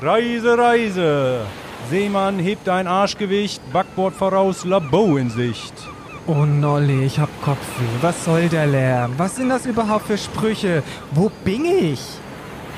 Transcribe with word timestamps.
Reise, 0.00 0.56
Reise. 0.56 1.40
Seemann 1.90 2.38
hebt 2.38 2.66
ein 2.66 2.86
Arschgewicht, 2.86 3.60
Backbord 3.74 4.14
voraus, 4.14 4.64
Labo 4.64 5.18
in 5.18 5.28
Sicht. 5.28 5.74
Oh 6.26 6.46
Nolli, 6.46 7.04
ich 7.04 7.18
hab 7.18 7.28
Kopfweh. 7.42 7.84
Was 8.00 8.24
soll 8.24 8.48
der 8.48 8.66
Lärm? 8.66 9.12
Was 9.18 9.36
sind 9.36 9.50
das 9.50 9.66
überhaupt 9.66 10.06
für 10.06 10.16
Sprüche? 10.16 10.82
Wo 11.10 11.30
bin 11.44 11.66
ich? 11.66 12.00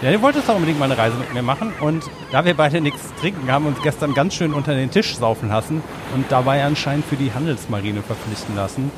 Ja, 0.03 0.11
du 0.11 0.21
wolltest 0.23 0.49
doch 0.49 0.57
unbedingt 0.57 0.81
mal 0.81 0.87
eine 0.87 0.99
Reise 0.99 1.17
mit 1.17 1.33
mir 1.33 1.43
machen 1.43 1.73
und 1.81 2.03
da 2.33 2.45
wir 2.45 2.55
beide 2.55 2.81
nichts 2.81 3.15
trinken, 3.21 3.49
haben 3.51 3.67
wir 3.67 3.69
uns 3.69 3.83
gestern 3.83 4.13
ganz 4.13 4.35
schön 4.35 4.53
unter 4.53 4.75
den 4.75 4.91
Tisch 4.91 5.15
saufen 5.15 5.51
lassen 5.51 5.85
und 6.15 6.25
dabei 6.33 6.65
anscheinend 6.65 7.07
für 7.07 7.17
die 7.17 7.33
Handelsmarine 7.33 8.03
verpflichten 8.03 8.57
lassen. 8.57 8.91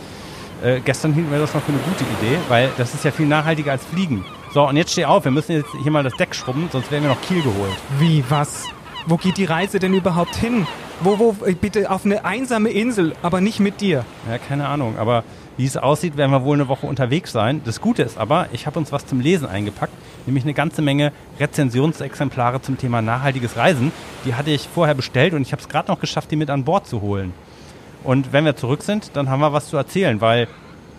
Äh, 0.64 0.80
gestern 0.80 1.12
hielten 1.12 1.30
wir 1.30 1.38
das 1.38 1.52
noch 1.52 1.62
für 1.62 1.72
eine 1.72 1.82
gute 1.82 2.04
Idee, 2.04 2.38
weil 2.48 2.70
das 2.78 2.94
ist 2.94 3.04
ja 3.04 3.10
viel 3.10 3.26
nachhaltiger 3.26 3.72
als 3.72 3.84
Fliegen. 3.84 4.24
So, 4.56 4.66
und 4.66 4.78
jetzt 4.78 4.92
steh 4.92 5.04
auf, 5.04 5.22
wir 5.22 5.32
müssen 5.32 5.52
jetzt 5.52 5.68
hier 5.82 5.92
mal 5.92 6.02
das 6.02 6.14
Deck 6.14 6.34
schrubben, 6.34 6.70
sonst 6.72 6.90
werden 6.90 7.02
wir 7.02 7.10
noch 7.10 7.20
Kiel 7.20 7.42
geholt. 7.42 7.76
Wie, 7.98 8.24
was? 8.30 8.64
Wo 9.04 9.18
geht 9.18 9.36
die 9.36 9.44
Reise 9.44 9.78
denn 9.78 9.92
überhaupt 9.92 10.34
hin? 10.34 10.66
Wo, 11.00 11.18
wo, 11.18 11.32
bitte 11.60 11.90
auf 11.90 12.06
eine 12.06 12.24
einsame 12.24 12.70
Insel, 12.70 13.14
aber 13.20 13.42
nicht 13.42 13.60
mit 13.60 13.82
dir. 13.82 14.06
Ja, 14.26 14.38
keine 14.38 14.66
Ahnung, 14.66 14.96
aber 14.96 15.24
wie 15.58 15.66
es 15.66 15.76
aussieht, 15.76 16.16
werden 16.16 16.30
wir 16.30 16.42
wohl 16.42 16.56
eine 16.56 16.68
Woche 16.68 16.86
unterwegs 16.86 17.32
sein. 17.32 17.60
Das 17.66 17.82
Gute 17.82 18.02
ist 18.02 18.16
aber, 18.16 18.48
ich 18.50 18.66
habe 18.66 18.78
uns 18.78 18.92
was 18.92 19.04
zum 19.04 19.20
Lesen 19.20 19.46
eingepackt, 19.46 19.92
nämlich 20.24 20.44
eine 20.44 20.54
ganze 20.54 20.80
Menge 20.80 21.12
Rezensionsexemplare 21.38 22.62
zum 22.62 22.78
Thema 22.78 23.02
nachhaltiges 23.02 23.58
Reisen. 23.58 23.92
Die 24.24 24.36
hatte 24.36 24.52
ich 24.52 24.70
vorher 24.74 24.94
bestellt 24.94 25.34
und 25.34 25.42
ich 25.42 25.52
habe 25.52 25.60
es 25.60 25.68
gerade 25.68 25.88
noch 25.88 26.00
geschafft, 26.00 26.30
die 26.30 26.36
mit 26.36 26.48
an 26.48 26.64
Bord 26.64 26.86
zu 26.86 27.02
holen. 27.02 27.34
Und 28.04 28.32
wenn 28.32 28.46
wir 28.46 28.56
zurück 28.56 28.84
sind, 28.84 29.10
dann 29.18 29.28
haben 29.28 29.40
wir 29.40 29.52
was 29.52 29.68
zu 29.68 29.76
erzählen, 29.76 30.22
weil 30.22 30.48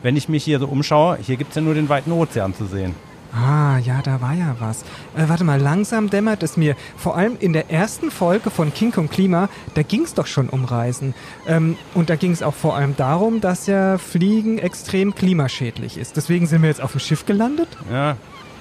wenn 0.04 0.16
ich 0.16 0.30
mich 0.30 0.44
hier 0.44 0.60
so 0.60 0.68
umschaue, 0.68 1.18
hier 1.20 1.38
gibt 1.38 1.50
es 1.50 1.56
ja 1.56 1.64
nur 1.64 1.74
den 1.74 1.90
weiten 1.90 2.12
Ozean 2.12 2.54
zu 2.54 2.68
sehen. 2.68 2.94
Ah, 3.34 3.78
ja, 3.80 4.02
da 4.02 4.22
war 4.22 4.34
ja 4.34 4.56
was. 4.60 4.82
Äh, 5.16 5.28
warte 5.28 5.44
mal, 5.44 5.60
langsam 5.60 6.10
dämmert 6.10 6.44
es 6.44 6.58
mir. 6.58 6.76
Vor 6.96 7.16
allem 7.18 7.38
in 7.40 7.54
der 7.54 7.70
ersten 7.70 8.10
Folge 8.10 8.50
von 8.50 8.74
King 8.74 8.92
Kong 8.92 9.10
Klima, 9.10 9.50
da 9.74 9.84
ging 9.84 10.04
es 10.04 10.14
doch 10.14 10.28
schon 10.28 10.50
um 10.50 10.66
Reisen. 10.66 11.14
Ähm, 11.48 11.78
und 11.94 12.10
da 12.10 12.16
ging 12.16 12.32
es 12.32 12.42
auch 12.42 12.54
vor 12.54 12.76
allem 12.76 12.96
darum, 12.96 13.42
dass 13.42 13.68
ja 13.68 13.98
Fliegen 13.98 14.58
extrem 14.58 15.14
klimaschädlich 15.14 15.98
ist. 15.98 16.18
Deswegen 16.18 16.48
sind 16.48 16.62
wir 16.62 16.70
jetzt 16.70 16.82
auf 16.82 16.92
dem 16.92 17.00
Schiff 17.00 17.26
gelandet? 17.26 17.68
Ja, 17.92 18.16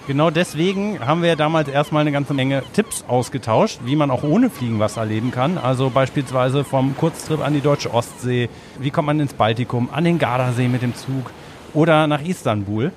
genau 0.06 0.30
deswegen 0.30 1.00
haben 1.00 1.22
wir 1.22 1.30
ja 1.30 1.36
damals 1.36 1.68
erstmal 1.68 2.02
eine 2.02 2.12
ganze 2.12 2.34
Menge 2.34 2.62
Tipps 2.72 3.04
ausgetauscht, 3.06 3.80
wie 3.84 3.96
man 3.96 4.10
auch 4.10 4.24
ohne 4.24 4.50
Fliegen 4.50 4.78
was 4.78 4.96
erleben 4.96 5.30
kann. 5.30 5.58
Also 5.58 5.90
beispielsweise 5.90 6.64
vom 6.64 6.96
Kurztrip 6.96 7.40
an 7.40 7.54
die 7.54 7.60
deutsche 7.60 7.94
Ostsee, 7.94 8.48
wie 8.78 8.90
kommt 8.90 9.06
man 9.06 9.20
ins 9.20 9.34
Baltikum, 9.34 9.88
an 9.92 10.04
den 10.04 10.18
Gardasee 10.18 10.68
mit 10.68 10.82
dem 10.82 10.94
Zug 10.94 11.30
oder 11.72 12.06
nach 12.06 12.22
Istanbul. 12.22 12.92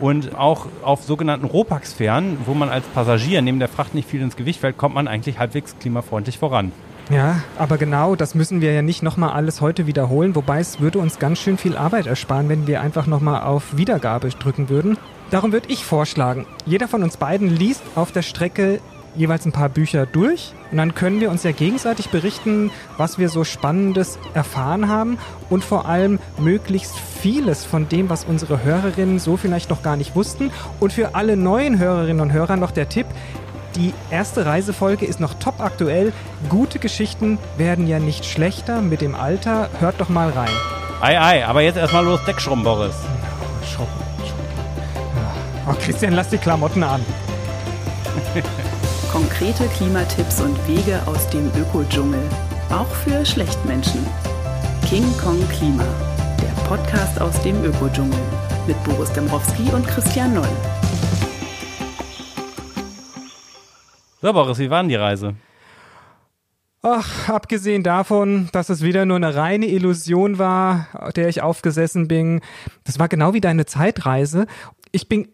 Und 0.00 0.34
auch 0.34 0.66
auf 0.82 1.04
sogenannten 1.04 1.46
Ropax-Fähren, 1.46 2.38
wo 2.46 2.54
man 2.54 2.70
als 2.70 2.86
Passagier 2.86 3.42
neben 3.42 3.58
der 3.58 3.68
Fracht 3.68 3.94
nicht 3.94 4.08
viel 4.08 4.22
ins 4.22 4.34
Gewicht 4.34 4.60
fällt, 4.60 4.78
kommt 4.78 4.94
man 4.94 5.06
eigentlich 5.06 5.38
halbwegs 5.38 5.76
klimafreundlich 5.78 6.38
voran. 6.38 6.72
Ja, 7.10 7.42
aber 7.58 7.76
genau, 7.76 8.14
das 8.14 8.36
müssen 8.36 8.60
wir 8.60 8.72
ja 8.72 8.82
nicht 8.82 9.02
nochmal 9.02 9.30
alles 9.30 9.60
heute 9.60 9.88
wiederholen, 9.88 10.36
wobei 10.36 10.60
es 10.60 10.80
würde 10.80 11.00
uns 11.00 11.18
ganz 11.18 11.40
schön 11.40 11.58
viel 11.58 11.76
Arbeit 11.76 12.06
ersparen, 12.06 12.48
wenn 12.48 12.68
wir 12.68 12.80
einfach 12.80 13.06
nochmal 13.08 13.42
auf 13.42 13.76
Wiedergabe 13.76 14.28
drücken 14.28 14.68
würden. 14.68 14.96
Darum 15.30 15.52
würde 15.52 15.68
ich 15.70 15.84
vorschlagen, 15.84 16.46
jeder 16.66 16.86
von 16.88 17.02
uns 17.02 17.16
beiden 17.16 17.48
liest 17.48 17.82
auf 17.96 18.12
der 18.12 18.22
Strecke 18.22 18.80
jeweils 19.16 19.44
ein 19.46 19.52
paar 19.52 19.68
Bücher 19.68 20.06
durch 20.06 20.52
und 20.70 20.78
dann 20.78 20.94
können 20.94 21.20
wir 21.20 21.30
uns 21.30 21.42
ja 21.42 21.52
gegenseitig 21.52 22.10
berichten, 22.10 22.70
was 22.96 23.18
wir 23.18 23.28
so 23.28 23.44
Spannendes 23.44 24.18
erfahren 24.34 24.88
haben 24.88 25.18
und 25.48 25.64
vor 25.64 25.86
allem 25.86 26.18
möglichst 26.38 26.94
vieles 26.98 27.64
von 27.64 27.88
dem, 27.88 28.08
was 28.08 28.24
unsere 28.24 28.62
Hörerinnen 28.62 29.18
so 29.18 29.36
vielleicht 29.36 29.70
noch 29.70 29.82
gar 29.82 29.96
nicht 29.96 30.14
wussten. 30.14 30.50
Und 30.78 30.92
für 30.92 31.14
alle 31.14 31.36
neuen 31.36 31.78
Hörerinnen 31.78 32.20
und 32.20 32.32
Hörer 32.32 32.56
noch 32.56 32.70
der 32.70 32.88
Tipp, 32.88 33.06
die 33.76 33.94
erste 34.10 34.46
Reisefolge 34.46 35.06
ist 35.06 35.20
noch 35.20 35.34
top 35.34 35.60
aktuell. 35.60 36.12
Gute 36.48 36.78
Geschichten 36.78 37.38
werden 37.56 37.86
ja 37.86 37.98
nicht 37.98 38.24
schlechter 38.24 38.80
mit 38.80 39.00
dem 39.00 39.14
Alter. 39.14 39.70
Hört 39.78 40.00
doch 40.00 40.08
mal 40.08 40.30
rein. 40.30 40.50
Ei, 41.00 41.20
ei, 41.20 41.46
aber 41.46 41.62
jetzt 41.62 41.76
erstmal 41.76 42.04
los, 42.04 42.20
Deckschrubben, 42.26 42.64
Boris. 42.64 42.94
Schrubben. 43.72 43.92
Oh, 45.68 45.74
Christian, 45.80 46.14
lass 46.14 46.28
die 46.30 46.38
Klamotten 46.38 46.82
an. 46.82 47.04
Konkrete 49.10 49.66
Klimatipps 49.66 50.40
und 50.40 50.56
Wege 50.68 51.02
aus 51.06 51.28
dem 51.30 51.50
Ökodschungel. 51.60 52.22
Auch 52.70 52.86
für 52.86 53.26
Schlechtmenschen. 53.26 54.06
King 54.88 55.04
Kong 55.18 55.36
Klima. 55.48 55.84
Der 56.40 56.62
Podcast 56.68 57.20
aus 57.20 57.42
dem 57.42 57.60
Ökodschungel. 57.64 58.20
Mit 58.68 58.76
Boris 58.84 59.10
Dembrowski 59.12 59.64
und 59.74 59.84
Christian 59.88 60.34
Noll. 60.34 60.48
So, 64.22 64.32
Boris, 64.32 64.60
wie 64.60 64.70
war 64.70 64.80
denn 64.80 64.90
die 64.90 64.94
Reise? 64.94 65.34
Ach, 66.82 67.28
abgesehen 67.28 67.82
davon, 67.82 68.48
dass 68.52 68.68
es 68.68 68.80
wieder 68.80 69.06
nur 69.06 69.16
eine 69.16 69.34
reine 69.34 69.66
Illusion 69.66 70.38
war, 70.38 70.86
der 71.16 71.28
ich 71.28 71.42
aufgesessen 71.42 72.06
bin. 72.06 72.42
Das 72.84 73.00
war 73.00 73.08
genau 73.08 73.34
wie 73.34 73.40
deine 73.40 73.66
Zeitreise. 73.66 74.46
Ich 74.92 75.08
bin 75.08 75.32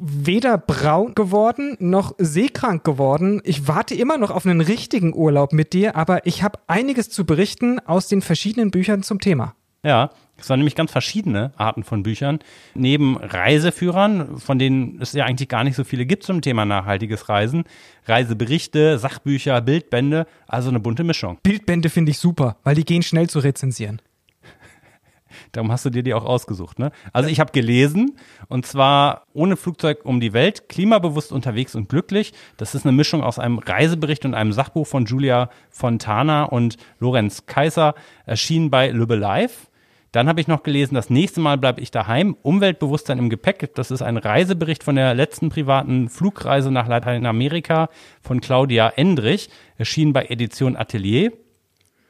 weder 0.00 0.58
braun 0.58 1.14
geworden 1.14 1.76
noch 1.78 2.14
seekrank 2.18 2.84
geworden. 2.84 3.40
Ich 3.44 3.68
warte 3.68 3.94
immer 3.94 4.18
noch 4.18 4.30
auf 4.30 4.46
einen 4.46 4.60
richtigen 4.60 5.14
Urlaub 5.14 5.52
mit 5.52 5.72
dir, 5.72 5.96
aber 5.96 6.26
ich 6.26 6.42
habe 6.42 6.58
einiges 6.66 7.10
zu 7.10 7.24
berichten 7.24 7.80
aus 7.80 8.08
den 8.08 8.22
verschiedenen 8.22 8.70
Büchern 8.70 9.02
zum 9.02 9.20
Thema. 9.20 9.54
Ja, 9.84 10.10
es 10.38 10.50
waren 10.50 10.58
nämlich 10.58 10.74
ganz 10.74 10.90
verschiedene 10.90 11.52
Arten 11.56 11.84
von 11.84 12.02
Büchern. 12.02 12.38
Neben 12.74 13.16
Reiseführern, 13.18 14.38
von 14.38 14.58
denen 14.58 14.98
es 15.00 15.12
ja 15.12 15.26
eigentlich 15.26 15.48
gar 15.48 15.62
nicht 15.62 15.76
so 15.76 15.84
viele 15.84 16.06
gibt 16.06 16.24
zum 16.24 16.40
Thema 16.40 16.64
nachhaltiges 16.64 17.28
Reisen, 17.28 17.64
Reiseberichte, 18.06 18.98
Sachbücher, 18.98 19.60
Bildbände, 19.60 20.26
also 20.46 20.70
eine 20.70 20.80
bunte 20.80 21.04
Mischung. 21.04 21.38
Bildbände 21.42 21.90
finde 21.90 22.10
ich 22.10 22.18
super, 22.18 22.56
weil 22.64 22.74
die 22.74 22.84
gehen 22.84 23.02
schnell 23.02 23.28
zu 23.28 23.38
rezensieren. 23.38 24.00
Darum 25.54 25.70
hast 25.70 25.84
du 25.84 25.90
dir 25.90 26.02
die 26.02 26.14
auch 26.14 26.24
ausgesucht, 26.24 26.78
ne? 26.78 26.90
Also 27.12 27.28
ich 27.28 27.40
habe 27.40 27.52
gelesen 27.52 28.16
und 28.48 28.66
zwar 28.66 29.24
ohne 29.32 29.56
Flugzeug 29.56 30.04
um 30.04 30.20
die 30.20 30.32
Welt, 30.32 30.68
klimabewusst 30.68 31.32
unterwegs 31.32 31.74
und 31.74 31.88
glücklich. 31.88 32.32
Das 32.56 32.74
ist 32.74 32.84
eine 32.84 32.92
Mischung 32.92 33.22
aus 33.22 33.38
einem 33.38 33.58
Reisebericht 33.58 34.24
und 34.24 34.34
einem 34.34 34.52
Sachbuch 34.52 34.86
von 34.86 35.06
Julia 35.06 35.48
Fontana 35.70 36.44
und 36.44 36.76
Lorenz 36.98 37.46
Kaiser, 37.46 37.94
erschienen 38.26 38.70
bei 38.70 38.90
Lübbe 38.90 39.14
Live. 39.14 39.68
Dann 40.10 40.28
habe 40.28 40.40
ich 40.40 40.46
noch 40.46 40.62
gelesen, 40.62 40.94
das 40.94 41.10
nächste 41.10 41.40
Mal 41.40 41.58
bleibe 41.58 41.80
ich 41.80 41.90
daheim. 41.90 42.36
Umweltbewusstsein 42.42 43.18
im 43.18 43.30
Gepäck. 43.30 43.74
Das 43.74 43.90
ist 43.90 44.00
ein 44.00 44.16
Reisebericht 44.16 44.84
von 44.84 44.94
der 44.94 45.12
letzten 45.12 45.48
privaten 45.48 46.08
Flugreise 46.08 46.70
nach 46.70 46.86
Lateinamerika 46.86 47.88
von 48.22 48.40
Claudia 48.40 48.90
Endrich, 48.90 49.50
erschienen 49.76 50.12
bei 50.12 50.26
Edition 50.26 50.76
Atelier. 50.76 51.32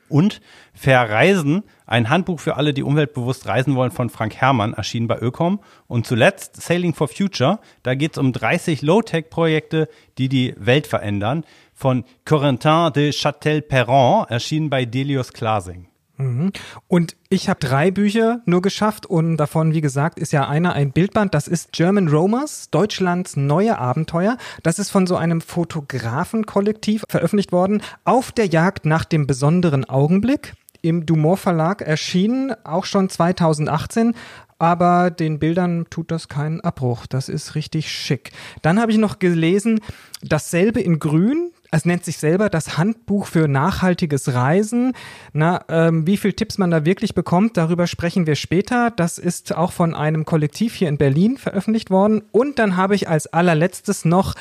Und 0.08 0.40
Verreisen, 0.72 1.62
ein 1.86 2.10
Handbuch 2.10 2.40
für 2.40 2.56
alle, 2.56 2.74
die 2.74 2.82
umweltbewusst 2.82 3.46
reisen 3.46 3.74
wollen 3.74 3.90
von 3.90 4.10
Frank 4.10 4.34
Herrmann, 4.36 4.74
erschienen 4.74 5.08
bei 5.08 5.18
Ökom. 5.18 5.60
Und 5.86 6.06
zuletzt 6.06 6.60
Sailing 6.60 6.94
for 6.94 7.08
Future, 7.08 7.60
da 7.82 7.94
geht 7.94 8.12
es 8.12 8.18
um 8.18 8.32
30 8.32 8.82
Low-Tech-Projekte, 8.82 9.88
die 10.18 10.28
die 10.28 10.54
Welt 10.58 10.86
verändern, 10.86 11.44
von 11.72 12.04
Corentin 12.24 12.92
de 12.92 13.10
Châtel-Perron, 13.10 14.26
erschienen 14.28 14.70
bei 14.70 14.84
Delius 14.84 15.32
Klasing. 15.32 15.88
Mhm. 16.16 16.52
Und 16.86 17.16
ich 17.28 17.48
habe 17.48 17.60
drei 17.60 17.90
Bücher 17.90 18.40
nur 18.46 18.62
geschafft 18.62 19.06
und 19.06 19.36
davon, 19.36 19.74
wie 19.74 19.80
gesagt, 19.80 20.18
ist 20.18 20.32
ja 20.32 20.48
einer 20.48 20.74
ein 20.74 20.92
Bildband. 20.92 21.34
Das 21.34 21.48
ist 21.48 21.72
German 21.72 22.08
Romers, 22.08 22.70
Deutschlands 22.70 23.36
neue 23.36 23.78
Abenteuer. 23.78 24.36
Das 24.62 24.78
ist 24.78 24.90
von 24.90 25.06
so 25.06 25.16
einem 25.16 25.40
Fotografenkollektiv 25.40 27.04
veröffentlicht 27.08 27.52
worden. 27.52 27.82
Auf 28.04 28.30
der 28.30 28.46
Jagd 28.46 28.86
nach 28.86 29.04
dem 29.04 29.26
besonderen 29.26 29.84
Augenblick. 29.84 30.54
Im 30.82 31.06
Dumont 31.06 31.38
Verlag 31.38 31.80
erschienen, 31.80 32.52
auch 32.62 32.84
schon 32.84 33.08
2018 33.08 34.14
aber 34.58 35.10
den 35.10 35.38
Bildern 35.38 35.86
tut 35.90 36.10
das 36.10 36.28
keinen 36.28 36.60
Abbruch. 36.60 37.06
Das 37.06 37.28
ist 37.28 37.54
richtig 37.54 37.90
schick. 37.90 38.30
Dann 38.62 38.80
habe 38.80 38.92
ich 38.92 38.98
noch 38.98 39.18
gelesen, 39.18 39.80
dasselbe 40.22 40.80
in 40.80 41.00
Grün, 41.00 41.50
es 41.74 41.84
nennt 41.84 42.04
sich 42.04 42.18
selber 42.18 42.50
das 42.50 42.78
Handbuch 42.78 43.26
für 43.26 43.48
nachhaltiges 43.48 44.32
Reisen. 44.32 44.92
Na, 45.32 45.64
ähm, 45.68 46.06
wie 46.06 46.16
viele 46.16 46.34
Tipps 46.36 46.56
man 46.56 46.70
da 46.70 46.84
wirklich 46.84 47.14
bekommt, 47.14 47.56
darüber 47.56 47.88
sprechen 47.88 48.28
wir 48.28 48.36
später. 48.36 48.92
Das 48.92 49.18
ist 49.18 49.56
auch 49.56 49.72
von 49.72 49.92
einem 49.92 50.24
Kollektiv 50.24 50.74
hier 50.74 50.88
in 50.88 50.98
Berlin 50.98 51.36
veröffentlicht 51.36 51.90
worden. 51.90 52.22
Und 52.30 52.60
dann 52.60 52.76
habe 52.76 52.94
ich 52.94 53.08
als 53.08 53.26
allerletztes 53.26 54.04
noch 54.04 54.34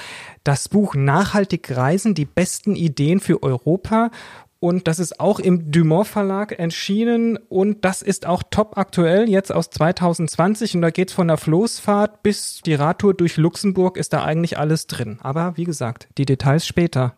das 0.44 0.70
Buch 0.70 0.94
Nachhaltig 0.94 1.76
Reisen, 1.76 2.14
die 2.14 2.26
besten 2.26 2.76
Ideen 2.76 3.20
für 3.20 3.42
Europa 3.42 4.12
und 4.64 4.88
das 4.88 5.00
ist 5.00 5.20
auch 5.20 5.40
im 5.40 5.74
Dumont 5.74 6.08
Verlag 6.08 6.54
erschienen 6.54 7.38
und 7.50 7.84
das 7.84 8.02
ist 8.02 8.26
auch 8.26 8.44
top 8.50 8.78
aktuell, 8.78 9.28
jetzt 9.28 9.52
aus 9.52 9.70
2020 9.70 10.76
und 10.76 10.82
da 10.84 10.90
geht's 10.90 11.12
von 11.12 11.28
der 11.28 11.36
Floßfahrt 11.36 12.24
bis 12.24 12.62
die 12.66 12.74
Radtour 12.74 13.14
durch 13.14 13.36
Luxemburg 13.36 13.98
ist 13.98 14.14
da 14.14 14.24
eigentlich 14.24 14.58
alles 14.58 14.88
drin. 14.88 15.20
Aber 15.22 15.58
wie 15.58 15.66
gesagt, 15.66 16.08
die 16.18 16.24
Details 16.24 16.66
später. 16.66 17.18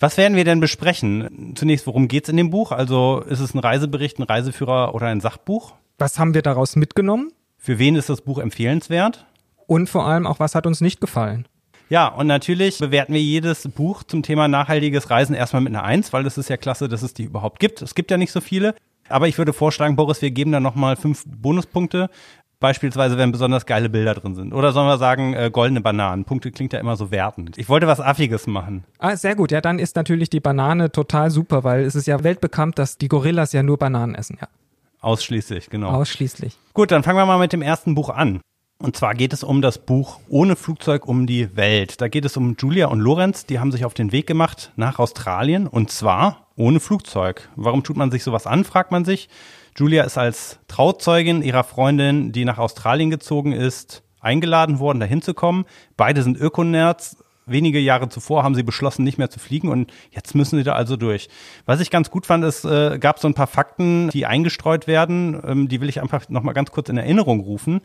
Was 0.00 0.16
werden 0.16 0.34
wir 0.34 0.44
denn 0.44 0.60
besprechen? 0.60 1.52
Zunächst, 1.56 1.86
worum 1.86 2.08
geht's 2.08 2.30
in 2.30 2.38
dem 2.38 2.48
Buch? 2.48 2.72
Also 2.72 3.22
ist 3.28 3.40
es 3.40 3.54
ein 3.54 3.58
Reisebericht, 3.58 4.18
ein 4.18 4.22
Reiseführer 4.22 4.94
oder 4.94 5.08
ein 5.08 5.20
Sachbuch? 5.20 5.74
Was 5.98 6.18
haben 6.18 6.32
wir 6.32 6.40
daraus 6.40 6.74
mitgenommen? 6.74 7.32
Für 7.58 7.78
wen 7.78 7.96
ist 7.96 8.08
das 8.08 8.22
Buch 8.22 8.38
empfehlenswert? 8.38 9.26
Und 9.66 9.90
vor 9.90 10.06
allem 10.06 10.26
auch, 10.26 10.40
was 10.40 10.54
hat 10.54 10.66
uns 10.66 10.80
nicht 10.80 11.02
gefallen? 11.02 11.46
Ja, 11.90 12.08
und 12.08 12.28
natürlich 12.28 12.78
bewerten 12.78 13.12
wir 13.12 13.20
jedes 13.20 13.68
Buch 13.68 14.02
zum 14.02 14.22
Thema 14.22 14.48
nachhaltiges 14.48 15.10
Reisen 15.10 15.34
erstmal 15.34 15.60
mit 15.60 15.74
einer 15.74 15.84
Eins, 15.84 16.14
weil 16.14 16.24
es 16.24 16.38
ist 16.38 16.48
ja 16.48 16.56
klasse, 16.56 16.88
dass 16.88 17.02
es 17.02 17.12
die 17.12 17.24
überhaupt 17.24 17.60
gibt. 17.60 17.82
Es 17.82 17.94
gibt 17.94 18.10
ja 18.10 18.16
nicht 18.16 18.32
so 18.32 18.40
viele. 18.40 18.74
Aber 19.10 19.28
ich 19.28 19.36
würde 19.36 19.52
vorschlagen, 19.52 19.96
Boris, 19.96 20.22
wir 20.22 20.30
geben 20.30 20.52
da 20.52 20.60
nochmal 20.60 20.96
fünf 20.96 21.24
Bonuspunkte. 21.26 22.08
Beispielsweise, 22.60 23.16
wenn 23.16 23.32
besonders 23.32 23.64
geile 23.64 23.88
Bilder 23.88 24.14
drin 24.14 24.34
sind. 24.34 24.52
Oder 24.52 24.72
sollen 24.72 24.86
wir 24.86 24.98
sagen, 24.98 25.32
äh, 25.32 25.50
goldene 25.50 25.80
Bananen? 25.80 26.24
Punkte 26.24 26.50
klingt 26.50 26.74
ja 26.74 26.78
immer 26.78 26.96
so 26.96 27.10
wertend. 27.10 27.56
Ich 27.56 27.70
wollte 27.70 27.86
was 27.86 28.00
Affiges 28.00 28.46
machen. 28.46 28.84
Ah, 28.98 29.16
sehr 29.16 29.34
gut. 29.34 29.50
Ja, 29.50 29.62
dann 29.62 29.78
ist 29.78 29.96
natürlich 29.96 30.28
die 30.28 30.40
Banane 30.40 30.92
total 30.92 31.30
super, 31.30 31.64
weil 31.64 31.84
es 31.84 31.94
ist 31.94 32.06
ja 32.06 32.22
weltbekannt, 32.22 32.78
dass 32.78 32.98
die 32.98 33.08
Gorillas 33.08 33.54
ja 33.54 33.62
nur 33.62 33.78
Bananen 33.78 34.14
essen, 34.14 34.36
ja. 34.40 34.48
Ausschließlich, 35.00 35.70
genau. 35.70 35.88
Ausschließlich. 35.88 36.58
Gut, 36.74 36.90
dann 36.90 37.02
fangen 37.02 37.16
wir 37.16 37.24
mal 37.24 37.38
mit 37.38 37.54
dem 37.54 37.62
ersten 37.62 37.94
Buch 37.94 38.10
an. 38.10 38.40
Und 38.78 38.96
zwar 38.96 39.14
geht 39.14 39.32
es 39.32 39.42
um 39.42 39.62
das 39.62 39.78
Buch 39.78 40.20
Ohne 40.28 40.56
Flugzeug 40.56 41.06
um 41.06 41.26
die 41.26 41.56
Welt. 41.56 42.00
Da 42.00 42.08
geht 42.08 42.24
es 42.24 42.36
um 42.36 42.56
Julia 42.58 42.88
und 42.88 43.00
Lorenz, 43.00 43.46
die 43.46 43.58
haben 43.58 43.72
sich 43.72 43.84
auf 43.86 43.94
den 43.94 44.12
Weg 44.12 44.26
gemacht 44.26 44.72
nach 44.76 44.98
Australien 44.98 45.66
und 45.66 45.90
zwar 45.90 46.48
ohne 46.56 46.80
Flugzeug. 46.80 47.48
Warum 47.56 47.82
tut 47.82 47.96
man 47.96 48.10
sich 48.10 48.22
sowas 48.22 48.46
an, 48.46 48.64
fragt 48.64 48.90
man 48.90 49.04
sich. 49.04 49.28
Julia 49.80 50.04
ist 50.04 50.18
als 50.18 50.58
Trauzeugin 50.68 51.40
ihrer 51.40 51.64
Freundin, 51.64 52.32
die 52.32 52.44
nach 52.44 52.58
Australien 52.58 53.08
gezogen 53.08 53.52
ist, 53.52 54.02
eingeladen 54.20 54.78
worden, 54.78 55.00
dahin 55.00 55.22
zu 55.22 55.32
kommen. 55.32 55.64
Beide 55.96 56.22
sind 56.22 56.38
Ökonerds. 56.38 57.16
Wenige 57.46 57.78
Jahre 57.78 58.10
zuvor 58.10 58.42
haben 58.42 58.54
sie 58.54 58.62
beschlossen, 58.62 59.04
nicht 59.04 59.16
mehr 59.16 59.30
zu 59.30 59.40
fliegen 59.40 59.68
und 59.68 59.90
jetzt 60.10 60.34
müssen 60.34 60.58
sie 60.58 60.64
da 60.64 60.74
also 60.74 60.98
durch. 60.98 61.30
Was 61.64 61.80
ich 61.80 61.90
ganz 61.90 62.10
gut 62.10 62.26
fand, 62.26 62.44
ist, 62.44 62.66
äh, 62.66 62.98
gab 62.98 63.20
so 63.20 63.26
ein 63.26 63.32
paar 63.32 63.46
Fakten, 63.46 64.10
die 64.10 64.26
eingestreut 64.26 64.86
werden. 64.86 65.40
Ähm, 65.46 65.68
die 65.68 65.80
will 65.80 65.88
ich 65.88 66.02
einfach 66.02 66.28
nochmal 66.28 66.52
ganz 66.52 66.70
kurz 66.70 66.90
in 66.90 66.98
Erinnerung 66.98 67.40
rufen. 67.40 67.80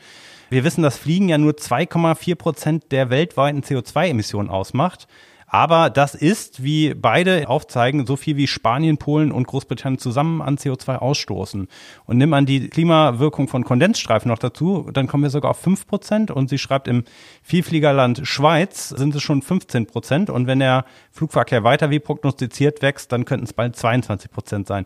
Wir 0.49 0.65
wissen, 0.65 0.83
dass 0.83 0.97
Fliegen 0.97 1.29
ja 1.29 1.37
nur 1.37 1.53
2,4 1.53 2.35
Prozent 2.35 2.91
der 2.91 3.09
weltweiten 3.09 3.61
CO2-Emissionen 3.61 4.49
ausmacht. 4.49 5.07
Aber 5.47 5.89
das 5.89 6.15
ist, 6.15 6.63
wie 6.63 6.93
beide 6.93 7.47
aufzeigen, 7.47 8.05
so 8.05 8.15
viel 8.15 8.35
wie 8.35 8.47
Spanien, 8.47 8.97
Polen 8.97 9.31
und 9.31 9.47
Großbritannien 9.47 9.99
zusammen 9.99 10.41
an 10.41 10.57
CO2 10.57 10.97
ausstoßen. 10.97 11.67
Und 12.05 12.17
nimm 12.17 12.33
an 12.33 12.45
die 12.45 12.67
Klimawirkung 12.67 13.47
von 13.47 13.63
Kondensstreifen 13.63 14.29
noch 14.29 14.39
dazu, 14.39 14.89
dann 14.91 15.07
kommen 15.07 15.23
wir 15.23 15.29
sogar 15.29 15.51
auf 15.51 15.59
5 15.59 15.87
Prozent. 15.87 16.31
Und 16.31 16.49
sie 16.49 16.57
schreibt, 16.57 16.87
im 16.87 17.03
Vielfliegerland 17.43 18.21
Schweiz 18.23 18.89
sind 18.89 19.13
es 19.15 19.21
schon 19.21 19.41
15 19.41 19.85
Prozent. 19.85 20.29
Und 20.29 20.47
wenn 20.47 20.59
der 20.59 20.85
Flugverkehr 21.11 21.63
weiter 21.63 21.89
wie 21.89 21.99
prognostiziert 21.99 22.81
wächst, 22.81 23.11
dann 23.11 23.25
könnten 23.25 23.45
es 23.45 23.53
bald 23.53 23.75
22 23.75 24.31
Prozent 24.31 24.67
sein. 24.67 24.85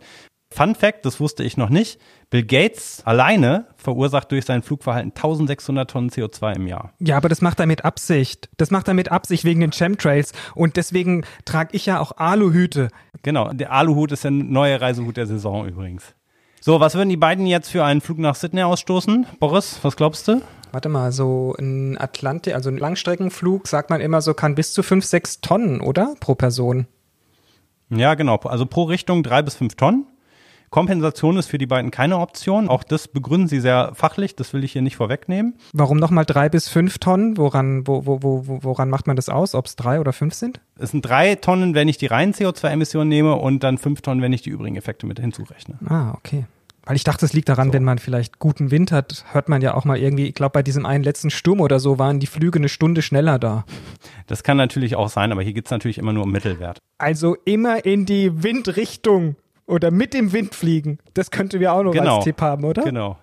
Fun 0.52 0.74
Fact, 0.74 1.06
das 1.06 1.20
wusste 1.20 1.44
ich 1.44 1.56
noch 1.56 1.68
nicht. 1.68 2.00
Bill 2.28 2.44
Gates 2.44 3.02
alleine 3.04 3.66
verursacht 3.76 4.32
durch 4.32 4.44
sein 4.44 4.62
Flugverhalten 4.62 5.12
1600 5.12 5.88
Tonnen 5.88 6.10
CO2 6.10 6.56
im 6.56 6.66
Jahr. 6.66 6.92
Ja, 6.98 7.16
aber 7.16 7.28
das 7.28 7.40
macht 7.40 7.60
er 7.60 7.66
mit 7.66 7.84
Absicht. 7.84 8.48
Das 8.56 8.72
macht 8.72 8.88
er 8.88 8.94
mit 8.94 9.12
Absicht 9.12 9.44
wegen 9.44 9.60
den 9.60 9.70
Chemtrails. 9.70 10.32
Und 10.56 10.76
deswegen 10.76 11.24
trage 11.44 11.76
ich 11.76 11.86
ja 11.86 12.00
auch 12.00 12.16
Aluhüte. 12.16 12.88
Genau, 13.22 13.52
der 13.52 13.72
Aluhut 13.72 14.10
ist 14.10 14.24
der 14.24 14.32
neue 14.32 14.80
Reisehut 14.80 15.16
der 15.16 15.26
Saison 15.26 15.66
übrigens. 15.68 16.14
So, 16.60 16.80
was 16.80 16.94
würden 16.94 17.08
die 17.08 17.16
beiden 17.16 17.46
jetzt 17.46 17.70
für 17.70 17.84
einen 17.84 18.00
Flug 18.00 18.18
nach 18.18 18.34
Sydney 18.34 18.62
ausstoßen? 18.62 19.26
Boris, 19.38 19.78
was 19.82 19.96
glaubst 19.96 20.26
du? 20.28 20.42
Warte 20.72 20.88
mal, 20.88 21.10
so 21.10 21.54
ein 21.58 21.96
Atlantik, 21.98 22.54
also 22.54 22.70
ein 22.70 22.76
Langstreckenflug, 22.76 23.66
sagt 23.66 23.88
man 23.90 24.00
immer 24.00 24.20
so, 24.20 24.34
kann 24.34 24.56
bis 24.56 24.72
zu 24.72 24.82
5, 24.82 25.04
6 25.04 25.40
Tonnen, 25.40 25.80
oder? 25.80 26.14
Pro 26.20 26.34
Person. 26.34 26.86
Ja, 27.88 28.14
genau. 28.14 28.36
Also 28.36 28.66
pro 28.66 28.84
Richtung 28.84 29.22
drei 29.22 29.42
bis 29.42 29.54
fünf 29.54 29.74
Tonnen. 29.74 30.06
Kompensation 30.70 31.36
ist 31.36 31.48
für 31.48 31.58
die 31.58 31.66
beiden 31.66 31.90
keine 31.90 32.18
Option. 32.18 32.68
Auch 32.68 32.84
das 32.84 33.08
begründen 33.08 33.48
sie 33.48 33.60
sehr 33.60 33.92
fachlich. 33.94 34.36
Das 34.36 34.52
will 34.52 34.62
ich 34.62 34.72
hier 34.72 34.82
nicht 34.82 34.96
vorwegnehmen. 34.96 35.56
Warum 35.72 35.98
nochmal 35.98 36.24
drei 36.24 36.48
bis 36.48 36.68
fünf 36.68 36.98
Tonnen? 36.98 37.36
Woran, 37.36 37.88
wo, 37.88 38.06
wo, 38.06 38.22
wo, 38.22 38.62
woran 38.62 38.88
macht 38.88 39.08
man 39.08 39.16
das 39.16 39.28
aus? 39.28 39.56
Ob 39.56 39.66
es 39.66 39.74
drei 39.74 39.98
oder 39.98 40.12
fünf 40.12 40.34
sind? 40.34 40.60
Es 40.78 40.92
sind 40.92 41.02
drei 41.02 41.34
Tonnen, 41.34 41.74
wenn 41.74 41.88
ich 41.88 41.98
die 41.98 42.06
reinen 42.06 42.32
CO2-Emissionen 42.32 43.08
nehme 43.08 43.34
und 43.34 43.64
dann 43.64 43.78
fünf 43.78 44.00
Tonnen, 44.00 44.22
wenn 44.22 44.32
ich 44.32 44.42
die 44.42 44.50
übrigen 44.50 44.76
Effekte 44.76 45.06
mit 45.06 45.18
hinzurechne. 45.18 45.78
Ah, 45.86 46.12
okay. 46.12 46.44
Weil 46.84 46.96
ich 46.96 47.04
dachte, 47.04 47.26
es 47.26 47.32
liegt 47.32 47.48
daran, 47.48 47.68
so. 47.68 47.74
wenn 47.74 47.84
man 47.84 47.98
vielleicht 47.98 48.38
guten 48.38 48.70
Wind 48.70 48.90
hat, 48.90 49.24
hört 49.32 49.48
man 49.48 49.60
ja 49.62 49.74
auch 49.74 49.84
mal 49.84 49.98
irgendwie, 49.98 50.26
ich 50.26 50.34
glaube, 50.34 50.52
bei 50.52 50.62
diesem 50.62 50.86
einen 50.86 51.04
letzten 51.04 51.30
Sturm 51.30 51.60
oder 51.60 51.78
so 51.78 51.98
waren 51.98 52.20
die 52.20 52.26
Flüge 52.26 52.58
eine 52.58 52.68
Stunde 52.68 53.02
schneller 53.02 53.38
da. 53.38 53.64
Das 54.26 54.44
kann 54.44 54.56
natürlich 54.56 54.94
auch 54.94 55.08
sein, 55.08 55.32
aber 55.32 55.42
hier 55.42 55.52
geht 55.52 55.64
es 55.64 55.72
natürlich 55.72 55.98
immer 55.98 56.12
nur 56.12 56.22
um 56.22 56.30
Mittelwert. 56.30 56.78
Also 56.98 57.36
immer 57.44 57.84
in 57.84 58.06
die 58.06 58.44
Windrichtung 58.44 59.34
oder 59.70 59.90
mit 59.90 60.12
dem 60.14 60.32
Wind 60.32 60.54
fliegen. 60.54 60.98
Das 61.14 61.30
könnten 61.30 61.60
wir 61.60 61.72
auch 61.72 61.82
noch 61.82 61.92
genau. 61.92 62.16
als 62.16 62.24
Tipp 62.24 62.40
haben, 62.40 62.64
oder? 62.64 62.82
Genau. 62.82 63.16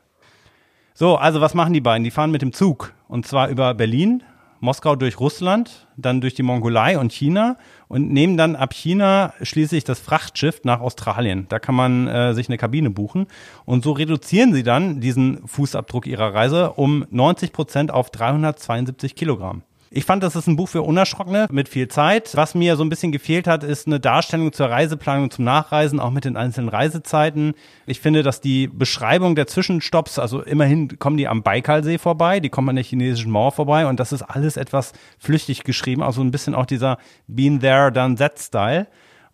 So, 0.94 1.16
also 1.16 1.42
was 1.42 1.54
machen 1.54 1.74
die 1.74 1.82
beiden? 1.82 2.04
Die 2.04 2.12
fahren 2.12 2.32
mit 2.32 2.42
dem 2.42 2.54
Zug 2.54 2.94
und 3.08 3.28
zwar 3.28 3.50
über 3.50 3.74
Berlin, 3.76 4.24
Moskau 4.60 4.96
durch 4.96 5.20
Russland, 5.20 5.88
dann 5.96 6.22
durch 6.22 6.34
die 6.34 6.42
Mongolei 6.42 6.98
und 6.98 7.14
China 7.14 7.58
und 7.88 8.12
nehmen 8.12 8.38
dann 8.38 8.56
ab 8.56 8.74
China 8.74 9.34
schließlich 9.42 9.84
das 9.84 10.00
Frachtschiff 10.00 10.62
nach 10.64 10.80
Australien. 10.80 11.46
Da 11.50 11.60
kann 11.60 11.76
man 11.76 12.08
äh, 12.08 12.34
sich 12.34 12.50
eine 12.50 12.58
Kabine 12.58 12.90
buchen 12.90 13.28
und 13.66 13.84
so 13.84 13.92
reduzieren 13.92 14.54
sie 14.54 14.64
dann 14.64 15.00
diesen 15.00 15.48
Fußabdruck 15.48 16.08
ihrer 16.08 16.34
Reise 16.34 16.72
um 16.72 17.06
90 17.12 17.54
Prozent 17.54 17.92
auf 17.92 18.10
372 18.10 19.16
Kilogramm. 19.16 19.62
Ich 19.90 20.04
fand, 20.04 20.22
das 20.22 20.36
ist 20.36 20.48
ein 20.48 20.58
Buch 20.58 20.68
für 20.68 20.82
Unerschrockene 20.82 21.48
mit 21.50 21.70
viel 21.70 21.88
Zeit. 21.88 22.36
Was 22.36 22.56
mir 22.56 22.76
so 22.76 22.84
ein 22.84 22.90
bisschen 22.90 23.14
gefehlt 23.14 23.48
hat, 23.48 23.64
ist 23.64 23.88
eine 23.88 24.00
Darstellung 24.00 24.52
zur 24.52 24.70
Reiseplanung 24.70 25.32
zum 25.32 25.46
Nachreisen, 25.46 26.00
auch 26.02 26.12
mit 26.12 26.26
den 26.26 26.36
einzelnen 26.36 26.70
Reisezeiten. 26.70 27.54
Ich 27.86 28.02
finde, 28.02 28.22
dass 28.22 28.42
die 28.42 28.68
Beschreibung 28.68 29.36
der 29.36 29.48
Zwischenstopps, 29.48 30.20
also 30.20 30.42
immerhin 30.42 31.00
kommen 31.00 31.16
die 31.16 31.28
am 31.28 31.42
Baikalsee 31.42 32.00
vorbei, 32.00 32.42
die 32.42 32.50
kommen 32.50 32.70
an 32.70 32.76
der 32.76 32.84
chinesischen 32.84 33.32
Mauer 33.32 33.54
vorbei 33.54 33.88
und 33.88 34.00
das 34.00 34.12
ist 34.12 34.24
alles 34.24 34.58
etwas 34.58 34.92
flüchtig 35.20 35.64
geschrieben, 35.64 36.04
also 36.04 36.22
ein 36.22 36.32
bisschen 36.32 36.54
auch 36.54 36.66
dieser 36.66 36.98
Been 37.28 37.62
there, 37.62 37.92
done 37.92 38.16
that 38.16 38.40
Style. 38.40 38.88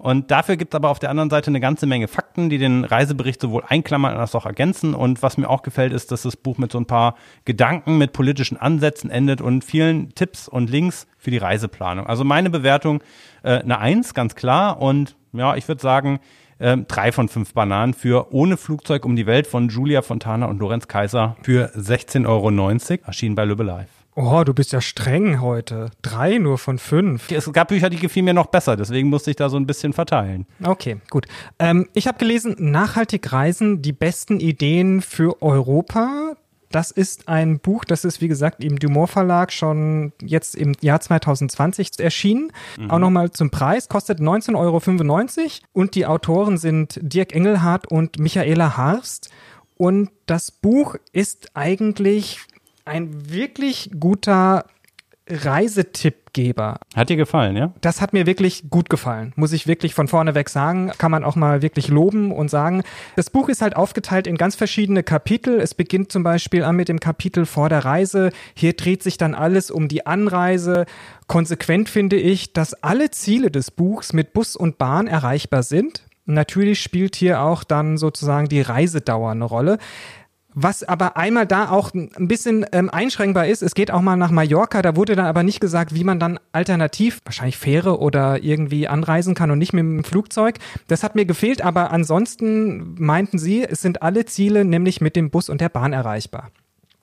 Und 0.03 0.31
dafür 0.31 0.57
gibt 0.57 0.73
es 0.73 0.75
aber 0.75 0.89
auf 0.89 0.99
der 0.99 1.09
anderen 1.09 1.29
Seite 1.29 1.47
eine 1.47 1.61
ganze 1.61 1.85
Menge 1.85 2.09
Fakten, 2.09 2.49
die 2.49 2.57
den 2.57 2.83
Reisebericht 2.83 3.39
sowohl 3.39 3.63
einklammern 3.65 4.17
als 4.17 4.35
auch 4.35 4.45
ergänzen. 4.45 4.95
Und 4.95 5.23
was 5.23 5.37
mir 5.37 5.49
auch 5.49 5.61
gefällt, 5.61 5.93
ist, 5.93 6.11
dass 6.11 6.23
das 6.23 6.35
Buch 6.35 6.57
mit 6.57 6.73
so 6.73 6.77
ein 6.77 6.85
paar 6.85 7.15
Gedanken, 7.45 7.97
mit 7.97 8.11
politischen 8.11 8.57
Ansätzen 8.57 9.09
endet 9.09 9.39
und 9.39 9.63
vielen 9.63 10.13
Tipps 10.13 10.49
und 10.49 10.69
Links 10.69 11.07
für 11.17 11.31
die 11.31 11.37
Reiseplanung. 11.37 12.05
Also 12.05 12.25
meine 12.25 12.49
Bewertung 12.49 13.01
äh, 13.43 13.59
eine 13.59 13.79
Eins, 13.79 14.13
ganz 14.13 14.35
klar. 14.35 14.81
Und 14.81 15.15
ja, 15.31 15.55
ich 15.55 15.69
würde 15.69 15.81
sagen, 15.81 16.19
äh, 16.59 16.75
drei 16.79 17.13
von 17.13 17.29
fünf 17.29 17.53
Bananen 17.53 17.93
für 17.93 18.33
Ohne 18.33 18.57
Flugzeug 18.57 19.05
um 19.05 19.15
die 19.15 19.25
Welt 19.25 19.47
von 19.47 19.69
Julia 19.69 20.01
Fontana 20.01 20.47
und 20.47 20.59
Lorenz 20.59 20.89
Kaiser 20.89 21.37
für 21.43 21.71
16,90 21.77 22.27
Euro, 22.27 23.03
erschienen 23.07 23.35
bei 23.35 23.45
Lübbe 23.45 23.63
Live. 23.63 24.02
Oh, 24.15 24.43
du 24.43 24.53
bist 24.53 24.71
ja 24.71 24.81
streng 24.81 25.41
heute. 25.41 25.89
Drei 26.01 26.37
nur 26.37 26.57
von 26.57 26.77
fünf. 26.77 27.31
Es 27.31 27.51
gab 27.51 27.69
Bücher, 27.69 27.89
die 27.89 27.97
gefielen 27.97 28.25
mir 28.25 28.33
noch 28.33 28.47
besser, 28.47 28.75
deswegen 28.75 29.09
musste 29.09 29.31
ich 29.31 29.37
da 29.37 29.49
so 29.49 29.57
ein 29.57 29.65
bisschen 29.65 29.93
verteilen. 29.93 30.45
Okay, 30.63 30.97
gut. 31.09 31.25
Ähm, 31.59 31.89
ich 31.93 32.07
habe 32.07 32.17
gelesen, 32.19 32.55
Nachhaltig 32.59 33.31
Reisen, 33.31 33.81
die 33.81 33.93
besten 33.93 34.39
Ideen 34.39 35.01
für 35.01 35.41
Europa. 35.41 36.35
Das 36.69 36.89
ist 36.89 37.27
ein 37.27 37.59
Buch, 37.59 37.85
das 37.85 38.03
ist 38.03 38.19
wie 38.19 38.27
gesagt 38.27 38.63
im 38.63 38.79
Dumont 38.79 39.09
Verlag 39.11 39.51
schon 39.51 40.11
jetzt 40.23 40.55
im 40.55 40.73
Jahr 40.81 40.99
2020 40.99 41.99
erschienen. 41.99 42.51
Mhm. 42.79 42.89
Auch 42.89 42.99
nochmal 42.99 43.31
zum 43.31 43.51
Preis, 43.51 43.89
kostet 43.89 44.19
19,95 44.19 44.55
Euro 44.57 45.61
und 45.73 45.93
die 45.93 46.07
Autoren 46.07 46.57
sind 46.57 46.99
Dirk 47.01 47.33
Engelhardt 47.33 47.87
und 47.87 48.17
Michaela 48.17 48.75
Harst. 48.75 49.29
Und 49.75 50.09
das 50.25 50.49
Buch 50.51 50.95
ist 51.11 51.51
eigentlich 51.55 52.39
ein 52.85 53.31
wirklich 53.31 53.91
guter 53.99 54.65
Reisetippgeber. 55.29 56.79
Hat 56.95 57.09
dir 57.09 57.15
gefallen, 57.15 57.55
ja? 57.55 57.73
Das 57.79 58.01
hat 58.01 58.11
mir 58.11 58.25
wirklich 58.25 58.69
gut 58.69 58.89
gefallen, 58.89 59.31
muss 59.37 59.53
ich 59.53 59.67
wirklich 59.67 59.93
von 59.93 60.09
vorne 60.09 60.35
weg 60.35 60.49
sagen. 60.49 60.91
Kann 60.97 61.11
man 61.11 61.23
auch 61.23 61.37
mal 61.37 61.61
wirklich 61.61 61.87
loben 61.87 62.33
und 62.33 62.49
sagen. 62.49 62.83
Das 63.15 63.29
Buch 63.29 63.47
ist 63.47 63.61
halt 63.61 63.77
aufgeteilt 63.77 64.27
in 64.27 64.35
ganz 64.35 64.55
verschiedene 64.55 65.01
Kapitel. 65.01 65.61
Es 65.61 65.75
beginnt 65.75 66.11
zum 66.11 66.23
Beispiel 66.23 66.63
an 66.63 66.75
mit 66.75 66.89
dem 66.89 66.99
Kapitel 66.99 67.45
vor 67.45 67.69
der 67.69 67.85
Reise. 67.85 68.31
Hier 68.53 68.73
dreht 68.73 69.01
sich 69.01 69.17
dann 69.17 69.33
alles 69.33 69.71
um 69.71 69.87
die 69.87 70.05
Anreise. 70.05 70.85
Konsequent 71.27 71.87
finde 71.87 72.17
ich, 72.17 72.51
dass 72.51 72.73
alle 72.83 73.09
Ziele 73.11 73.49
des 73.49 73.71
Buchs 73.71 74.11
mit 74.11 74.33
Bus 74.33 74.57
und 74.57 74.77
Bahn 74.77 75.07
erreichbar 75.07 75.63
sind. 75.63 76.03
Natürlich 76.25 76.81
spielt 76.81 77.15
hier 77.15 77.41
auch 77.41 77.63
dann 77.63 77.97
sozusagen 77.97 78.47
die 78.47 78.61
Reisedauer 78.61 79.31
eine 79.31 79.45
Rolle. 79.45 79.77
Was 80.55 80.83
aber 80.83 81.17
einmal 81.17 81.47
da 81.47 81.69
auch 81.69 81.93
ein 81.93 82.27
bisschen 82.27 82.65
ähm, 82.71 82.89
einschränkbar 82.89 83.47
ist, 83.47 83.63
es 83.63 83.73
geht 83.75 83.91
auch 83.91 84.01
mal 84.01 84.15
nach 84.15 84.31
Mallorca, 84.31 84.81
da 84.81 84.95
wurde 84.95 85.15
dann 85.15 85.25
aber 85.25 85.43
nicht 85.43 85.59
gesagt, 85.59 85.95
wie 85.95 86.03
man 86.03 86.19
dann 86.19 86.39
alternativ, 86.51 87.21
wahrscheinlich 87.25 87.57
Fähre 87.57 87.99
oder 87.99 88.43
irgendwie 88.43 88.87
anreisen 88.87 89.35
kann 89.35 89.51
und 89.51 89.57
nicht 89.57 89.73
mit 89.73 89.81
dem 89.81 90.03
Flugzeug. 90.03 90.59
Das 90.87 91.03
hat 91.03 91.15
mir 91.15 91.25
gefehlt, 91.25 91.63
aber 91.63 91.91
ansonsten 91.91 92.95
meinten 92.99 93.39
sie, 93.39 93.63
es 93.63 93.81
sind 93.81 94.01
alle 94.01 94.25
Ziele 94.25 94.65
nämlich 94.65 95.01
mit 95.01 95.15
dem 95.15 95.29
Bus 95.29 95.49
und 95.49 95.61
der 95.61 95.69
Bahn 95.69 95.93
erreichbar. 95.93 96.51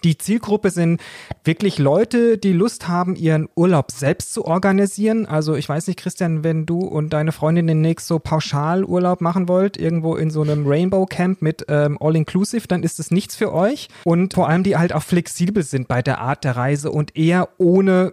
Die 0.04 0.16
Zielgruppe 0.16 0.70
sind 0.70 1.00
wirklich 1.44 1.78
Leute, 1.78 2.38
die 2.38 2.52
Lust 2.52 2.88
haben, 2.88 3.16
ihren 3.16 3.48
Urlaub 3.54 3.90
selbst 3.90 4.32
zu 4.32 4.44
organisieren. 4.44 5.26
Also 5.26 5.54
ich 5.54 5.68
weiß 5.68 5.86
nicht, 5.86 5.98
Christian, 5.98 6.42
wenn 6.44 6.66
du 6.66 6.80
und 6.80 7.12
deine 7.12 7.32
Freundin 7.32 7.66
demnächst 7.66 8.06
so 8.06 8.18
Pauschalurlaub 8.18 9.20
machen 9.20 9.48
wollt, 9.48 9.76
irgendwo 9.76 10.16
in 10.16 10.30
so 10.30 10.42
einem 10.42 10.66
Rainbow 10.66 11.06
Camp 11.06 11.42
mit 11.42 11.66
ähm, 11.68 11.98
All-Inclusive, 12.00 12.66
dann 12.66 12.82
ist 12.82 12.98
es 12.98 13.10
nichts 13.10 13.36
für 13.36 13.52
euch. 13.52 13.88
Und 14.04 14.34
vor 14.34 14.48
allem, 14.48 14.62
die 14.62 14.76
halt 14.76 14.94
auch 14.94 15.02
flexibel 15.02 15.62
sind 15.62 15.88
bei 15.88 16.02
der 16.02 16.20
Art 16.20 16.44
der 16.44 16.56
Reise 16.56 16.90
und 16.90 17.16
eher 17.16 17.48
ohne 17.58 18.12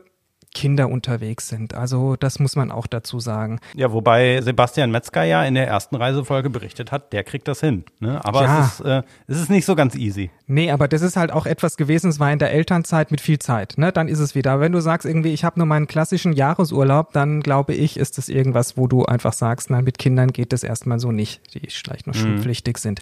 Kinder 0.57 0.89
unterwegs 0.89 1.49
sind. 1.49 1.75
Also 1.75 2.15
das 2.15 2.39
muss 2.39 2.55
man 2.55 2.71
auch 2.71 2.87
dazu 2.87 3.19
sagen. 3.19 3.59
Ja, 3.75 3.91
wobei 3.91 4.41
Sebastian 4.41 4.89
Metzger 4.89 5.23
ja 5.23 5.43
in 5.43 5.53
der 5.53 5.67
ersten 5.67 5.95
Reisefolge 5.95 6.49
berichtet 6.49 6.91
hat, 6.91 7.13
der 7.13 7.23
kriegt 7.23 7.47
das 7.47 7.59
hin. 7.59 7.83
Ne? 7.99 8.19
Aber 8.25 8.41
Ja. 8.43 8.61
es, 8.65 8.79
ist, 8.79 8.85
äh, 8.87 9.03
es 9.27 9.39
ist 9.39 9.49
nicht 9.51 9.65
so 9.65 9.75
ganz 9.75 9.93
easy. 9.93 10.31
Nee, 10.47 10.71
aber 10.71 10.87
das 10.87 11.03
ist 11.03 11.15
halt 11.15 11.31
auch 11.31 11.45
etwas 11.45 11.77
gewesen, 11.77 12.09
es 12.09 12.19
war 12.19 12.31
in 12.33 12.39
der 12.39 12.51
Elternzeit 12.53 13.11
mit 13.11 13.21
viel 13.21 13.37
Zeit. 13.37 13.75
Ne? 13.77 13.91
Dann 13.91 14.07
ist 14.07 14.17
es 14.17 14.33
wieder. 14.33 14.53
Aber 14.53 14.61
wenn 14.63 14.71
du 14.71 14.81
sagst, 14.81 15.05
irgendwie, 15.05 15.31
ich 15.31 15.43
habe 15.43 15.59
nur 15.59 15.67
meinen 15.67 15.85
klassischen 15.85 16.33
Jahresurlaub, 16.33 17.13
dann 17.13 17.41
glaube 17.41 17.75
ich, 17.75 17.95
ist 17.97 18.17
das 18.17 18.27
irgendwas, 18.27 18.77
wo 18.77 18.87
du 18.87 19.05
einfach 19.05 19.33
sagst, 19.33 19.69
nein, 19.69 19.83
mit 19.83 19.99
Kindern 19.99 20.31
geht 20.33 20.53
das 20.53 20.63
erstmal 20.63 20.97
so 20.99 21.11
nicht, 21.11 21.39
die 21.53 21.69
vielleicht 21.69 22.07
noch 22.07 22.15
schulpflichtig 22.15 22.79
sind. 22.79 23.01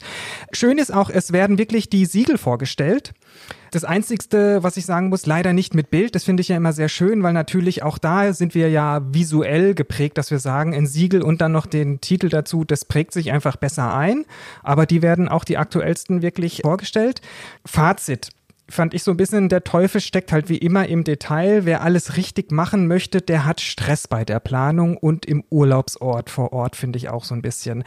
Schön 0.52 0.78
ist 0.78 0.94
auch, 0.94 1.10
es 1.10 1.32
werden 1.32 1.58
wirklich 1.58 1.90
die 1.90 2.06
Siegel 2.06 2.38
vorgestellt. 2.38 3.14
Das 3.72 3.84
Einzigste, 3.84 4.64
was 4.64 4.78
ich 4.78 4.86
sagen 4.86 5.10
muss, 5.10 5.26
leider 5.26 5.52
nicht 5.52 5.76
mit 5.76 5.90
Bild. 5.90 6.16
Das 6.16 6.24
finde 6.24 6.42
ich 6.42 6.48
ja 6.48 6.56
immer 6.56 6.72
sehr 6.72 6.90
schön, 6.90 7.24
weil 7.24 7.34
natürlich 7.34 7.84
auch 7.84 7.98
da 7.98 8.32
sind 8.34 8.56
wir 8.56 8.70
ja 8.70 9.02
visuell 9.14 9.76
geprägt, 9.76 10.18
dass 10.18 10.32
wir 10.32 10.40
sagen, 10.40 10.74
ein 10.74 10.88
Siegel 10.88 11.22
und 11.22 11.42
dann 11.42 11.52
noch 11.52 11.66
den 11.66 12.00
Titel 12.00 12.30
dazu, 12.30 12.64
das 12.64 12.86
prägt 12.86 13.12
sich 13.12 13.32
einfach 13.32 13.58
besser 13.58 13.94
ein. 13.94 14.26
Aber 14.64 14.86
die 14.86 15.02
werden 15.02 15.28
auch 15.28 15.44
die 15.44 15.58
aktuellsten 15.58 16.22
wirklich 16.22 16.62
vorgestellt. 16.64 17.22
Fazit. 17.66 18.30
Fand 18.68 18.96
ich 18.96 19.04
so 19.04 19.12
ein 19.12 19.18
bisschen, 19.18 19.48
der 19.48 19.64
Teufel 19.64 20.02
steckt 20.02 20.32
halt 20.32 20.50
wie 20.50 20.58
immer 20.58 20.88
im 20.88 21.04
Detail. 21.04 21.66
Wer 21.66 21.82
alles 21.82 22.18
richtig 22.18 22.52
machen 22.52 22.88
möchte, 22.88 23.22
der 23.22 23.46
hat 23.46 23.62
Stress 23.62 24.08
bei 24.08 24.26
der 24.26 24.40
Planung 24.40 24.98
und 24.98 25.28
im 25.28 25.44
Urlaubsort 25.52 26.32
vor 26.32 26.52
Ort, 26.52 26.76
finde 26.76 26.98
ich 26.98 27.10
auch 27.10 27.24
so 27.24 27.36
ein 27.36 27.44
bisschen. 27.44 27.84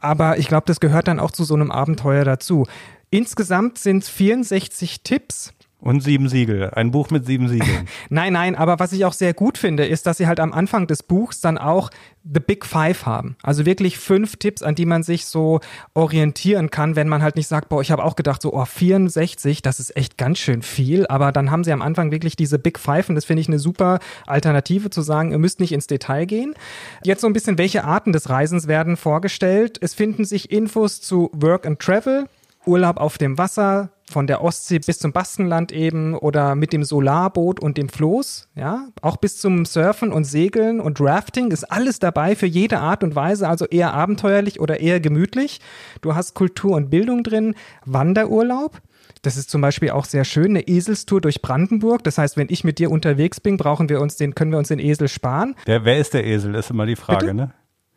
Aber 0.00 0.38
ich 0.38 0.48
glaube, 0.48 0.64
das 0.66 0.80
gehört 0.80 1.06
dann 1.08 1.20
auch 1.20 1.32
zu 1.32 1.44
so 1.44 1.54
einem 1.54 1.70
Abenteuer 1.70 2.24
dazu. 2.24 2.66
Insgesamt 3.10 3.76
sind 3.76 4.04
es 4.04 4.08
64 4.08 5.02
Tipps. 5.02 5.52
Und 5.82 6.00
sieben 6.00 6.28
Siegel. 6.28 6.70
Ein 6.70 6.92
Buch 6.92 7.10
mit 7.10 7.26
sieben 7.26 7.48
Siegeln. 7.48 7.88
Nein, 8.08 8.34
nein, 8.34 8.54
aber 8.54 8.78
was 8.78 8.92
ich 8.92 9.04
auch 9.04 9.12
sehr 9.12 9.34
gut 9.34 9.58
finde, 9.58 9.84
ist, 9.84 10.06
dass 10.06 10.18
sie 10.18 10.28
halt 10.28 10.38
am 10.38 10.52
Anfang 10.52 10.86
des 10.86 11.02
Buchs 11.02 11.40
dann 11.40 11.58
auch 11.58 11.90
The 12.22 12.38
Big 12.38 12.64
Five 12.64 13.04
haben. 13.04 13.34
Also 13.42 13.66
wirklich 13.66 13.98
fünf 13.98 14.36
Tipps, 14.36 14.62
an 14.62 14.76
die 14.76 14.86
man 14.86 15.02
sich 15.02 15.26
so 15.26 15.58
orientieren 15.94 16.70
kann, 16.70 16.94
wenn 16.94 17.08
man 17.08 17.20
halt 17.20 17.34
nicht 17.34 17.48
sagt, 17.48 17.68
boah, 17.68 17.80
ich 17.82 17.90
habe 17.90 18.04
auch 18.04 18.14
gedacht, 18.14 18.42
so, 18.42 18.52
oh, 18.52 18.64
64, 18.64 19.60
das 19.60 19.80
ist 19.80 19.96
echt 19.96 20.16
ganz 20.18 20.38
schön 20.38 20.62
viel. 20.62 21.04
Aber 21.08 21.32
dann 21.32 21.50
haben 21.50 21.64
sie 21.64 21.72
am 21.72 21.82
Anfang 21.82 22.12
wirklich 22.12 22.36
diese 22.36 22.60
Big 22.60 22.78
Five 22.78 23.08
und 23.08 23.16
das 23.16 23.24
finde 23.24 23.40
ich 23.40 23.48
eine 23.48 23.58
super 23.58 23.98
Alternative 24.24 24.88
zu 24.88 25.02
sagen, 25.02 25.32
ihr 25.32 25.38
müsst 25.38 25.58
nicht 25.58 25.72
ins 25.72 25.88
Detail 25.88 26.26
gehen. 26.26 26.54
Jetzt 27.02 27.22
so 27.22 27.26
ein 27.26 27.32
bisschen, 27.32 27.58
welche 27.58 27.82
Arten 27.82 28.12
des 28.12 28.30
Reisens 28.30 28.68
werden 28.68 28.96
vorgestellt. 28.96 29.78
Es 29.80 29.94
finden 29.94 30.24
sich 30.24 30.52
Infos 30.52 31.00
zu 31.00 31.28
Work 31.32 31.66
and 31.66 31.80
Travel, 31.80 32.28
Urlaub 32.66 32.98
auf 32.98 33.18
dem 33.18 33.36
Wasser, 33.36 33.90
von 34.12 34.26
der 34.26 34.42
Ostsee 34.42 34.78
bis 34.78 34.98
zum 34.98 35.12
Baskenland 35.12 35.72
eben 35.72 36.14
oder 36.14 36.54
mit 36.54 36.72
dem 36.72 36.84
Solarboot 36.84 37.60
und 37.60 37.76
dem 37.76 37.88
Floß, 37.88 38.48
ja, 38.54 38.88
auch 39.00 39.16
bis 39.16 39.38
zum 39.38 39.64
Surfen 39.64 40.12
und 40.12 40.24
Segeln 40.24 40.80
und 40.80 41.00
Rafting 41.00 41.50
ist 41.50 41.64
alles 41.64 41.98
dabei 41.98 42.36
für 42.36 42.46
jede 42.46 42.78
Art 42.78 43.02
und 43.02 43.14
Weise, 43.14 43.48
also 43.48 43.66
eher 43.66 43.92
abenteuerlich 43.94 44.60
oder 44.60 44.80
eher 44.80 45.00
gemütlich. 45.00 45.60
Du 46.00 46.14
hast 46.14 46.34
Kultur 46.34 46.76
und 46.76 46.90
Bildung 46.90 47.24
drin, 47.24 47.54
Wanderurlaub. 47.84 48.80
Das 49.22 49.36
ist 49.36 49.50
zum 49.50 49.60
Beispiel 49.60 49.90
auch 49.90 50.04
sehr 50.04 50.24
schön, 50.24 50.50
eine 50.50 50.66
Eselstour 50.66 51.20
durch 51.20 51.42
Brandenburg. 51.42 52.02
Das 52.02 52.18
heißt, 52.18 52.36
wenn 52.36 52.48
ich 52.50 52.64
mit 52.64 52.78
dir 52.78 52.90
unterwegs 52.90 53.40
bin, 53.40 53.56
brauchen 53.56 53.88
wir 53.88 54.00
uns 54.00 54.16
den, 54.16 54.34
können 54.34 54.50
wir 54.50 54.58
uns 54.58 54.68
den 54.68 54.80
Esel 54.80 55.08
sparen. 55.08 55.54
Wer, 55.64 55.84
wer 55.84 55.98
ist 55.98 56.14
der 56.14 56.26
Esel, 56.26 56.54
ist 56.56 56.70
immer 56.70 56.86
die 56.86 56.96
Frage, 56.96 57.26
Bitte? 57.26 57.34
ne? 57.34 57.54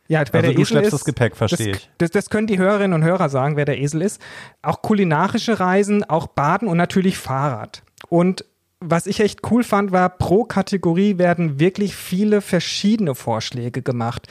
Ja, 0.08 0.24
wer 0.32 0.42
Also 0.42 0.48
der 0.48 0.54
du 0.54 0.62
Esel 0.62 0.66
schleppst 0.66 0.88
ist, 0.88 0.94
das 0.94 1.06
Gepäck, 1.06 1.36
verstehe 1.36 1.72
das, 1.72 1.78
ich. 1.78 1.90
Das, 1.98 2.12
das 2.12 2.30
können 2.30 2.48
die 2.48 2.58
Hörerinnen 2.58 2.94
und 2.94 3.04
Hörer 3.04 3.30
sagen, 3.30 3.58
wer 3.58 3.66
der 3.66 3.80
Esel 3.80 4.02
ist. 4.02 4.22
Auch 4.62 4.82
kulinarische 4.82 5.60
Reisen, 5.60 6.04
auch 6.04 6.28
Baden 6.28 6.68
und 6.68 6.78
natürlich 6.78 7.18
Fahrrad. 7.18 7.82
Und 8.10 8.46
was 8.80 9.08
ich 9.08 9.20
echt 9.20 9.40
cool 9.50 9.64
fand, 9.64 9.92
war, 9.92 10.10
pro 10.10 10.44
Kategorie 10.44 11.18
werden 11.18 11.60
wirklich 11.60 11.96
viele 11.96 12.42
verschiedene 12.42 13.16
Vorschläge 13.16 13.82
gemacht. 13.82 14.28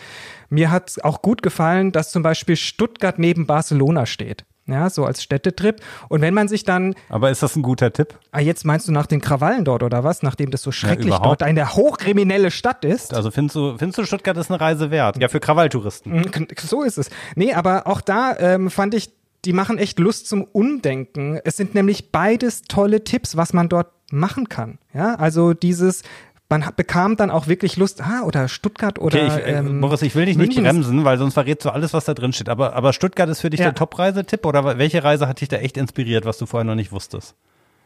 Mir 0.48 0.70
hat 0.70 1.02
auch 1.02 1.22
gut 1.22 1.42
gefallen, 1.42 1.90
dass 1.90 2.12
zum 2.12 2.22
Beispiel 2.22 2.56
Stuttgart 2.56 3.18
neben 3.18 3.46
Barcelona 3.46 4.06
steht. 4.06 4.44
Ja, 4.66 4.88
so 4.88 5.04
als 5.04 5.22
Städtetrip. 5.22 5.80
Und 6.08 6.22
wenn 6.22 6.32
man 6.32 6.48
sich 6.48 6.64
dann, 6.64 6.94
Aber 7.10 7.30
ist 7.30 7.42
das 7.42 7.54
ein 7.54 7.62
guter 7.62 7.92
Tipp? 7.92 8.18
ah, 8.32 8.40
jetzt 8.40 8.64
meinst 8.64 8.88
du 8.88 8.92
nach 8.92 9.06
den 9.06 9.20
Krawallen 9.20 9.64
dort 9.64 9.82
oder 9.82 10.04
was, 10.04 10.22
nachdem 10.22 10.50
das 10.50 10.62
so 10.62 10.72
schrecklich 10.72 11.08
überhaupt. 11.08 11.26
dort 11.26 11.42
eine 11.42 11.74
hochkriminelle 11.74 12.50
Stadt 12.50 12.84
ist? 12.84 13.12
Also 13.12 13.30
findest 13.30 13.56
du, 13.56 13.76
findest 13.76 13.98
du 13.98 14.04
Stuttgart 14.06 14.36
ist 14.38 14.50
eine 14.50 14.60
Reise 14.60 14.90
wert? 14.90 15.18
Ja, 15.20 15.28
für 15.28 15.40
Krawalltouristen. 15.40 16.12
Mhm, 16.12 16.46
So 16.58 16.82
ist 16.82 16.96
es. 16.98 17.10
Nee, 17.36 17.52
aber 17.52 17.86
auch 17.86 18.00
da 18.00 18.36
ähm, 18.38 18.70
fand 18.70 18.94
ich, 18.94 19.12
die 19.44 19.52
machen 19.52 19.76
echt 19.76 19.98
Lust 19.98 20.26
zum 20.28 20.44
Umdenken. 20.44 21.38
Es 21.44 21.58
sind 21.58 21.74
nämlich 21.74 22.10
beides 22.10 22.62
tolle 22.62 23.04
Tipps, 23.04 23.36
was 23.36 23.52
man 23.52 23.68
dort 23.68 23.88
machen 24.10 24.48
kann. 24.48 24.78
Ja, 24.94 25.16
also 25.16 25.52
dieses, 25.52 26.02
man 26.48 26.64
bekam 26.76 27.16
dann 27.16 27.30
auch 27.30 27.46
wirklich 27.48 27.76
Lust, 27.76 28.00
ah, 28.02 28.22
oder 28.24 28.48
Stuttgart 28.48 28.98
oder 28.98 29.24
Okay, 29.24 29.26
ich, 29.26 29.46
äh, 29.46 29.58
ähm, 29.58 29.80
Boris, 29.80 30.02
ich 30.02 30.14
will 30.14 30.26
dich 30.26 30.36
nicht 30.36 30.48
München 30.48 30.64
bremsen, 30.64 31.04
weil 31.04 31.18
sonst 31.18 31.34
verrätst 31.34 31.64
du 31.64 31.70
alles, 31.70 31.92
was 31.94 32.04
da 32.04 32.14
drin 32.14 32.32
steht. 32.32 32.48
Aber, 32.48 32.74
aber 32.74 32.92
Stuttgart 32.92 33.28
ist 33.28 33.40
für 33.40 33.50
dich 33.50 33.60
Ja. 33.60 33.66
der 33.66 33.74
Top-Reisetipp 33.74 34.44
oder 34.46 34.78
welche 34.78 35.02
Reise 35.02 35.26
hat 35.26 35.40
dich 35.40 35.48
da 35.48 35.56
echt 35.56 35.76
inspiriert, 35.76 36.24
was 36.24 36.38
du 36.38 36.46
vorher 36.46 36.64
noch 36.64 36.74
nicht 36.74 36.92
wusstest? 36.92 37.34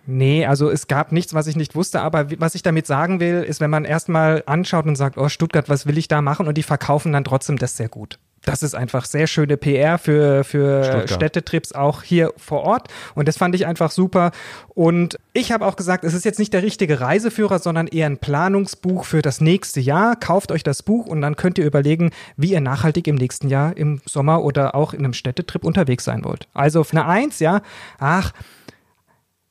Nee, 0.07 0.47
also 0.47 0.71
es 0.71 0.87
gab 0.87 1.13
nichts, 1.13 1.35
was 1.35 1.47
ich 1.47 1.57
nicht 1.57 1.75
wusste, 1.75 2.01
aber 2.01 2.29
was 2.41 2.55
ich 2.55 2.63
damit 2.63 2.87
sagen 2.87 3.21
will, 3.21 3.43
ist, 3.43 3.61
wenn 3.61 3.69
man 3.71 3.85
erstmal 3.85 4.43
anschaut 4.47 4.87
und 4.87 4.97
sagt, 4.97 5.19
oh 5.19 5.29
Stuttgart, 5.29 5.69
was 5.69 5.87
will 5.87 5.99
ich 5.99 6.09
da 6.09 6.23
machen? 6.23 6.49
Und 6.49 6.57
die 6.57 6.63
verkaufen 6.63 7.13
dann 7.13 7.25
trotzdem 7.25 7.59
das 7.59 7.77
sehr 7.77 7.89
gut. 7.89 8.19
Das 8.45 8.63
ist 8.63 8.75
einfach 8.75 9.05
sehr 9.05 9.27
schöne 9.27 9.57
PR 9.57 9.99
für, 9.99 10.45
für 10.45 10.85
Stuttgart. 10.85 11.11
Städtetrips 11.11 11.73
auch 11.73 12.03
hier 12.03 12.33
vor 12.37 12.63
Ort. 12.63 12.89
Und 13.15 13.29
das 13.29 13.37
fand 13.37 13.55
ich 13.55 13.67
einfach 13.67 13.91
super. 13.91 14.31
Und 14.69 15.19
ich 15.33 15.53
habe 15.53 15.67
auch 15.67 15.77
gesagt, 15.77 16.05
es 16.05 16.15
ist 16.15 16.25
jetzt 16.25 16.39
nicht 16.39 16.53
der 16.53 16.63
richtige 16.63 17.01
Reiseführer, 17.01 17.59
sondern 17.59 17.87
eher 17.89 18.07
ein 18.07 18.19
Planungsbuch 18.19 19.05
für 19.05 19.23
das 19.23 19.41
nächste 19.41 19.81
Jahr. 19.81 20.17
Kauft 20.17 20.53
euch 20.53 20.63
das 20.63 20.83
Buch 20.83 21.07
und 21.07 21.21
dann 21.21 21.37
könnt 21.37 21.59
ihr 21.59 21.67
überlegen, 21.67 22.11
wie 22.37 22.53
ihr 22.53 22.61
nachhaltig 22.61 23.07
im 23.09 23.17
nächsten 23.17 23.49
Jahr 23.49 23.77
im 23.77 24.01
Sommer 24.07 24.43
oder 24.43 24.75
auch 24.75 24.93
in 24.93 25.01
einem 25.01 25.15
Städtetrip 25.15 25.65
unterwegs 25.65 26.05
sein 26.05 26.25
wollt. 26.25 26.49
Also 26.55 26.85
eine 26.91 27.07
Eins, 27.07 27.41
ja. 27.41 27.61
Ach, 27.99 28.33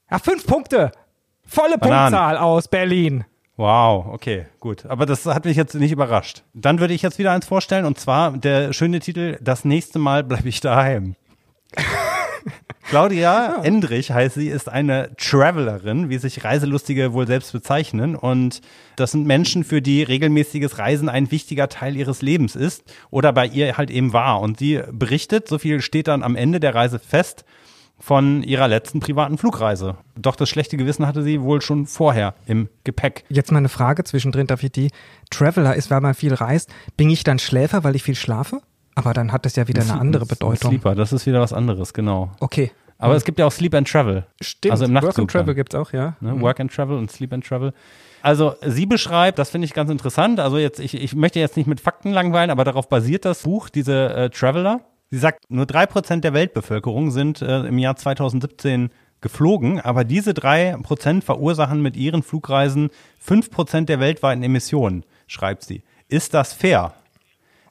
ja, 0.10 0.20
fünf 0.20 0.46
Punkte. 0.46 0.92
Volle 1.46 1.78
Bananen. 1.78 2.14
Punktzahl 2.14 2.38
aus 2.38 2.68
Berlin. 2.68 3.26
Wow, 3.58 4.06
okay, 4.14 4.46
gut. 4.60 4.86
Aber 4.86 5.08
das 5.08 5.26
hat 5.26 5.46
mich 5.46 5.58
jetzt 5.58 5.74
nicht 5.74 5.92
überrascht. 5.92 6.44
Dann 6.54 6.80
würde 6.80 6.94
ich 6.94 7.02
jetzt 7.02 7.18
wieder 7.18 7.32
eins 7.32 7.48
vorstellen 7.48 7.86
und 7.86 8.00
zwar 8.00 8.38
der 8.38 8.72
schöne 8.72 9.00
Titel 9.00 9.40
Das 9.42 9.66
nächste 9.66 9.98
Mal 9.98 10.24
bleibe 10.24 10.48
ich 10.48 10.62
daheim. 10.62 11.16
Claudia 12.84 13.64
Endrich 13.64 14.12
heißt 14.12 14.36
sie, 14.36 14.48
ist 14.48 14.70
eine 14.70 15.10
Travelerin, 15.18 16.10
wie 16.10 16.20
sich 16.20 16.44
Reiselustige 16.44 17.12
wohl 17.12 17.28
selbst 17.28 17.52
bezeichnen. 17.52 18.16
Und 18.16 18.62
das 18.96 19.12
sind 19.12 19.26
Menschen, 19.26 19.64
für 19.64 19.82
die 19.82 20.04
regelmäßiges 20.04 20.78
Reisen 20.78 21.10
ein 21.10 21.32
wichtiger 21.32 21.68
Teil 21.68 21.98
ihres 21.98 22.22
Lebens 22.22 22.56
ist 22.56 22.84
oder 23.10 23.34
bei 23.34 23.48
ihr 23.48 23.76
halt 23.78 23.90
eben 23.90 24.14
war. 24.14 24.40
Und 24.40 24.60
sie 24.60 24.82
berichtet, 24.92 25.48
so 25.50 25.58
viel 25.58 25.82
steht 25.82 26.08
dann 26.08 26.24
am 26.24 26.36
Ende 26.36 26.60
der 26.60 26.76
Reise 26.76 27.00
fest, 27.00 27.44
von 28.00 28.44
ihrer 28.44 28.68
letzten 28.68 29.00
privaten 29.00 29.38
Flugreise. 29.38 29.98
Doch 30.16 30.36
das 30.36 30.50
schlechte 30.50 30.78
Gewissen 30.78 31.08
hatte 31.08 31.24
sie 31.24 31.42
wohl 31.42 31.62
schon 31.62 31.88
vorher 31.88 32.36
im 32.46 32.70
Gepäck. 32.84 33.26
Jetzt 33.30 33.52
mal 33.52 33.58
eine 33.58 33.70
Frage 33.70 34.04
zwischendrin, 34.04 34.48
darf 34.48 34.64
ich 34.64 34.72
die? 34.72 34.92
Traveler 35.30 35.76
ist, 35.76 35.90
weil 35.90 36.02
man 36.02 36.14
viel 36.14 36.34
reist. 36.34 36.70
Bin 36.96 37.10
ich 37.10 37.24
dann 37.24 37.40
Schläfer, 37.40 37.84
weil 37.84 37.96
ich 37.96 38.04
viel 38.04 38.16
schlafe? 38.16 38.62
Aber 38.96 39.14
dann 39.14 39.32
hat 39.32 39.46
das 39.46 39.56
ja 39.56 39.68
wieder 39.68 39.82
eine 39.82 40.00
andere 40.00 40.26
Bedeutung. 40.26 40.72
Sleeper, 40.72 40.96
das 40.96 41.14
ist 41.14 41.26
wieder 41.26 41.40
was 41.40 41.54
anderes, 41.54 41.94
genau. 41.94 42.32
Okay. 42.40 42.72
Aber 43.00 43.16
es 43.16 43.24
gibt 43.24 43.38
ja 43.38 43.46
auch 43.46 43.52
Sleep 43.52 43.76
and 43.76 43.88
Travel. 43.88 44.26
Stimmt. 44.42 44.72
Also 44.72 44.86
im 44.86 44.96
Work 44.96 45.20
and 45.20 45.30
Travel 45.30 45.46
dann. 45.46 45.56
gibt's 45.56 45.76
auch, 45.76 45.94
ja. 45.94 46.16
Ne? 46.20 46.42
Work 46.42 46.60
and 46.60 46.74
Travel 46.74 46.98
und 46.98 47.12
Sleep 47.12 47.32
and 47.32 47.46
Travel. 47.46 47.74
Also 48.24 48.56
sie 48.66 48.86
beschreibt, 48.86 49.38
das 49.38 49.52
finde 49.52 49.66
ich 49.66 49.74
ganz 49.74 49.92
interessant, 49.92 50.40
also 50.40 50.58
jetzt, 50.58 50.80
ich, 50.80 50.96
ich 50.96 51.16
möchte 51.16 51.40
jetzt 51.40 51.58
nicht 51.58 51.68
mit 51.68 51.80
Fakten 51.80 52.12
langweilen, 52.12 52.50
aber 52.50 52.64
darauf 52.64 52.90
basiert 52.90 53.26
das 53.26 53.44
Buch, 53.44 53.70
diese 53.70 54.14
äh, 54.14 54.30
Traveler. 54.32 54.82
Sie 55.10 55.18
sagt, 55.18 55.50
nur 55.50 55.66
drei 55.66 55.86
Prozent 55.86 56.24
der 56.24 56.34
Weltbevölkerung 56.34 57.12
sind 57.12 57.42
äh, 57.42 57.62
im 57.62 57.78
Jahr 57.78 57.96
2017 57.96 58.90
geflogen, 59.22 59.80
aber 59.80 60.04
diese 60.04 60.34
drei 60.34 60.76
Prozent 60.84 61.24
verursachen 61.24 61.82
mit 61.82 61.96
ihren 61.96 62.24
Flugreisen 62.24 62.90
fünf 63.18 63.50
Prozent 63.50 63.90
der 63.90 64.00
weltweiten 64.00 64.44
Emissionen, 64.44 65.04
schreibt 65.28 65.64
sie. 65.64 65.84
Ist 66.08 66.34
das 66.34 66.54
fair? 66.54 66.94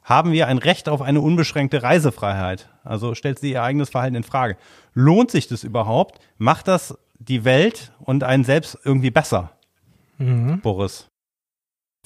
Haben 0.03 0.31
wir 0.31 0.47
ein 0.47 0.57
Recht 0.57 0.89
auf 0.89 1.01
eine 1.01 1.21
unbeschränkte 1.21 1.83
Reisefreiheit? 1.83 2.69
Also 2.83 3.13
stellt 3.13 3.39
sie 3.39 3.51
ihr 3.51 3.63
eigenes 3.63 3.89
Verhalten 3.89 4.15
in 4.15 4.23
Frage. 4.23 4.57
Lohnt 4.93 5.31
sich 5.31 5.47
das 5.47 5.63
überhaupt? 5.63 6.19
Macht 6.37 6.67
das 6.67 6.97
die 7.19 7.43
Welt 7.43 7.91
und 7.99 8.23
einen 8.23 8.43
selbst 8.43 8.77
irgendwie 8.83 9.11
besser? 9.11 9.51
Boris. 10.61 11.09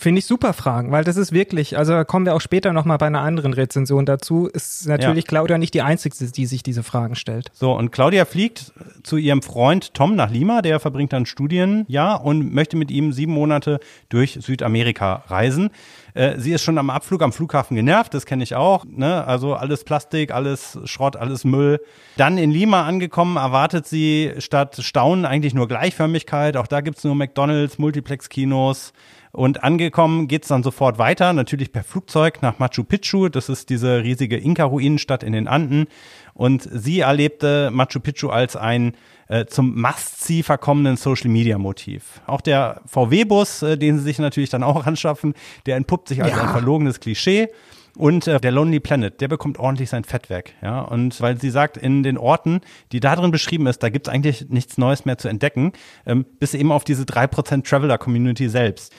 Finde 0.02 0.18
ich 0.18 0.26
super 0.26 0.54
Fragen, 0.54 0.92
weil 0.92 1.04
das 1.04 1.16
ist 1.16 1.32
wirklich, 1.32 1.78
also 1.78 1.94
da 1.94 2.04
kommen 2.04 2.26
wir 2.26 2.34
auch 2.34 2.42
später 2.42 2.74
nochmal 2.74 2.98
bei 2.98 3.06
einer 3.06 3.22
anderen 3.22 3.54
Rezension 3.54 4.08
dazu, 4.08 4.48
ist 4.48 4.88
natürlich 4.88 5.28
Claudia 5.28 5.60
nicht 5.60 5.76
die 5.76 5.84
Einzige, 5.84 6.16
die 6.26 6.48
sich 6.48 6.64
diese 6.64 6.82
Fragen 6.82 7.14
stellt. 7.14 7.52
So, 7.54 7.74
und 7.74 7.92
Claudia 7.92 8.26
fliegt 8.26 8.74
zu 9.04 9.18
ihrem 9.18 9.44
Freund 9.44 9.94
Tom 9.94 10.16
nach 10.16 10.32
Lima, 10.32 10.64
der 10.64 10.80
verbringt 10.80 11.14
dann 11.14 11.28
Studienjahr 11.28 12.26
und 12.26 12.52
möchte 12.52 12.78
mit 12.78 12.90
ihm 12.90 13.14
sieben 13.14 13.34
Monate 13.34 13.80
durch 14.10 14.40
Südamerika 14.42 15.24
reisen. 15.28 15.70
Äh, 16.14 16.38
sie 16.38 16.52
ist 16.52 16.64
schon 16.64 16.78
am 16.78 16.90
Abflug 16.90 17.22
am 17.22 17.32
Flughafen 17.32 17.76
genervt, 17.76 18.14
das 18.14 18.26
kenne 18.26 18.44
ich 18.44 18.56
auch. 18.56 18.86
Ne? 18.86 19.26
Also 19.26 19.56
alles 19.56 19.84
Plastik, 19.84 20.32
alles 20.32 20.80
Schrott, 20.86 21.16
alles 21.16 21.44
Müll. 21.44 21.80
Dann 22.18 22.38
in 22.38 22.52
Lima 22.52 22.86
angekommen, 22.86 23.38
erwartet 23.38 23.88
sie 23.88 24.34
statt 24.40 24.78
Staunen 24.82 25.26
eigentlich 25.26 25.54
nur 25.54 25.68
Gleichförmigkeit. 25.68 26.58
Auch 26.58 26.68
da 26.68 26.82
gibt's 26.82 27.04
nur 27.04 27.16
McDonalds, 27.16 27.78
Multiplex-Kinos. 27.78 28.94
Und 29.34 29.64
angekommen 29.64 30.28
geht's 30.28 30.50
dann 30.50 30.62
sofort 30.62 30.98
weiter, 30.98 31.32
natürlich 31.32 31.72
per 31.72 31.86
Flugzeug 31.86 32.42
nach 32.42 32.60
Machu 32.60 32.84
Picchu. 32.84 33.30
Das 33.30 33.48
ist 33.48 33.70
diese 33.70 34.04
riesige 34.04 34.38
Inka-Ruinenstadt 34.38 35.24
in 35.24 35.32
den 35.32 35.48
Anden. 35.48 35.88
Und 36.34 36.68
sie 36.72 37.00
erlebte 37.02 37.70
Machu 37.72 38.00
Picchu 38.00 38.30
als 38.30 38.56
ein 38.56 38.94
äh, 39.28 39.46
zum 39.46 39.80
Must-See 39.80 40.44
verkommenen 40.44 40.98
Social-Media-Motiv. 40.98 42.22
Auch 42.28 42.42
der 42.42 42.82
VW-Bus, 42.86 43.64
äh, 43.64 43.78
den 43.78 43.98
sie 43.98 44.04
sich 44.04 44.20
natürlich 44.20 44.50
dann 44.50 44.64
auch 44.64 44.86
anschaffen, 44.86 45.34
der 45.66 45.78
entpuppt 45.78 46.08
sich 46.10 46.24
als 46.24 46.34
Ja. 46.34 46.42
ein 46.44 46.50
verlogenes 46.50 47.00
Klischee. 47.00 47.50
Und 47.98 48.26
äh, 48.28 48.40
der 48.40 48.52
Lonely 48.52 48.80
Planet, 48.80 49.20
der 49.20 49.28
bekommt 49.28 49.60
ordentlich 49.60 49.90
sein 49.90 50.06
Fett 50.06 50.30
weg. 50.30 50.54
Ja? 50.62 50.80
Und 50.80 51.20
weil 51.20 51.40
sie 51.40 51.50
sagt, 51.50 51.76
in 51.76 52.04
den 52.04 52.18
Orten, 52.18 52.62
die 52.94 53.02
da 53.02 53.16
drin 53.18 53.32
beschrieben 53.32 53.68
ist, 53.68 53.84
da 53.84 53.90
gibt's 53.90 54.08
eigentlich 54.08 54.50
nichts 54.50 54.78
Neues 54.78 55.04
mehr 55.04 55.18
zu 55.18 55.28
entdecken, 55.28 55.74
ähm, 56.06 56.26
bis 56.40 56.54
eben 56.54 56.72
auf 56.72 56.86
diese 56.86 57.04
3% 57.04 57.64
Traveler-Community 57.68 58.48
selbst. 58.48 58.94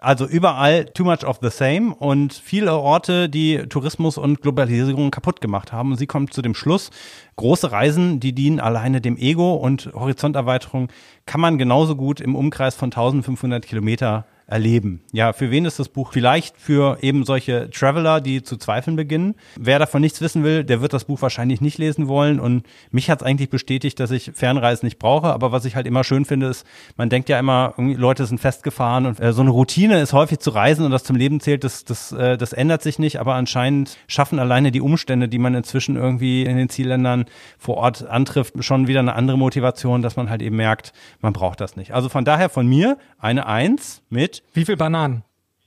Also 0.00 0.26
überall 0.26 0.84
too 0.84 1.02
much 1.02 1.24
of 1.24 1.40
the 1.42 1.50
same 1.50 1.92
und 1.92 2.32
viele 2.32 2.72
Orte, 2.72 3.28
die 3.28 3.58
Tourismus 3.68 4.16
und 4.16 4.42
Globalisierung 4.42 5.10
kaputt 5.10 5.40
gemacht 5.40 5.72
haben. 5.72 5.90
Und 5.90 5.98
sie 5.98 6.06
kommt 6.06 6.32
zu 6.32 6.40
dem 6.40 6.54
Schluss, 6.54 6.90
große 7.34 7.72
Reisen, 7.72 8.20
die 8.20 8.32
dienen 8.32 8.60
alleine 8.60 9.00
dem 9.00 9.16
Ego 9.16 9.54
und 9.54 9.90
Horizonterweiterung 9.92 10.88
kann 11.26 11.40
man 11.40 11.58
genauso 11.58 11.96
gut 11.96 12.20
im 12.20 12.36
Umkreis 12.36 12.76
von 12.76 12.92
1500 12.92 13.66
Kilometer 13.66 14.24
erleben. 14.48 15.02
Ja, 15.12 15.34
für 15.34 15.50
wen 15.50 15.66
ist 15.66 15.78
das 15.78 15.90
Buch? 15.90 16.12
Vielleicht 16.12 16.56
für 16.56 16.98
eben 17.02 17.24
solche 17.24 17.68
Traveler, 17.70 18.22
die 18.22 18.42
zu 18.42 18.56
zweifeln 18.56 18.96
beginnen. 18.96 19.34
Wer 19.56 19.78
davon 19.78 20.00
nichts 20.00 20.22
wissen 20.22 20.42
will, 20.42 20.64
der 20.64 20.80
wird 20.80 20.94
das 20.94 21.04
Buch 21.04 21.20
wahrscheinlich 21.20 21.60
nicht 21.60 21.76
lesen 21.76 22.08
wollen. 22.08 22.40
Und 22.40 22.64
mich 22.90 23.10
hat 23.10 23.20
es 23.20 23.26
eigentlich 23.26 23.50
bestätigt, 23.50 24.00
dass 24.00 24.10
ich 24.10 24.32
Fernreisen 24.34 24.86
nicht 24.86 24.98
brauche. 24.98 25.26
Aber 25.28 25.52
was 25.52 25.66
ich 25.66 25.76
halt 25.76 25.86
immer 25.86 26.02
schön 26.02 26.24
finde, 26.24 26.46
ist, 26.46 26.66
man 26.96 27.10
denkt 27.10 27.28
ja 27.28 27.38
immer, 27.38 27.74
Leute 27.76 28.24
sind 28.24 28.40
festgefahren 28.40 29.04
und 29.04 29.20
äh, 29.20 29.34
so 29.34 29.42
eine 29.42 29.50
Routine 29.50 30.00
ist 30.00 30.14
häufig 30.14 30.38
zu 30.38 30.50
reisen 30.50 30.86
und 30.86 30.92
das 30.92 31.04
zum 31.04 31.16
Leben 31.16 31.40
zählt, 31.40 31.62
das, 31.62 31.84
das, 31.84 32.12
äh, 32.12 32.38
das 32.38 32.54
ändert 32.54 32.82
sich 32.82 32.98
nicht. 32.98 33.20
Aber 33.20 33.34
anscheinend 33.34 33.98
schaffen 34.06 34.38
alleine 34.38 34.72
die 34.72 34.80
Umstände, 34.80 35.28
die 35.28 35.38
man 35.38 35.54
inzwischen 35.54 35.96
irgendwie 35.96 36.44
in 36.44 36.56
den 36.56 36.70
Zielländern 36.70 37.26
vor 37.58 37.76
Ort 37.76 38.06
antrifft, 38.06 38.54
schon 38.64 38.86
wieder 38.86 39.00
eine 39.00 39.14
andere 39.14 39.36
Motivation, 39.36 40.00
dass 40.00 40.16
man 40.16 40.30
halt 40.30 40.40
eben 40.40 40.56
merkt, 40.56 40.94
man 41.20 41.34
braucht 41.34 41.60
das 41.60 41.76
nicht. 41.76 41.92
Also 41.92 42.08
von 42.08 42.24
daher 42.24 42.48
von 42.48 42.66
mir 42.66 42.96
eine 43.18 43.46
Eins 43.46 44.00
mit 44.08 44.37
Wie 44.54 44.64
viel 44.64 44.76
Bananen? 44.76 45.22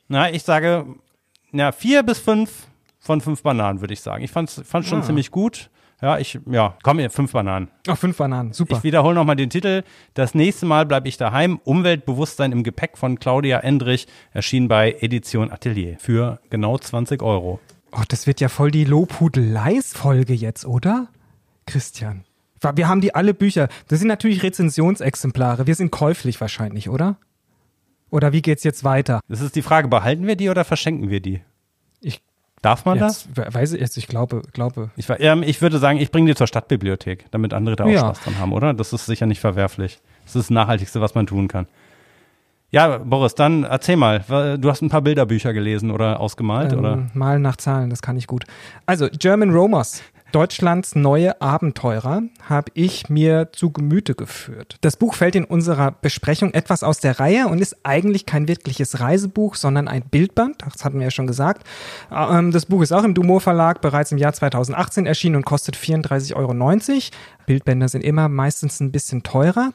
na, 0.08 0.30
ich 0.32 0.44
sage, 0.44 0.86
ja, 1.54 1.72
vier 1.72 2.04
bis 2.04 2.20
fünf 2.20 2.68
von 3.00 3.22
fünf 3.22 3.44
Bananen, 3.44 3.82
würde 3.82 3.94
ich 3.94 4.01
sagen. 4.01 4.24
Ich 4.24 4.32
fand's, 4.32 4.62
fand's 4.66 4.90
schon 4.90 5.00
Ah. 5.00 5.04
ziemlich 5.04 5.32
gut. 5.32 5.70
Ja, 6.01 6.18
ich, 6.18 6.40
ja, 6.50 6.75
komm 6.84 6.98
hier, 7.00 7.10
fünf 7.12 7.32
Bananen. 7.32 7.68
Oh, 7.88 7.96
fünf 7.96 8.18
Bananen. 8.18 8.54
Super. 8.54 8.78
Ich 8.78 8.84
wiederhole 8.84 9.13
nochmal 9.16 9.36
den 9.36 9.50
Titel. 9.51 9.84
Das 10.16 10.34
nächste 10.34 10.66
Mal 10.66 10.86
bleibe 10.88 11.08
ich 11.08 11.18
daheim. 11.18 11.60
Umweltbewusstsein 11.63 12.51
im 12.51 12.63
Gepäck 12.63 12.98
von 12.98 13.20
Claudia 13.20 13.60
Endrich 13.60 14.08
erschien 14.34 14.68
bei 14.68 14.94
Edition 15.00 15.51
Atelier 15.51 15.98
für 16.00 16.40
genau 16.50 16.78
20 16.78 17.22
Euro. 17.22 17.60
Oh, 17.92 18.01
das 18.08 18.25
wird 18.25 18.42
ja 18.42 18.50
voll 18.50 18.72
die 18.72 18.86
Lobhudeleis-Folge 18.86 20.34
jetzt, 20.34 20.66
oder? 20.66 21.08
Christian. 21.66 22.24
Wir 22.75 22.88
haben 22.88 23.01
die 23.01 23.13
alle 23.16 23.34
Bücher. 23.34 23.68
Das 23.88 24.00
sind 24.00 24.08
natürlich 24.08 24.44
Rezensionsexemplare. 24.44 25.68
Wir 25.68 25.75
sind 25.75 25.92
käuflich 25.92 26.40
wahrscheinlich, 26.42 26.90
oder? 26.90 27.18
Oder 28.12 28.32
wie 28.34 28.41
geht's 28.44 28.63
jetzt 28.63 28.84
weiter? 28.84 29.22
Das 29.27 29.41
ist 29.41 29.56
die 29.56 29.62
Frage, 29.63 29.88
behalten 29.88 30.27
wir 30.27 30.36
die 30.36 30.50
oder 30.50 30.63
verschenken 30.65 31.10
wir 31.10 31.20
die? 31.22 31.41
Ich 32.01 32.22
Darf 32.62 32.86
man 32.86 33.00
das? 33.00 33.25
jetzt, 33.25 33.38
we- 33.38 33.51
weiß 33.53 33.74
ich 33.74 33.82
jetzt, 33.82 33.98
ich 33.98 34.08
glaube, 34.08 34.44
glaube. 34.53 34.91
Ich, 34.96 35.08
ähm, 35.18 35.41
ich 35.41 35.60
würde 35.63 35.80
sagen, 35.80 35.98
ich 35.98 36.12
bringe 36.12 36.27
die 36.30 36.36
zur 36.36 36.46
Stadtbibliothek, 36.46 37.25
damit 37.32 37.53
andere 37.56 37.75
da 37.75 37.86
auch 37.86 37.89
Ja. 37.89 38.00
Spaß 38.01 38.20
dran 38.22 38.38
haben, 38.38 38.53
oder? 38.53 38.75
Das 38.75 38.94
ist 38.94 39.08
sicher 39.08 39.25
nicht 39.25 39.39
verwerflich. 39.39 40.00
Das 40.25 40.36
ist 40.36 40.44
das 40.44 40.50
Nachhaltigste, 40.51 41.01
was 41.01 41.15
man 41.15 41.25
tun 41.25 41.48
kann. 41.48 41.65
Ja, 42.70 43.00
Boris, 43.00 43.34
dann 43.36 43.63
erzähl 43.63 43.98
mal. 43.98 44.20
Du 44.60 44.70
hast 44.70 44.82
ein 44.82 44.89
paar 44.89 45.01
Bilderbücher 45.01 45.53
gelesen 45.53 45.89
oder 45.91 46.20
ausgemalt, 46.20 46.74
oder? 46.74 46.94
Ähm, 46.94 47.12
Malen 47.13 47.41
nach 47.41 47.58
Zahlen, 47.58 47.89
das 47.89 48.01
kann 48.01 48.15
ich 48.15 48.27
gut. 48.27 48.46
Also, 48.86 49.09
German 49.12 49.50
Romers, 49.51 50.03
Deutschlands 50.31 50.96
neue 50.96 51.41
Abenteurer, 51.41 52.24
habe 52.48 52.72
ich 52.74 53.09
mir 53.09 53.50
zu 53.51 53.72
Gemüte 53.72 54.15
geführt. 54.15 54.77
Das 54.81 54.98
Buch 54.98 55.15
fällt 55.15 55.35
in 55.35 55.44
unserer 55.44 55.91
Besprechung 55.91 56.53
etwas 56.53 56.83
aus 56.83 57.00
der 57.00 57.20
Reihe 57.20 57.48
und 57.48 57.59
ist 57.59 57.77
eigentlich 57.83 58.25
kein 58.25 58.48
wirkliches 58.48 59.00
Reisebuch, 59.00 59.55
sondern 59.55 59.87
ein 59.87 60.03
Bildband. 60.03 60.61
Das 60.74 60.85
hatten 60.85 61.00
wir 61.00 61.05
ja 61.05 61.11
schon 61.11 61.27
gesagt. 61.27 61.67
Ähm, 62.11 62.51
Das 62.51 62.65
Buch 62.65 62.81
ist 62.81 62.91
auch 62.91 63.03
im 63.03 63.13
Dumont 63.13 63.44
Verlag 63.44 63.81
bereits 63.81 64.11
im 64.11 64.17
Jahr 64.17 64.33
2018 64.33 65.05
erschienen 65.05 65.35
und 65.35 65.46
kostet 65.46 65.75
34,90 65.75 66.35
Euro. 66.35 66.53
Bildbänder 67.46 67.89
sind 67.89 68.03
immer 68.03 68.29
meistens 68.29 68.79
ein 68.79 68.91
bisschen 68.91 69.24
teurer. 69.24 69.72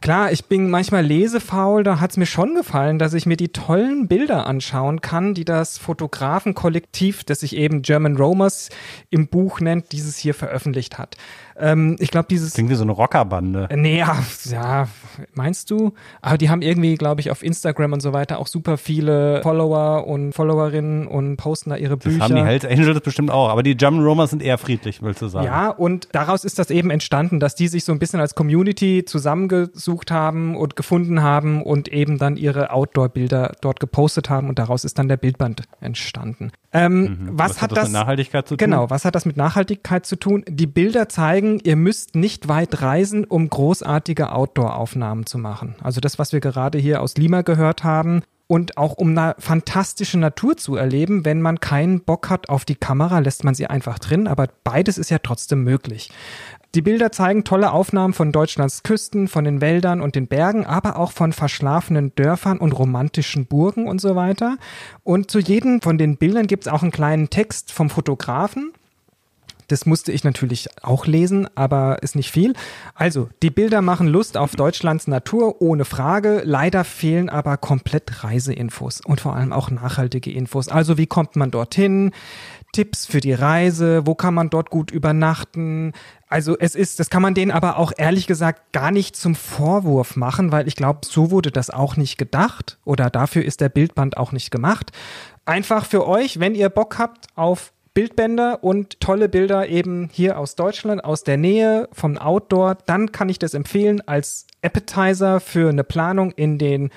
Klar, 0.00 0.30
ich 0.30 0.44
bin 0.44 0.70
manchmal 0.70 1.04
lesefaul, 1.04 1.82
da 1.82 2.00
hat's 2.00 2.16
mir 2.16 2.26
schon 2.26 2.54
gefallen, 2.54 2.98
dass 2.98 3.14
ich 3.14 3.26
mir 3.26 3.36
die 3.36 3.48
tollen 3.48 4.08
Bilder 4.08 4.46
anschauen 4.46 5.00
kann, 5.00 5.34
die 5.34 5.44
das 5.44 5.78
Fotografenkollektiv, 5.78 7.24
das 7.24 7.40
sich 7.40 7.56
eben 7.56 7.82
German 7.82 8.16
Romers 8.16 8.68
im 9.10 9.28
Buch 9.28 9.60
nennt, 9.60 9.92
dieses 9.92 10.16
hier 10.16 10.34
veröffentlicht 10.34 10.98
hat. 10.98 11.16
Ähm, 11.58 11.96
ich 11.98 12.10
glaube, 12.10 12.26
dieses 12.28 12.54
Klingt 12.54 12.70
wie 12.70 12.74
so 12.74 12.82
eine 12.82 12.92
Rockerbande. 12.92 13.68
Nee, 13.74 13.98
ja, 13.98 14.16
ja, 14.50 14.88
meinst 15.34 15.70
du? 15.70 15.92
Aber 16.20 16.38
die 16.38 16.50
haben 16.50 16.62
irgendwie, 16.62 16.94
glaube 16.96 17.20
ich, 17.20 17.30
auf 17.30 17.42
Instagram 17.42 17.92
und 17.94 18.00
so 18.00 18.12
weiter 18.12 18.38
auch 18.38 18.46
super 18.46 18.76
viele 18.76 19.40
Follower 19.42 20.06
und 20.06 20.32
Followerinnen 20.32 21.06
und 21.06 21.36
posten 21.36 21.70
da 21.70 21.76
ihre 21.76 21.96
Das 21.96 22.04
Bücher. 22.04 22.24
haben 22.24 22.34
die 22.34 22.42
Hells 22.42 22.64
Angels 22.64 23.00
bestimmt 23.00 23.30
auch. 23.30 23.48
Aber 23.48 23.62
die 23.62 23.76
German 23.76 24.04
Romers 24.04 24.30
sind 24.30 24.42
eher 24.42 24.58
friedlich, 24.58 25.02
willst 25.02 25.22
du 25.22 25.28
sagen. 25.28 25.46
Ja, 25.46 25.70
und 25.70 26.08
daraus 26.12 26.44
ist 26.44 26.58
das 26.58 26.70
eben 26.70 26.90
entstanden, 26.90 27.40
dass 27.40 27.54
die 27.54 27.68
sich 27.68 27.84
so 27.84 27.92
ein 27.92 27.98
bisschen 27.98 28.20
als 28.20 28.34
Community 28.34 29.04
zusammengesucht 29.06 30.10
haben 30.10 30.56
und 30.56 30.76
gefunden 30.76 31.22
haben 31.22 31.62
und 31.62 31.88
eben 31.88 32.18
dann 32.18 32.36
ihre 32.36 32.70
Outdoor-Bilder 32.70 33.52
dort 33.60 33.80
gepostet 33.80 34.30
haben 34.30 34.48
und 34.48 34.58
daraus 34.58 34.84
ist 34.84 34.98
dann 34.98 35.08
der 35.08 35.16
Bildband 35.16 35.62
entstanden. 35.80 36.50
Ähm, 36.72 37.30
was, 37.32 37.62
hat 37.62 37.74
das? 37.74 37.84
mit 37.84 37.92
Nachhaltigkeit 37.92 38.46
zu 38.46 38.56
tun? 38.56 38.64
Genau, 38.64 38.90
was 38.90 39.04
hat 39.04 39.14
das 39.14 39.24
mit 39.24 39.36
Nachhaltigkeit 39.36 40.04
zu 40.04 40.16
tun? 40.16 40.44
Die 40.46 40.66
Bilder 40.66 41.08
zeigen, 41.46 41.60
ihr 41.64 41.76
müsst 41.76 42.14
nicht 42.14 42.48
weit 42.48 42.82
reisen, 42.82 43.24
um 43.24 43.48
großartige 43.48 44.32
Outdoor-Aufnahmen 44.32 45.26
zu 45.26 45.38
machen. 45.38 45.76
Also 45.82 46.00
das, 46.00 46.18
was 46.18 46.32
wir 46.32 46.40
gerade 46.40 46.78
hier 46.78 47.00
aus 47.00 47.16
Lima 47.16 47.42
gehört 47.42 47.84
haben. 47.84 48.22
Und 48.48 48.78
auch 48.78 48.92
um 48.92 49.18
eine 49.18 49.34
fantastische 49.40 50.18
Natur 50.18 50.56
zu 50.56 50.76
erleben, 50.76 51.24
wenn 51.24 51.42
man 51.42 51.58
keinen 51.58 52.02
Bock 52.02 52.30
hat 52.30 52.48
auf 52.48 52.64
die 52.64 52.76
Kamera, 52.76 53.18
lässt 53.18 53.42
man 53.42 53.56
sie 53.56 53.66
einfach 53.66 53.98
drin. 53.98 54.28
Aber 54.28 54.46
beides 54.62 54.98
ist 54.98 55.10
ja 55.10 55.18
trotzdem 55.18 55.64
möglich. 55.64 56.12
Die 56.76 56.82
Bilder 56.82 57.10
zeigen 57.10 57.42
tolle 57.42 57.72
Aufnahmen 57.72 58.14
von 58.14 58.30
Deutschlands 58.30 58.84
Küsten, 58.84 59.26
von 59.26 59.44
den 59.44 59.60
Wäldern 59.60 60.00
und 60.00 60.14
den 60.14 60.28
Bergen, 60.28 60.64
aber 60.64 60.96
auch 60.96 61.10
von 61.10 61.32
verschlafenen 61.32 62.14
Dörfern 62.14 62.58
und 62.58 62.70
romantischen 62.70 63.46
Burgen 63.46 63.88
und 63.88 64.00
so 64.00 64.14
weiter. 64.14 64.58
Und 65.02 65.28
zu 65.28 65.40
jedem 65.40 65.80
von 65.80 65.98
den 65.98 66.16
Bildern 66.16 66.46
gibt 66.46 66.66
es 66.66 66.72
auch 66.72 66.82
einen 66.82 66.92
kleinen 66.92 67.30
Text 67.30 67.72
vom 67.72 67.90
Fotografen. 67.90 68.72
Das 69.68 69.86
musste 69.86 70.12
ich 70.12 70.24
natürlich 70.24 70.68
auch 70.82 71.06
lesen, 71.06 71.48
aber 71.56 72.02
ist 72.02 72.16
nicht 72.16 72.30
viel. 72.30 72.54
Also, 72.94 73.28
die 73.42 73.50
Bilder 73.50 73.82
machen 73.82 74.06
Lust 74.06 74.36
auf 74.36 74.54
Deutschlands 74.54 75.06
Natur, 75.06 75.60
ohne 75.60 75.84
Frage. 75.84 76.42
Leider 76.44 76.84
fehlen 76.84 77.28
aber 77.28 77.56
komplett 77.56 78.24
Reiseinfos 78.24 79.00
und 79.00 79.20
vor 79.20 79.34
allem 79.34 79.52
auch 79.52 79.70
nachhaltige 79.70 80.30
Infos. 80.30 80.68
Also, 80.68 80.98
wie 80.98 81.06
kommt 81.06 81.36
man 81.36 81.50
dorthin? 81.50 82.12
Tipps 82.76 83.06
für 83.06 83.20
die 83.20 83.32
Reise, 83.32 84.06
wo 84.06 84.14
kann 84.14 84.34
man 84.34 84.50
dort 84.50 84.68
gut 84.68 84.90
übernachten? 84.90 85.92
Also 86.28 86.58
es 86.58 86.74
ist, 86.74 87.00
das 87.00 87.08
kann 87.08 87.22
man 87.22 87.32
denen 87.32 87.50
aber 87.50 87.78
auch 87.78 87.92
ehrlich 87.96 88.26
gesagt 88.26 88.72
gar 88.72 88.90
nicht 88.90 89.16
zum 89.16 89.34
Vorwurf 89.34 90.14
machen, 90.16 90.52
weil 90.52 90.68
ich 90.68 90.76
glaube, 90.76 91.00
so 91.06 91.30
wurde 91.30 91.50
das 91.50 91.70
auch 91.70 91.96
nicht 91.96 92.18
gedacht 92.18 92.78
oder 92.84 93.08
dafür 93.08 93.44
ist 93.46 93.62
der 93.62 93.70
Bildband 93.70 94.18
auch 94.18 94.30
nicht 94.32 94.50
gemacht. 94.50 94.92
Einfach 95.46 95.86
für 95.86 96.06
euch, 96.06 96.38
wenn 96.38 96.54
ihr 96.54 96.68
Bock 96.68 96.98
habt 96.98 97.28
auf 97.34 97.72
Bildbänder 97.96 98.62
und 98.62 99.00
tolle 99.00 99.26
Bilder 99.26 99.68
eben 99.70 100.10
hier 100.12 100.38
aus 100.38 100.54
Deutschland, 100.54 101.02
aus 101.02 101.24
der 101.24 101.38
Nähe, 101.38 101.88
vom 101.92 102.18
Outdoor, 102.18 102.76
dann 102.84 103.10
kann 103.10 103.30
ich 103.30 103.38
das 103.38 103.54
empfehlen 103.54 104.06
als 104.06 104.46
Appetizer 104.60 105.40
für 105.40 105.70
eine 105.70 105.82
Planung 105.82 106.30
in 106.32 106.58
den 106.58 106.90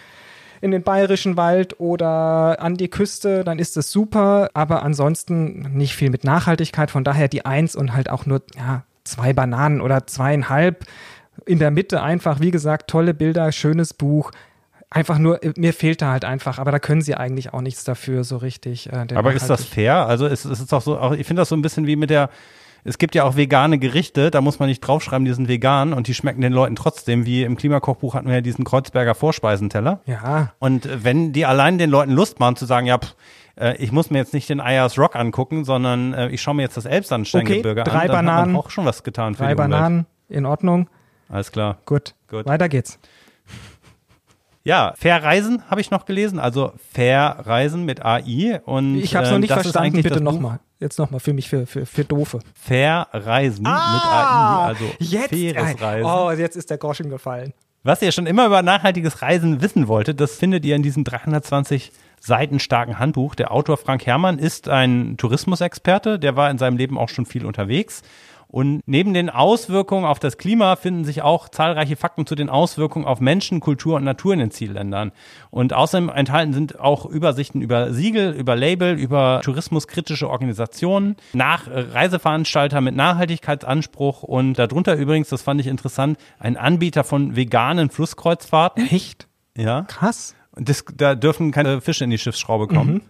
in 0.60 0.72
den 0.72 0.84
bayerischen 0.84 1.38
Wald 1.38 1.80
oder 1.80 2.62
an 2.62 2.76
die 2.76 2.90
Küste, 2.90 3.46
dann 3.46 3.60
ist 3.60 3.78
das 3.78 3.92
super, 3.92 4.50
aber 4.54 4.84
ansonsten 4.84 5.72
nicht 5.74 5.96
viel 5.96 6.10
mit 6.10 6.26
Nachhaltigkeit, 6.26 6.92
von 6.92 7.06
daher 7.06 7.30
die 7.30 7.46
Eins 7.46 7.78
und 7.78 7.94
halt 7.94 8.10
auch 8.10 8.26
nur 8.26 8.42
ja, 8.58 8.84
zwei 9.06 9.32
Bananen 9.32 9.80
oder 9.80 10.06
zweieinhalb. 10.06 10.84
In 11.46 11.60
der 11.60 11.72
Mitte 11.72 12.04
einfach, 12.04 12.42
wie 12.42 12.52
gesagt, 12.52 12.90
tolle 12.90 13.14
Bilder, 13.14 13.54
schönes 13.54 13.94
Buch. 13.94 14.32
Einfach 14.92 15.20
nur, 15.20 15.40
mir 15.56 15.74
fehlt 15.74 16.02
da 16.02 16.12
halt 16.12 16.26
einfach, 16.26 16.58
aber 16.58 16.72
da 16.72 16.80
können 16.80 17.02
sie 17.02 17.14
eigentlich 17.14 17.54
auch 17.54 17.62
nichts 17.62 17.84
dafür 17.84 18.24
so 18.24 18.38
richtig. 18.38 18.92
Äh, 18.92 19.06
Aber 19.14 19.34
ist 19.34 19.48
das 19.50 19.62
nachhaltig- 19.68 19.74
fair? 19.74 20.08
Also 20.08 20.26
es, 20.26 20.46
es 20.46 20.60
ist 20.60 20.72
doch 20.72 20.82
so, 20.82 20.98
auch, 20.98 21.12
ich 21.12 21.28
finde 21.28 21.42
das 21.42 21.50
so 21.50 21.56
ein 21.56 21.62
bisschen 21.62 21.86
wie 21.86 21.96
mit 21.96 22.10
der, 22.10 22.30
es 22.84 22.98
gibt 22.98 23.14
ja 23.14 23.24
auch 23.24 23.36
vegane 23.36 23.78
Gerichte, 23.78 24.32
da 24.32 24.42
muss 24.42 24.58
man 24.58 24.68
nicht 24.68 24.80
draufschreiben, 24.80 25.26
die 25.26 25.34
sind 25.34 25.48
vegan 25.48 25.94
und 25.94 26.08
die 26.08 26.16
schmecken 26.16 26.42
den 26.42 26.54
Leuten 26.54 26.76
trotzdem, 26.76 27.28
wie 27.28 27.44
im 27.44 27.56
Klimakochbuch 27.56 28.16
hatten 28.16 28.28
wir 28.30 28.36
ja 28.36 28.42
diesen 28.42 28.66
Kreuzberger 28.66 29.14
Vorspeisenteller. 29.14 30.00
Ja, 30.08 30.54
Und 30.58 30.88
äh, 30.88 31.04
wenn 31.04 31.34
die 31.34 31.46
allein 31.46 31.78
den 31.78 31.92
Leuten 31.92 32.12
Lust 32.12 32.40
machen 32.40 32.56
zu 32.56 32.66
sagen, 32.66 32.88
ja, 32.88 32.98
pff, 32.98 33.16
äh, 33.58 33.76
ich 33.78 33.92
muss 33.92 34.10
mir 34.10 34.18
jetzt 34.18 34.34
nicht 34.34 34.50
den 34.50 34.60
Ayers 34.60 34.98
Rock 34.98 35.16
angucken, 35.16 35.66
sondern 35.66 36.14
äh, 36.16 36.30
ich 36.30 36.42
schaue 36.42 36.56
mir 36.56 36.64
jetzt 36.64 36.78
das 36.78 36.86
Elbsandsteingebirge 36.86 37.82
Okay, 37.82 37.90
drei 37.92 38.00
an, 38.04 38.08
dann 38.08 38.16
hat 38.16 38.26
Bananen. 38.26 38.52
man 38.54 38.62
auch 38.62 38.72
schon 38.72 38.86
was 38.86 39.04
getan 39.04 39.36
für 39.36 39.44
drei 39.44 39.50
die 39.54 39.62
Umwelt. 39.62 39.70
Bananen, 39.72 40.06
in 40.30 40.46
Ordnung. 40.48 40.90
Alles 41.28 41.52
klar. 41.52 41.78
Gut. 41.86 42.16
Gut. 42.28 42.48
Weiter 42.48 42.70
geht's. 42.70 42.98
Ja, 44.70 44.94
Verreisen 44.96 45.64
habe 45.68 45.82
ich 45.82 45.90
noch 45.90 46.06
gelesen, 46.06 46.38
also 46.38 46.74
Verreisen 46.94 47.86
mit 47.86 48.06
AI. 48.06 48.62
Und, 48.66 49.00
Ich 49.00 49.16
habe 49.16 49.26
es 49.26 49.32
noch 49.32 49.38
ähm, 49.38 49.42
nicht 49.42 49.52
verstanden, 49.52 50.04
bitte 50.04 50.22
nochmal. 50.22 50.60
Jetzt 50.80 51.00
nochmal 51.00 51.20
für 51.20 51.34
mich, 51.34 51.50
für, 51.50 51.66
für, 51.66 51.88
für 51.88 52.06
Doofe. 52.06 52.38
Verreisen 52.54 53.64
mit 53.64 53.72
AI, 53.72 54.68
also 54.68 54.86
Ah, 54.86 54.96
jetzt, 55.00 55.30
faires 55.30 55.82
Reisen. 55.82 56.06
Oh, 56.06 56.30
jetzt 56.30 56.56
ist 56.56 56.70
der 56.70 56.78
Groschen 56.78 57.10
gefallen. 57.10 57.54
Was 57.82 58.04
ihr 58.04 58.12
schon 58.12 58.28
immer 58.28 58.46
über 58.46 58.62
nachhaltiges 58.62 59.24
Reisen 59.24 59.64
wissen 59.64 59.88
wolltet, 59.88 60.20
das 60.20 60.36
findet 60.36 60.64
ihr 60.66 60.76
in 60.76 60.84
diesem 60.84 61.04
320 61.04 61.92
Seiten 62.20 62.60
starken 62.60 63.00
Handbuch. 63.00 63.34
Der 63.34 63.52
Autor 63.52 63.78
Frank 63.78 64.06
Herrmann 64.06 64.38
ist 64.38 64.70
ein 64.70 65.18
Tourismusexperte, 65.18 66.20
der 66.20 66.36
war 66.36 66.52
in 66.52 66.60
seinem 66.60 66.78
Leben 66.78 66.96
auch 67.00 67.10
schon 67.10 67.26
viel 67.26 67.48
unterwegs. 67.48 68.04
Und 68.52 68.82
neben 68.88 69.14
den 69.14 69.30
Auswirkungen 69.30 70.06
auf 70.06 70.18
das 70.18 70.40
Klima 70.40 70.76
finden 70.76 71.06
sich 71.06 71.22
auch 71.22 71.50
zahlreiche 71.50 71.96
Fakten 71.96 72.26
zu 72.26 72.34
den 72.34 72.50
Auswirkungen 72.50 73.06
auf 73.06 73.20
Menschen, 73.22 73.60
Kultur 73.60 73.98
und 73.98 74.04
Natur 74.04 74.34
in 74.34 74.40
den 74.40 74.50
Zielländern. 74.50 75.12
Und 75.52 75.74
außerdem 75.74 76.10
enthalten 76.10 76.54
sind 76.54 76.80
auch 76.80 77.06
Übersichten 77.06 77.62
über 77.62 77.94
Siegel, 77.94 78.34
über 78.34 78.56
Label, 78.56 78.98
über 78.98 79.42
tourismuskritische 79.44 80.28
Organisationen, 80.28 81.16
nach 81.34 81.68
Reiseveranstalter 81.68 82.82
mit 82.82 82.96
Nachhaltigkeitsanspruch 82.96 84.24
und 84.24 84.56
darunter 84.56 84.96
übrigens, 84.96 85.30
das 85.30 85.44
fand 85.44 85.62
ich 85.62 85.68
interessant, 85.68 86.18
ein 86.40 86.58
Anbieter 86.58 87.04
von 87.04 87.36
veganen 87.36 87.92
Flusskreuzfahrten. 87.92 88.88
Echt? 88.90 89.28
Ja. 89.56 89.84
Krass. 89.84 90.34
Und 90.56 90.70
das, 90.70 90.86
da 90.96 91.14
dürfen 91.14 91.52
keine 91.52 91.82
Fische 91.82 92.04
in 92.04 92.10
die 92.10 92.18
Schiffsschraube 92.18 92.68
kommen. 92.68 93.02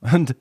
Und 0.00 0.34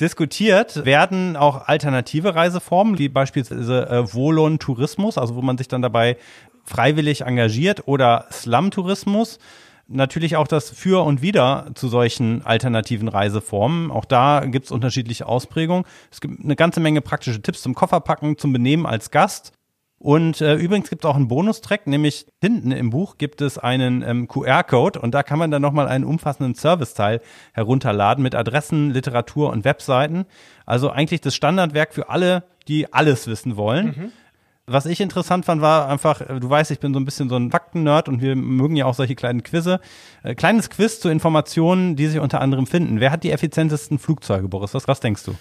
diskutiert 0.00 0.84
werden 0.84 1.36
auch 1.36 1.68
alternative 1.68 2.34
Reiseformen, 2.34 2.98
wie 2.98 3.08
beispielsweise 3.08 3.88
äh, 3.88 4.14
Volon-Tourismus, 4.14 5.18
also 5.18 5.34
wo 5.34 5.42
man 5.42 5.58
sich 5.58 5.68
dann 5.68 5.82
dabei 5.82 6.16
freiwillig 6.64 7.22
engagiert, 7.22 7.86
oder 7.86 8.26
Slum-Tourismus. 8.30 9.38
Natürlich 9.88 10.36
auch 10.36 10.46
das 10.46 10.70
Für 10.70 11.04
und 11.04 11.20
Wider 11.20 11.72
zu 11.74 11.88
solchen 11.88 12.46
alternativen 12.46 13.08
Reiseformen. 13.08 13.90
Auch 13.90 14.04
da 14.04 14.44
gibt 14.46 14.66
es 14.66 14.70
unterschiedliche 14.70 15.26
Ausprägungen. 15.26 15.84
Es 16.12 16.20
gibt 16.20 16.44
eine 16.44 16.54
ganze 16.54 16.78
Menge 16.78 17.00
praktische 17.00 17.42
Tipps 17.42 17.62
zum 17.62 17.74
Kofferpacken, 17.74 18.38
zum 18.38 18.52
Benehmen 18.52 18.86
als 18.86 19.10
Gast. 19.10 19.52
Und 20.02 20.40
äh, 20.40 20.54
übrigens 20.54 20.88
gibt 20.88 21.04
es 21.04 21.10
auch 21.10 21.14
einen 21.14 21.28
Bonustrack, 21.28 21.86
nämlich 21.86 22.26
hinten 22.40 22.72
im 22.72 22.88
Buch 22.88 23.18
gibt 23.18 23.42
es 23.42 23.58
einen 23.58 24.02
ähm, 24.02 24.28
QR-Code 24.28 24.98
und 24.98 25.12
da 25.14 25.22
kann 25.22 25.38
man 25.38 25.50
dann 25.50 25.60
nochmal 25.60 25.88
einen 25.88 26.04
umfassenden 26.04 26.54
Serviceteil 26.54 27.20
herunterladen 27.52 28.22
mit 28.22 28.34
Adressen, 28.34 28.92
Literatur 28.92 29.50
und 29.50 29.66
Webseiten. 29.66 30.24
Also 30.64 30.88
eigentlich 30.88 31.20
das 31.20 31.34
Standardwerk 31.34 31.92
für 31.92 32.08
alle, 32.08 32.44
die 32.66 32.90
alles 32.94 33.26
wissen 33.26 33.58
wollen. 33.58 34.12
Was 34.66 34.86
ich 34.86 35.02
interessant 35.02 35.44
fand, 35.44 35.60
war 35.60 35.90
einfach, 35.90 36.22
äh, 36.22 36.40
du 36.40 36.48
weißt, 36.48 36.70
ich 36.70 36.80
bin 36.80 36.94
so 36.94 37.00
ein 37.00 37.04
bisschen 37.04 37.28
so 37.28 37.36
ein 37.36 37.50
Fakten-Nerd 37.50 38.08
und 38.08 38.22
wir 38.22 38.36
mögen 38.36 38.76
ja 38.76 38.86
auch 38.86 38.94
solche 38.94 39.16
kleinen 39.16 39.42
Quizze. 39.42 39.80
Äh, 40.22 40.34
kleines 40.34 40.70
Quiz 40.70 41.00
zu 41.00 41.10
Informationen, 41.10 41.94
die 41.94 42.06
sich 42.06 42.20
unter 42.20 42.40
anderem 42.40 42.66
finden. 42.66 43.00
Wer 43.00 43.10
hat 43.10 43.22
die 43.22 43.32
effizientesten 43.32 43.98
Flugzeuge, 43.98 44.48
Boris? 44.48 44.72
Was, 44.72 44.88
was 44.88 45.00
denkst 45.00 45.24
du? 45.24 45.34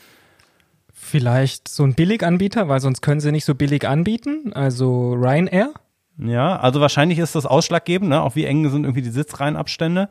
Vielleicht 1.09 1.67
so 1.67 1.83
ein 1.83 1.93
Billiganbieter, 1.95 2.67
weil 2.69 2.79
sonst 2.79 3.01
können 3.01 3.19
sie 3.19 3.31
nicht 3.31 3.45
so 3.45 3.55
billig 3.55 3.87
anbieten. 3.87 4.53
Also 4.53 5.13
Ryanair. 5.13 5.73
Ja, 6.17 6.57
also 6.57 6.81
wahrscheinlich 6.81 7.17
ist 7.19 7.35
das 7.35 7.45
ausschlaggebend, 7.45 8.09
ne? 8.09 8.21
auch 8.21 8.35
wie 8.35 8.45
eng 8.45 8.69
sind 8.69 8.83
irgendwie 8.83 9.01
die 9.01 9.09
Sitzreihenabstände. 9.09 10.09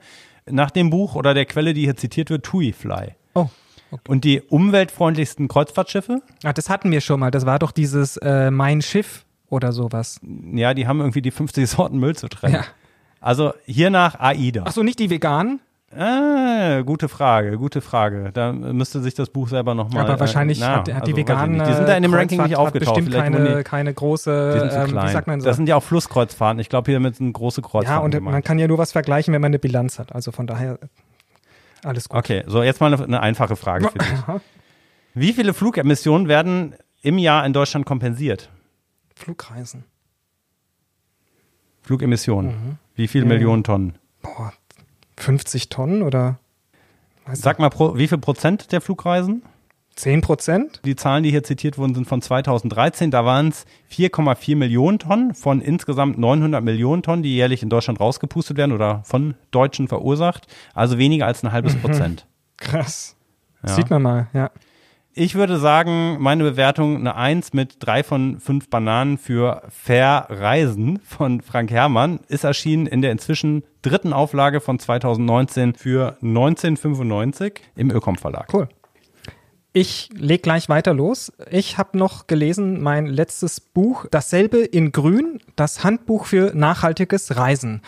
Nach 0.50 0.70
dem 0.70 0.88
Buch 0.90 1.14
oder 1.14 1.34
der 1.34 1.44
Quelle, 1.44 1.74
die 1.74 1.82
hier 1.84 1.96
zitiert 1.96 2.30
wird, 2.30 2.44
TUI 2.44 2.72
Fly. 2.72 3.14
Oh. 3.34 3.48
Und 4.06 4.24
die 4.24 4.40
umweltfreundlichsten 4.40 5.48
Kreuzfahrtschiffe, 5.48 6.22
Ah, 6.44 6.52
das 6.52 6.68
hatten 6.70 6.90
wir 6.90 7.00
schon 7.00 7.20
mal. 7.20 7.30
Das 7.30 7.46
war 7.46 7.58
doch 7.58 7.72
dieses 7.72 8.16
äh, 8.18 8.50
Mein 8.50 8.82
Schiff 8.82 9.24
oder 9.50 9.72
sowas. 9.72 10.20
ja, 10.52 10.74
die 10.74 10.86
haben 10.86 11.00
irgendwie 11.00 11.22
die 11.22 11.30
50 11.30 11.68
Sorten 11.68 11.98
Müll 11.98 12.16
zu 12.16 12.28
trennen. 12.28 12.54
Ja. 12.54 12.64
Also 13.20 13.52
hiernach 13.66 14.18
AIDA. 14.18 14.64
Ach 14.66 14.72
so, 14.72 14.82
nicht 14.82 14.98
die 14.98 15.10
veganen? 15.10 15.60
Ah, 15.90 16.82
gute 16.82 17.08
Frage, 17.08 17.56
gute 17.56 17.80
Frage. 17.80 18.30
Da 18.34 18.52
müsste 18.52 19.00
sich 19.00 19.14
das 19.14 19.30
Buch 19.30 19.48
selber 19.48 19.74
nochmal. 19.74 20.04
Aber 20.04 20.20
wahrscheinlich 20.20 20.62
hat, 20.62 20.92
hat 20.92 21.06
die 21.06 21.16
veganen. 21.16 21.64
Die 21.66 21.72
sind 21.72 21.88
da 21.88 21.96
in 21.96 22.02
dem 22.02 22.12
äh, 22.12 22.16
Ranking 22.18 22.42
nicht 22.42 22.56
aufgetaucht. 22.56 22.96
Bestimmt 22.96 23.08
Vielleicht 23.08 23.32
keine, 23.32 23.56
die, 23.56 23.64
keine 23.64 23.94
große. 23.94 24.52
die 24.52 24.60
sind 24.60 24.72
zu 24.72 24.78
ähm, 24.78 24.86
klein. 24.88 25.12
Sagt 25.12 25.26
man 25.26 25.40
so? 25.40 25.46
Das 25.46 25.56
sind 25.56 25.66
ja 25.66 25.76
auch 25.76 25.82
Flusskreuzfahrten. 25.82 26.60
Ich 26.60 26.68
glaube, 26.68 26.90
hier 26.90 27.00
mit 27.00 27.16
sind 27.16 27.32
große 27.32 27.62
ja, 27.62 27.68
Kreuzfahrten. 27.68 28.04
und 28.04 28.10
gemeint. 28.10 28.32
man 28.32 28.42
kann 28.42 28.58
ja 28.58 28.68
nur 28.68 28.76
was 28.76 28.92
vergleichen, 28.92 29.32
wenn 29.32 29.40
man 29.40 29.48
eine 29.50 29.58
Bilanz 29.58 29.98
hat. 29.98 30.14
Also 30.14 30.30
von 30.30 30.46
daher 30.46 30.78
alles 31.84 32.08
gut. 32.10 32.18
Okay, 32.18 32.44
so 32.46 32.62
jetzt 32.62 32.80
mal 32.80 32.92
eine, 32.92 33.02
eine 33.02 33.20
einfache 33.20 33.56
Frage 33.56 33.88
für 33.88 33.98
dich. 33.98 34.08
Wie 35.14 35.32
viele 35.32 35.54
Flugemissionen 35.54 36.28
werden 36.28 36.74
im 37.00 37.16
Jahr 37.16 37.46
in 37.46 37.54
Deutschland 37.54 37.86
kompensiert? 37.86 38.50
Flugreisen. 39.14 39.84
Flugemissionen. 41.82 42.50
Mhm. 42.50 42.78
Wie 42.94 43.08
viele 43.08 43.24
Millionen 43.24 43.64
Tonnen? 43.64 43.96
Boah, 44.20 44.52
50 45.20 45.68
Tonnen 45.68 46.02
oder 46.02 46.38
Sag 47.32 47.58
mal, 47.58 47.68
pro, 47.68 47.96
wie 47.96 48.08
viel 48.08 48.18
Prozent 48.18 48.72
der 48.72 48.80
Flugreisen? 48.80 49.42
10 49.96 50.20
Prozent? 50.20 50.80
Die 50.84 50.94
Zahlen, 50.94 51.24
die 51.24 51.30
hier 51.30 51.42
zitiert 51.42 51.76
wurden, 51.76 51.94
sind 51.94 52.06
von 52.06 52.22
2013. 52.22 53.10
Da 53.10 53.24
waren 53.24 53.48
es 53.48 53.66
4,4 53.92 54.56
Millionen 54.56 55.00
Tonnen 55.00 55.34
von 55.34 55.60
insgesamt 55.60 56.18
900 56.18 56.62
Millionen 56.62 57.02
Tonnen, 57.02 57.24
die 57.24 57.34
jährlich 57.34 57.62
in 57.62 57.68
Deutschland 57.68 57.98
rausgepustet 57.98 58.56
werden 58.56 58.72
oder 58.72 59.02
von 59.04 59.34
Deutschen 59.50 59.88
verursacht. 59.88 60.46
Also 60.72 60.98
weniger 60.98 61.26
als 61.26 61.42
ein 61.42 61.50
halbes 61.50 61.74
Prozent. 61.76 62.26
Krass. 62.56 63.16
Ja. 63.66 63.74
Sieht 63.74 63.90
man 63.90 64.02
mal, 64.02 64.28
ja. 64.32 64.50
Ich 65.20 65.34
würde 65.34 65.58
sagen, 65.58 66.18
meine 66.20 66.44
Bewertung 66.44 66.94
eine 66.94 67.16
1 67.16 67.52
mit 67.52 67.78
drei 67.80 68.04
von 68.04 68.38
fünf 68.38 68.70
Bananen 68.70 69.18
für 69.18 69.62
Verreisen 69.68 71.00
von 71.00 71.40
Frank 71.40 71.72
Herrmann 71.72 72.20
ist 72.28 72.44
erschienen 72.44 72.86
in 72.86 73.02
der 73.02 73.10
inzwischen 73.10 73.64
dritten 73.82 74.12
Auflage 74.12 74.60
von 74.60 74.78
2019 74.78 75.74
für 75.74 76.16
1995 76.22 77.62
im 77.74 77.90
Ökom 77.90 78.14
Verlag. 78.14 78.46
Cool. 78.54 78.68
Ich 79.72 80.08
leg 80.14 80.44
gleich 80.44 80.68
weiter 80.68 80.94
los. 80.94 81.32
Ich 81.50 81.78
habe 81.78 81.98
noch 81.98 82.28
gelesen 82.28 82.80
mein 82.80 83.06
letztes 83.06 83.58
Buch, 83.58 84.06
dasselbe 84.08 84.58
in 84.58 84.92
Grün, 84.92 85.40
das 85.56 85.82
Handbuch 85.82 86.26
für 86.26 86.52
nachhaltiges 86.54 87.36
Reisen. 87.36 87.82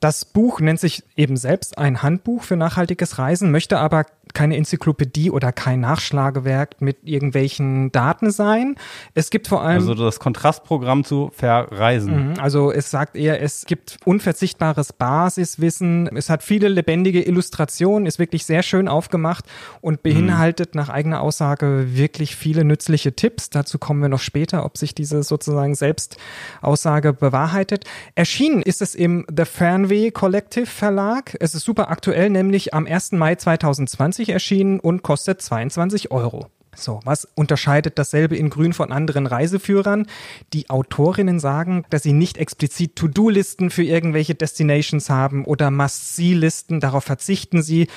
Das 0.00 0.24
Buch 0.24 0.60
nennt 0.60 0.78
sich 0.78 1.04
eben 1.16 1.36
selbst 1.36 1.78
ein 1.78 2.02
Handbuch 2.02 2.42
für 2.42 2.56
nachhaltiges 2.56 3.18
Reisen, 3.18 3.50
möchte 3.50 3.78
aber 3.78 4.04
keine 4.34 4.56
Enzyklopädie 4.56 5.30
oder 5.30 5.50
kein 5.50 5.80
Nachschlagewerk 5.80 6.82
mit 6.82 6.98
irgendwelchen 7.04 7.90
Daten 7.90 8.30
sein. 8.30 8.76
Es 9.14 9.30
gibt 9.30 9.48
vor 9.48 9.62
allem 9.62 9.78
Also 9.78 9.94
das 9.94 10.20
Kontrastprogramm 10.20 11.04
zu 11.04 11.30
Verreisen. 11.32 12.32
Mhm, 12.32 12.40
Also 12.40 12.70
es 12.70 12.90
sagt 12.90 13.16
eher, 13.16 13.40
es 13.40 13.64
gibt 13.64 13.96
unverzichtbares 14.04 14.92
Basiswissen, 14.92 16.14
es 16.14 16.28
hat 16.28 16.42
viele 16.42 16.68
lebendige 16.68 17.22
Illustrationen, 17.22 18.04
ist 18.04 18.18
wirklich 18.18 18.44
sehr 18.44 18.62
schön 18.62 18.88
aufgemacht 18.88 19.46
und 19.80 20.02
beinhaltet 20.02 20.74
nach 20.74 20.90
eigener 20.90 21.22
Aussage 21.22 21.96
wirklich 21.96 22.36
viele 22.36 22.64
nützliche 22.64 23.14
Tipps. 23.16 23.48
Dazu 23.48 23.78
kommen 23.78 24.02
wir 24.02 24.10
noch 24.10 24.20
später, 24.20 24.66
ob 24.66 24.76
sich 24.76 24.94
diese 24.94 25.22
sozusagen 25.22 25.74
Selbstaussage 25.74 27.14
bewahrheitet. 27.14 27.84
Erschienen 28.14 28.60
ist 28.60 28.82
es 28.82 28.94
im 28.94 29.24
The 29.34 29.46
Fernweh 29.86 30.10
Collective 30.10 30.66
Verlag. 30.66 31.36
Es 31.38 31.54
ist 31.54 31.64
super 31.64 31.90
aktuell, 31.90 32.28
nämlich 32.28 32.74
am 32.74 32.86
1. 32.86 33.12
Mai 33.12 33.36
2020 33.36 34.30
erschienen 34.30 34.80
und 34.80 35.04
kostet 35.04 35.40
22 35.40 36.10
Euro. 36.10 36.50
So, 36.76 37.00
was 37.04 37.26
unterscheidet 37.34 37.98
dasselbe 37.98 38.36
in 38.36 38.50
Grün 38.50 38.72
von 38.72 38.92
anderen 38.92 39.26
Reiseführern? 39.26 40.06
Die 40.52 40.68
Autorinnen 40.68 41.40
sagen, 41.40 41.84
dass 41.90 42.02
sie 42.02 42.12
nicht 42.12 42.36
explizit 42.36 42.96
To-Do-Listen 42.96 43.70
für 43.70 43.82
irgendwelche 43.82 44.34
Destinations 44.34 45.08
haben 45.08 45.44
oder 45.44 45.70
Must-See-Listen, 45.70 46.80
darauf 46.80 47.04
verzichten 47.04 47.62
sie. 47.62 47.88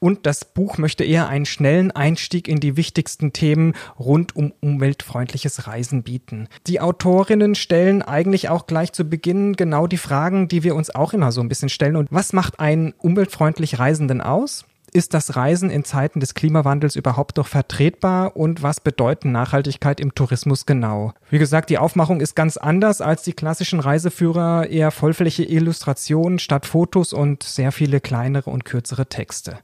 Und 0.00 0.26
das 0.26 0.44
Buch 0.44 0.78
möchte 0.78 1.02
eher 1.02 1.28
einen 1.28 1.46
schnellen 1.46 1.90
Einstieg 1.90 2.46
in 2.46 2.60
die 2.60 2.76
wichtigsten 2.76 3.32
Themen 3.32 3.74
rund 3.98 4.36
um 4.36 4.52
umweltfreundliches 4.60 5.66
Reisen 5.66 6.04
bieten. 6.04 6.48
Die 6.68 6.80
Autorinnen 6.80 7.56
stellen 7.56 8.02
eigentlich 8.02 8.48
auch 8.48 8.68
gleich 8.68 8.92
zu 8.92 9.04
Beginn 9.04 9.56
genau 9.56 9.88
die 9.88 9.96
Fragen, 9.96 10.46
die 10.46 10.62
wir 10.62 10.76
uns 10.76 10.94
auch 10.94 11.12
immer 11.12 11.32
so 11.32 11.40
ein 11.40 11.48
bisschen 11.48 11.68
stellen. 11.68 11.96
Und 11.96 12.08
was 12.12 12.32
macht 12.32 12.60
einen 12.60 12.94
umweltfreundlich 12.98 13.80
Reisenden 13.80 14.20
aus? 14.20 14.67
Ist 14.92 15.14
das 15.14 15.36
Reisen 15.36 15.70
in 15.70 15.84
Zeiten 15.84 16.20
des 16.20 16.34
Klimawandels 16.34 16.96
überhaupt 16.96 17.36
noch 17.36 17.46
vertretbar 17.46 18.36
und 18.36 18.62
was 18.62 18.80
bedeutet 18.80 19.26
Nachhaltigkeit 19.26 20.00
im 20.00 20.14
Tourismus 20.14 20.66
genau? 20.66 21.12
Wie 21.30 21.38
gesagt, 21.38 21.70
die 21.70 21.78
Aufmachung 21.78 22.20
ist 22.20 22.34
ganz 22.34 22.56
anders 22.56 23.00
als 23.00 23.22
die 23.22 23.34
klassischen 23.34 23.80
Reiseführer, 23.80 24.68
eher 24.68 24.90
vollflächige 24.90 25.52
Illustrationen 25.52 26.38
statt 26.38 26.66
Fotos 26.66 27.12
und 27.12 27.42
sehr 27.42 27.72
viele 27.72 28.00
kleinere 28.00 28.50
und 28.50 28.64
kürzere 28.64 29.06
Texte. 29.06 29.58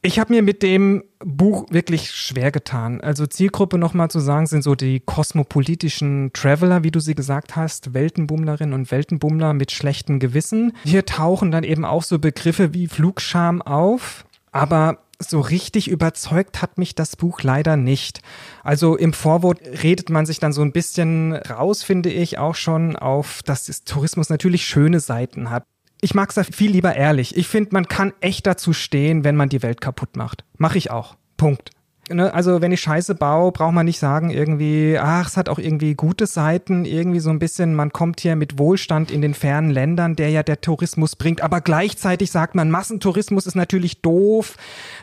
Ich 0.00 0.20
habe 0.20 0.32
mir 0.32 0.42
mit 0.42 0.62
dem 0.62 1.02
Buch 1.18 1.66
wirklich 1.70 2.12
schwer 2.12 2.52
getan. 2.52 3.00
Also 3.00 3.26
Zielgruppe 3.26 3.78
nochmal 3.78 4.10
zu 4.10 4.20
sagen, 4.20 4.46
sind 4.46 4.62
so 4.62 4.76
die 4.76 5.00
kosmopolitischen 5.00 6.30
Traveler, 6.32 6.84
wie 6.84 6.92
du 6.92 7.00
sie 7.00 7.16
gesagt 7.16 7.56
hast, 7.56 7.94
Weltenbummlerinnen 7.94 8.74
und 8.74 8.92
Weltenbummler 8.92 9.54
mit 9.54 9.72
schlechtem 9.72 10.20
Gewissen. 10.20 10.72
Hier 10.84 11.04
tauchen 11.04 11.50
dann 11.50 11.64
eben 11.64 11.84
auch 11.84 12.04
so 12.04 12.20
Begriffe 12.20 12.74
wie 12.74 12.86
Flugscham 12.86 13.60
auf. 13.60 14.24
Aber 14.52 14.98
so 15.20 15.40
richtig 15.40 15.88
überzeugt 15.88 16.62
hat 16.62 16.78
mich 16.78 16.94
das 16.94 17.16
Buch 17.16 17.42
leider 17.42 17.76
nicht. 17.76 18.20
Also 18.62 18.96
im 18.96 19.12
Vorwort 19.12 19.60
redet 19.82 20.10
man 20.10 20.26
sich 20.26 20.38
dann 20.38 20.52
so 20.52 20.62
ein 20.62 20.72
bisschen 20.72 21.34
raus, 21.34 21.82
finde 21.82 22.10
ich, 22.10 22.38
auch 22.38 22.54
schon 22.54 22.94
auf, 22.96 23.42
dass 23.42 23.64
das 23.64 23.84
Tourismus 23.84 24.28
natürlich 24.30 24.64
schöne 24.64 25.00
Seiten 25.00 25.50
hat. 25.50 25.64
ich 26.00 26.14
mag 26.14 26.36
es 26.36 26.46
viel 26.54 26.70
lieber 26.70 26.94
ehrlich. 26.94 27.36
Ich 27.36 27.48
finde, 27.48 27.70
man 27.72 27.88
kann 27.88 28.12
echt 28.20 28.46
dazu 28.46 28.72
stehen, 28.72 29.24
wenn 29.24 29.34
man 29.34 29.48
die 29.48 29.62
Welt 29.62 29.80
kaputt 29.80 30.16
macht. 30.16 30.44
Mache 30.56 30.78
ich 30.78 30.92
auch. 30.92 31.16
Punkt. 31.36 31.70
Ne, 32.10 32.32
also 32.32 32.62
wenn 32.62 32.72
ich 32.72 32.80
Scheiße 32.80 33.14
baue, 33.14 33.52
braucht 33.52 33.74
man 33.74 33.84
nicht 33.84 33.98
sagen 33.98 34.30
irgendwie, 34.30 34.96
ach, 34.98 35.26
es 35.26 35.36
hat 35.36 35.50
auch 35.50 35.58
irgendwie 35.58 35.94
gute 35.94 36.26
Seiten, 36.26 36.86
irgendwie 36.86 37.20
so 37.20 37.28
ein 37.28 37.38
bisschen, 37.38 37.74
man 37.74 37.92
kommt 37.92 38.20
hier 38.20 38.34
mit 38.34 38.58
Wohlstand 38.58 39.10
in 39.10 39.20
den 39.20 39.34
fernen 39.34 39.70
Ländern, 39.70 40.16
der 40.16 40.30
ja 40.30 40.42
der 40.42 40.62
Tourismus 40.62 41.16
bringt, 41.16 41.42
aber 41.42 41.60
gleichzeitig 41.60 42.30
sagt 42.30 42.54
man, 42.54 42.70
Massentourismus 42.70 43.46
ist 43.46 43.56
natürlich 43.56 44.00
doof, 44.00 44.56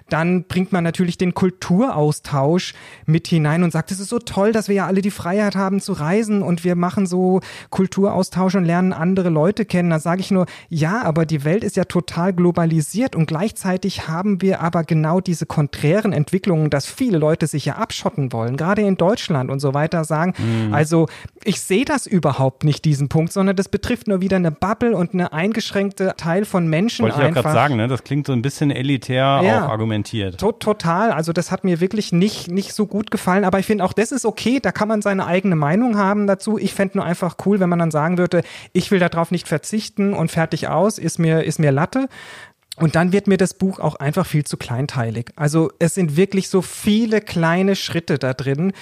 dann 0.10 0.46
bringt 0.46 0.72
man 0.72 0.84
natürlich 0.84 1.18
den 1.18 1.36
Kulturaustausch 1.36 2.74
mit 3.06 3.28
hinein 3.28 3.64
und 3.64 3.72
sagt, 3.72 3.92
es 3.92 4.00
ist 4.00 4.10
so 4.10 4.18
toll, 4.18 4.52
dass 4.52 4.68
wir 4.68 4.76
ja 4.76 4.88
alle 4.88 5.02
die 5.02 5.12
Freiheit 5.12 5.56
haben 5.56 5.82
zu 5.82 5.94
reisen 5.94 6.42
und 6.42 6.64
wir 6.64 6.76
machen 6.76 7.06
so 7.06 7.42
Kulturaustausch 7.70 8.56
und 8.56 8.66
lernen 8.66 8.94
andere 8.94 9.30
Leute 9.30 9.66
kennen. 9.66 9.92
Da 9.92 10.00
sage 10.00 10.22
ich 10.22 10.32
nur, 10.32 10.48
ja, 10.70 11.04
aber 11.04 11.28
die 11.28 11.44
Welt 11.44 11.64
ist 11.64 11.76
ja 11.76 11.84
total 11.84 12.34
globalisiert 12.34 13.16
und 13.16 13.28
gleichzeitig 13.28 14.08
haben 14.08 14.42
wir 14.42 14.62
aber 14.62 14.84
genau 14.84 15.22
diese 15.22 15.46
konträren 15.46 16.14
Entwicklungen, 16.14 16.72
dass 16.72 16.95
viele 16.96 17.18
Leute 17.18 17.48
sich 17.48 17.66
ja 17.66 17.76
abschotten 17.76 18.32
wollen, 18.32 18.58
gerade 18.58 18.82
in 18.82 18.98
Deutschland 18.98 19.50
und 19.52 19.60
so 19.60 19.74
weiter, 19.74 20.04
sagen, 20.04 20.34
mhm. 20.38 20.74
also 20.74 21.08
ich 21.44 21.62
sehe 21.62 21.86
das 21.86 22.08
überhaupt 22.08 22.64
nicht, 22.64 22.86
diesen 22.86 23.10
Punkt, 23.10 23.34
sondern 23.34 23.56
das 23.56 23.70
betrifft 23.70 24.08
nur 24.08 24.22
wieder 24.22 24.38
eine 24.38 24.52
Bubble 24.52 24.96
und 24.96 25.14
eine 25.14 25.34
eingeschränkte 25.34 26.14
Teil 26.18 26.46
von 26.46 26.68
Menschen 26.68 27.04
Wollte 27.04 27.22
ich 27.22 27.28
auch 27.28 27.34
gerade 27.34 27.54
sagen, 27.54 27.76
ne? 27.76 27.88
das 27.88 28.04
klingt 28.04 28.28
so 28.28 28.34
ein 28.34 28.42
bisschen 28.42 28.72
elitär 28.72 29.42
ja, 29.44 29.66
auch 29.66 29.70
argumentiert. 29.70 30.40
To 30.40 30.52
total, 30.52 31.12
also 31.12 31.34
das 31.34 31.52
hat 31.52 31.64
mir 31.64 31.80
wirklich 31.80 32.12
nicht, 32.12 32.50
nicht 32.50 32.74
so 32.74 32.88
gut 32.88 33.12
gefallen, 33.12 33.44
aber 33.44 33.60
ich 33.60 33.66
finde 33.66 33.84
auch, 33.84 33.94
das 33.94 34.12
ist 34.12 34.26
okay, 34.26 34.60
da 34.60 34.72
kann 34.72 34.88
man 34.88 35.02
seine 35.02 35.26
eigene 35.26 35.56
Meinung 35.56 35.98
haben 35.98 36.28
dazu. 36.28 36.58
Ich 36.58 36.74
fände 36.74 36.98
nur 36.98 37.06
einfach 37.06 37.36
cool, 37.46 37.60
wenn 37.60 37.70
man 37.70 37.80
dann 37.80 37.92
sagen 37.92 38.18
würde, 38.18 38.44
ich 38.74 38.92
will 38.92 39.00
darauf 39.00 39.32
nicht 39.32 39.48
verzichten 39.48 40.14
und 40.14 40.32
fertig 40.32 40.68
aus, 40.68 40.98
ist 40.98 41.20
mir, 41.20 41.44
ist 41.44 41.60
mir 41.60 41.72
Latte. 41.72 42.08
Und 42.78 42.96
dann 42.96 43.12
wird 43.14 43.28
mir 43.28 43.38
das 43.38 43.54
Buch 43.54 43.80
auch 43.80 43.96
einfach 43.96 44.26
viel 44.26 44.44
zu 44.44 44.58
kleinteilig. 44.58 45.32
Also 45.36 45.72
es 45.80 45.96
sind 45.96 46.18
wirklich 46.18 46.50
so 46.50 46.62
viele 46.62 47.22
kleine 47.22 47.76
Schritte 47.76 48.18
da 48.18 48.34
drin, 48.34 48.74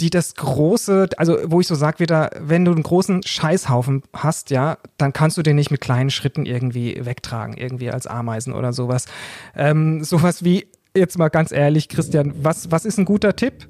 die 0.00 0.10
das 0.10 0.34
große, 0.34 1.10
also 1.16 1.38
wo 1.46 1.60
ich 1.60 1.68
so 1.68 1.76
sag 1.76 2.00
wieder, 2.00 2.30
wenn 2.40 2.64
du 2.64 2.72
einen 2.72 2.82
großen 2.82 3.22
Scheißhaufen 3.22 4.02
hast, 4.12 4.50
ja, 4.50 4.78
dann 4.98 5.12
kannst 5.12 5.38
du 5.38 5.42
den 5.42 5.54
nicht 5.54 5.70
mit 5.70 5.80
kleinen 5.80 6.10
Schritten 6.10 6.46
irgendwie 6.46 7.00
wegtragen, 7.04 7.56
irgendwie 7.56 7.90
als 7.90 8.06
Ameisen 8.08 8.52
oder 8.52 8.72
sowas. 8.72 9.06
Ähm, 9.54 10.02
sowas 10.02 10.42
wie, 10.42 10.66
jetzt 10.96 11.16
mal 11.16 11.28
ganz 11.28 11.52
ehrlich, 11.52 11.88
Christian, 11.88 12.34
was, 12.42 12.72
was 12.72 12.84
ist 12.84 12.98
ein 12.98 13.04
guter 13.04 13.36
Tipp, 13.36 13.68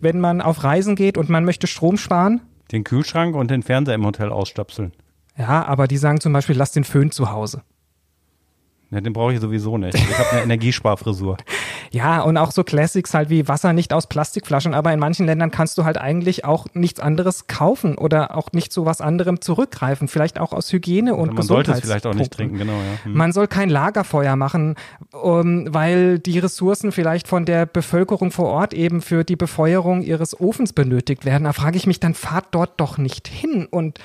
wenn 0.00 0.20
man 0.20 0.40
auf 0.40 0.64
Reisen 0.64 0.96
geht 0.96 1.18
und 1.18 1.28
man 1.28 1.44
möchte 1.44 1.66
Strom 1.66 1.98
sparen? 1.98 2.40
Den 2.72 2.84
Kühlschrank 2.84 3.34
und 3.36 3.50
den 3.50 3.62
Fernseher 3.62 3.94
im 3.94 4.06
Hotel 4.06 4.30
ausstöpseln. 4.30 4.92
Ja, 5.36 5.64
aber 5.66 5.86
die 5.86 5.98
sagen 5.98 6.20
zum 6.20 6.32
Beispiel, 6.32 6.56
lass 6.56 6.72
den 6.72 6.84
Föhn 6.84 7.10
zu 7.10 7.30
Hause. 7.30 7.62
Ja, 8.90 9.00
den 9.00 9.12
brauche 9.12 9.34
ich 9.34 9.40
sowieso 9.40 9.76
nicht. 9.76 9.94
Ich 9.94 10.18
habe 10.18 10.30
eine 10.30 10.42
Energiesparfrisur. 10.44 11.36
Ja, 11.90 12.20
und 12.22 12.36
auch 12.36 12.50
so 12.50 12.64
Classics 12.64 13.14
halt 13.14 13.30
wie 13.30 13.48
Wasser 13.48 13.72
nicht 13.72 13.92
aus 13.92 14.06
Plastikflaschen, 14.06 14.74
aber 14.74 14.92
in 14.92 15.00
manchen 15.00 15.26
Ländern 15.26 15.50
kannst 15.50 15.78
du 15.78 15.84
halt 15.84 15.98
eigentlich 15.98 16.44
auch 16.44 16.66
nichts 16.74 17.00
anderes 17.00 17.46
kaufen 17.46 17.96
oder 17.96 18.36
auch 18.36 18.52
nicht 18.52 18.72
zu 18.72 18.86
was 18.86 19.00
anderem 19.00 19.40
zurückgreifen, 19.40 20.08
vielleicht 20.08 20.38
auch 20.38 20.52
aus 20.52 20.72
Hygiene 20.72 21.14
und 21.14 21.34
Man 21.34 21.42
sollte 21.42 21.72
es 21.72 21.80
vielleicht 21.80 22.06
auch 22.06 22.14
nicht 22.14 22.32
trinken, 22.32 22.58
genau. 22.58 22.72
Ja. 22.72 23.04
Hm. 23.04 23.14
Man 23.14 23.32
soll 23.32 23.46
kein 23.46 23.70
Lagerfeuer 23.70 24.36
machen, 24.36 24.76
um, 25.12 25.72
weil 25.72 26.18
die 26.18 26.38
Ressourcen 26.38 26.92
vielleicht 26.92 27.28
von 27.28 27.44
der 27.44 27.66
Bevölkerung 27.66 28.30
vor 28.30 28.46
Ort 28.46 28.74
eben 28.74 29.00
für 29.00 29.24
die 29.24 29.36
Befeuerung 29.36 30.02
ihres 30.02 30.38
Ofens 30.38 30.72
benötigt 30.72 31.24
werden. 31.24 31.44
Da 31.44 31.52
frage 31.52 31.76
ich 31.76 31.86
mich, 31.86 32.00
dann 32.00 32.14
fahrt 32.14 32.46
dort 32.50 32.80
doch 32.80 32.98
nicht 32.98 33.28
hin 33.28 33.66
und 33.70 33.98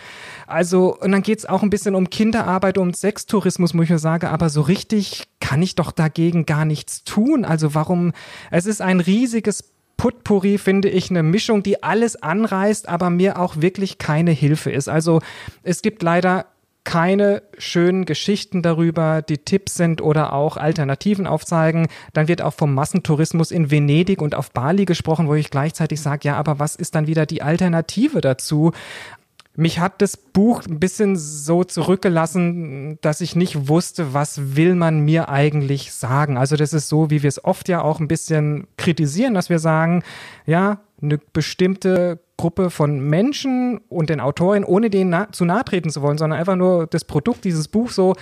also, 0.47 0.97
und 0.97 1.11
dann 1.11 1.23
geht 1.23 1.39
es 1.39 1.45
auch 1.45 1.63
ein 1.63 1.69
bisschen 1.69 1.95
um 1.95 2.09
Kinderarbeit, 2.09 2.77
um 2.77 2.93
Sextourismus, 2.93 3.73
muss 3.73 3.89
ich 3.89 3.97
sagen, 3.99 4.27
aber 4.27 4.49
so 4.49 4.61
richtig 4.61 5.23
kann 5.39 5.61
ich 5.61 5.75
doch 5.75 5.91
dagegen 5.91 6.45
gar 6.45 6.63
nichts 6.63 7.03
tun. 7.03 7.43
Also 7.43 7.72
warum, 7.75 8.13
es 8.51 8.65
ist 8.65 8.81
ein 8.81 8.99
riesiges 8.99 9.71
Putpuri, 9.97 10.57
finde 10.57 10.89
ich, 10.89 11.09
eine 11.09 11.23
Mischung, 11.23 11.63
die 11.63 11.83
alles 11.83 12.21
anreißt, 12.21 12.89
aber 12.89 13.09
mir 13.09 13.39
auch 13.39 13.61
wirklich 13.61 13.97
keine 13.97 14.31
Hilfe 14.31 14.71
ist. 14.71 14.89
Also 14.89 15.21
es 15.63 15.81
gibt 15.81 16.03
leider 16.03 16.45
keine 16.83 17.43
schönen 17.57 18.03
Geschichten 18.05 18.61
darüber, 18.61 19.21
die 19.21 19.37
Tipps 19.37 19.75
sind 19.75 20.01
oder 20.01 20.33
auch 20.33 20.57
Alternativen 20.57 21.27
aufzeigen. 21.27 21.87
Dann 22.11 22.27
wird 22.27 22.41
auch 22.41 22.53
vom 22.53 22.73
Massentourismus 22.73 23.51
in 23.51 23.71
Venedig 23.71 24.21
und 24.21 24.35
auf 24.35 24.51
Bali 24.51 24.83
gesprochen, 24.85 25.27
wo 25.27 25.35
ich 25.35 25.49
gleichzeitig 25.49 26.01
sage, 26.01 26.27
ja, 26.27 26.35
aber 26.35 26.59
was 26.59 26.75
ist 26.75 26.95
dann 26.95 27.07
wieder 27.07 27.25
die 27.25 27.41
Alternative 27.41 28.19
dazu? 28.19 28.73
Mich 29.55 29.79
hat 29.79 30.01
das 30.01 30.17
Buch 30.17 30.63
ein 30.67 30.79
bisschen 30.79 31.15
so 31.15 31.63
zurückgelassen, 31.63 32.97
dass 33.01 33.21
ich 33.21 33.35
nicht 33.35 33.67
wusste, 33.67 34.13
was 34.13 34.55
will 34.55 34.73
man 34.73 35.01
mir 35.01 35.29
eigentlich 35.29 35.93
sagen. 35.93 36.37
Also 36.37 36.55
das 36.55 36.73
ist 36.73 36.89
so, 36.89 37.11
wie 37.11 37.21
wir 37.21 37.27
es 37.27 37.43
oft 37.43 37.69
ja 37.69 37.81
auch 37.81 37.99
ein 37.99 38.07
bisschen 38.07 38.65
kritisieren, 38.77 39.35
dass 39.35 39.49
wir 39.49 39.59
sagen, 39.59 40.03
ja, 40.45 40.79
eine 41.01 41.19
bestimmte 41.19 42.19
Gruppe 42.37 42.71
von 42.71 42.99
Menschen 42.99 43.79
und 43.89 44.09
den 44.09 44.19
Autoren, 44.19 44.63
ohne 44.63 44.89
denen 44.89 45.11
na 45.11 45.31
zu 45.31 45.45
nahe 45.45 45.63
treten 45.63 45.89
zu 45.89 46.01
wollen, 46.01 46.17
sondern 46.17 46.39
einfach 46.39 46.55
nur 46.55 46.87
das 46.87 47.05
Produkt 47.05 47.43
dieses 47.43 47.67
Buchs 47.67 47.95
so, 47.95 48.15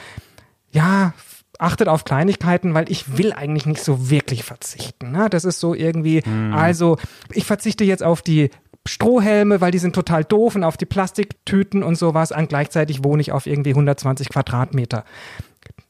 ja, 0.71 1.13
achtet 1.59 1.87
auf 1.87 2.03
Kleinigkeiten, 2.03 2.73
weil 2.73 2.91
ich 2.91 3.17
will 3.17 3.31
eigentlich 3.31 3.67
nicht 3.67 3.83
so 3.83 4.09
wirklich 4.09 4.43
verzichten. 4.43 5.11
Ne? 5.11 5.29
Das 5.29 5.45
ist 5.45 5.59
so 5.59 5.75
irgendwie, 5.75 6.21
hm. 6.21 6.53
also 6.53 6.97
ich 7.31 7.45
verzichte 7.45 7.83
jetzt 7.83 8.03
auf 8.03 8.21
die 8.21 8.49
Strohhelme, 8.87 9.61
weil 9.61 9.71
die 9.71 9.79
sind 9.79 9.93
total 9.93 10.23
doof 10.23 10.55
und 10.55 10.63
auf 10.63 10.77
die 10.77 10.85
Plastiktüten 10.85 11.83
und 11.83 11.95
sowas. 11.95 12.31
Und 12.31 12.49
gleichzeitig 12.49 13.03
wohne 13.03 13.21
ich 13.21 13.31
auf 13.31 13.45
irgendwie 13.45 13.71
120 13.71 14.29
Quadratmeter. 14.29 15.05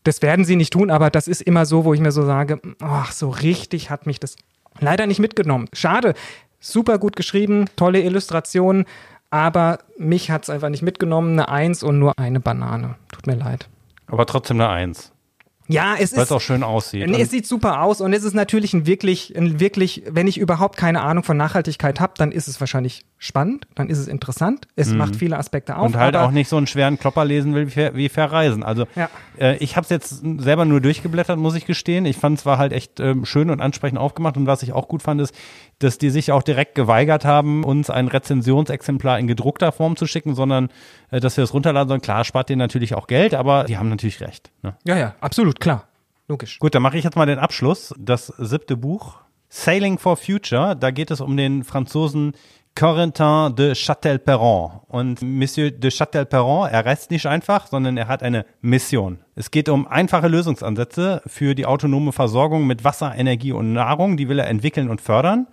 Das 0.04 0.22
werden 0.22 0.46
sie 0.46 0.56
nicht 0.56 0.74
tun, 0.74 0.90
aber 0.90 1.10
das 1.10 1.28
ist 1.28 1.42
immer 1.42 1.66
so, 1.66 1.86
wo 1.86 1.94
ich 1.94 2.02
mir 2.02 2.12
so 2.12 2.26
sage, 2.26 2.60
ach, 2.82 3.12
so 3.12 3.30
richtig 3.30 3.90
hat 3.90 4.08
mich 4.08 4.20
das 4.20 4.36
leider 4.80 5.08
nicht 5.08 5.20
mitgenommen. 5.20 5.68
Schade. 5.74 6.14
Super 6.60 7.00
gut 7.00 7.16
geschrieben, 7.16 7.66
tolle 7.76 8.02
Illustrationen, 8.02 8.86
aber 9.32 9.80
mich 9.98 10.30
hat 10.30 10.44
es 10.44 10.50
einfach 10.52 10.70
nicht 10.70 10.84
mitgenommen. 10.84 11.32
Eine 11.32 11.50
Eins 11.50 11.82
und 11.82 11.98
nur 11.98 12.20
eine 12.20 12.40
Banane. 12.40 12.96
Tut 13.12 13.26
mir 13.26 13.36
leid. 13.36 13.68
Aber 14.06 14.26
trotzdem 14.26 14.60
eine 14.60 14.70
Eins. 14.70 15.12
Ja, 15.72 15.96
es 16.00 16.16
Weil 16.16 16.24
ist. 16.24 16.32
auch 16.32 16.42
schön 16.42 16.64
aussieht. 16.64 17.08
Nee, 17.08 17.22
es 17.22 17.32
sieht 17.32 17.48
super 17.48 17.82
aus 17.82 18.02
und 18.02 18.14
es 18.14 18.24
ist 18.24 18.34
natürlich 18.34 18.74
ein 18.74 18.86
wirklich, 18.86 19.36
ein 19.36 19.60
wirklich, 19.60 20.04
wenn 20.10 20.28
ich 20.28 20.38
überhaupt 20.38 20.78
keine 20.78 21.02
Ahnung 21.02 21.24
von 21.24 21.38
Nachhaltigkeit 21.38 22.00
habe, 22.00 22.14
dann 22.18 22.32
ist 22.32 22.48
es 22.48 22.60
wahrscheinlich 22.60 23.06
spannend, 23.24 23.68
dann 23.76 23.88
ist 23.88 24.00
es 24.00 24.08
interessant, 24.08 24.68
es 24.76 24.90
mhm. 24.90 24.98
macht 24.98 25.16
viele 25.16 25.38
Aspekte 25.38 25.78
auf. 25.78 25.86
Und 25.86 25.96
halt 25.96 26.16
auch 26.16 26.32
nicht 26.32 26.50
so 26.50 26.58
einen 26.58 26.66
schweren 26.66 26.98
Klopper 26.98 27.24
lesen 27.24 27.54
will 27.54 27.68
wie, 27.76 27.96
wie 27.96 28.10
Verreisen. 28.10 28.64
Also 28.64 28.88
ja. 28.96 29.12
äh, 29.40 29.58
ich 29.58 29.76
habe 29.76 29.84
es 29.84 29.92
jetzt 29.92 30.24
selber 30.40 30.66
nur 30.66 30.82
durchgeblättert, 30.82 31.38
muss 31.38 31.54
ich 31.54 31.68
gestehen. 31.68 32.08
Ich 32.08 32.18
fand 32.18 32.40
es 32.40 32.48
war 32.48 32.58
halt 32.58 32.74
echt 32.74 33.00
äh, 33.00 33.14
schön 33.24 33.52
und 33.52 33.62
ansprechend 33.62 34.00
aufgemacht 34.00 34.38
und 34.38 34.48
was 34.48 34.64
ich 34.64 34.74
auch 34.74 34.88
gut 34.88 35.04
fand, 35.04 35.22
ist, 35.22 35.36
dass 35.78 36.00
die 36.00 36.10
sich 36.10 36.32
auch 36.32 36.42
direkt 36.42 36.74
geweigert 36.74 37.24
haben, 37.24 37.64
uns 37.64 37.92
ein 37.92 38.08
Rezensionsexemplar 38.08 39.20
in 39.20 39.28
gedruckter 39.28 39.72
Form 39.72 39.98
zu 39.98 40.08
schicken, 40.08 40.34
sondern 40.34 40.70
äh, 41.12 41.20
dass 41.20 41.38
wir 41.38 41.44
es 41.44 41.54
runterladen 41.54 41.90
sollen. 41.90 42.02
Klar, 42.02 42.24
spart 42.24 42.50
denen 42.50 42.58
natürlich 42.58 42.96
auch 42.96 43.06
Geld, 43.06 43.36
aber 43.36 43.66
die 43.66 43.78
haben 43.78 43.90
natürlich 43.90 44.20
recht. 44.22 44.50
Ne? 44.64 44.76
Ja, 44.84 44.98
ja, 44.98 45.14
absolut, 45.22 45.60
klar. 45.60 45.88
Logisch. 46.28 46.58
Gut, 46.58 46.74
dann 46.74 46.82
mache 46.82 46.98
ich 46.98 47.04
jetzt 47.04 47.16
mal 47.16 47.28
den 47.28 47.38
Abschluss. 47.38 47.94
Das 48.00 48.34
siebte 48.40 48.78
Buch, 48.78 49.20
Sailing 49.48 50.00
for 50.00 50.18
Future, 50.18 50.76
da 50.76 50.90
geht 50.90 51.12
es 51.12 51.22
um 51.22 51.38
den 51.38 51.64
Franzosen 51.64 52.34
Corentin 52.76 53.54
de 53.56 53.74
Châtel-Perron. 53.74 54.82
Und 54.88 55.22
Monsieur 55.22 55.72
de 55.72 55.92
Châtel-Perron, 55.92 56.70
er 56.70 56.86
reist 56.86 57.12
nicht 57.12 57.26
einfach, 57.26 57.68
sondern 57.68 57.98
er 57.98 58.08
hat 58.08 58.24
eine 58.24 58.46
Mission. 58.62 59.20
Es 59.36 59.52
geht 59.52 59.70
um 59.70 59.88
einfache 59.88 60.28
Lösungsansätze 60.28 61.22
für 61.28 61.56
die 61.56 61.66
autonome 61.66 62.12
Versorgung 62.12 62.68
mit 62.68 62.84
Wasser, 62.84 63.14
Energie 63.16 63.52
und 63.52 63.74
Nahrung. 63.74 64.18
Die 64.18 64.30
will 64.30 64.40
er 64.40 64.48
entwickeln 64.48 64.90
und 64.90 65.02
fördern. 65.02 65.48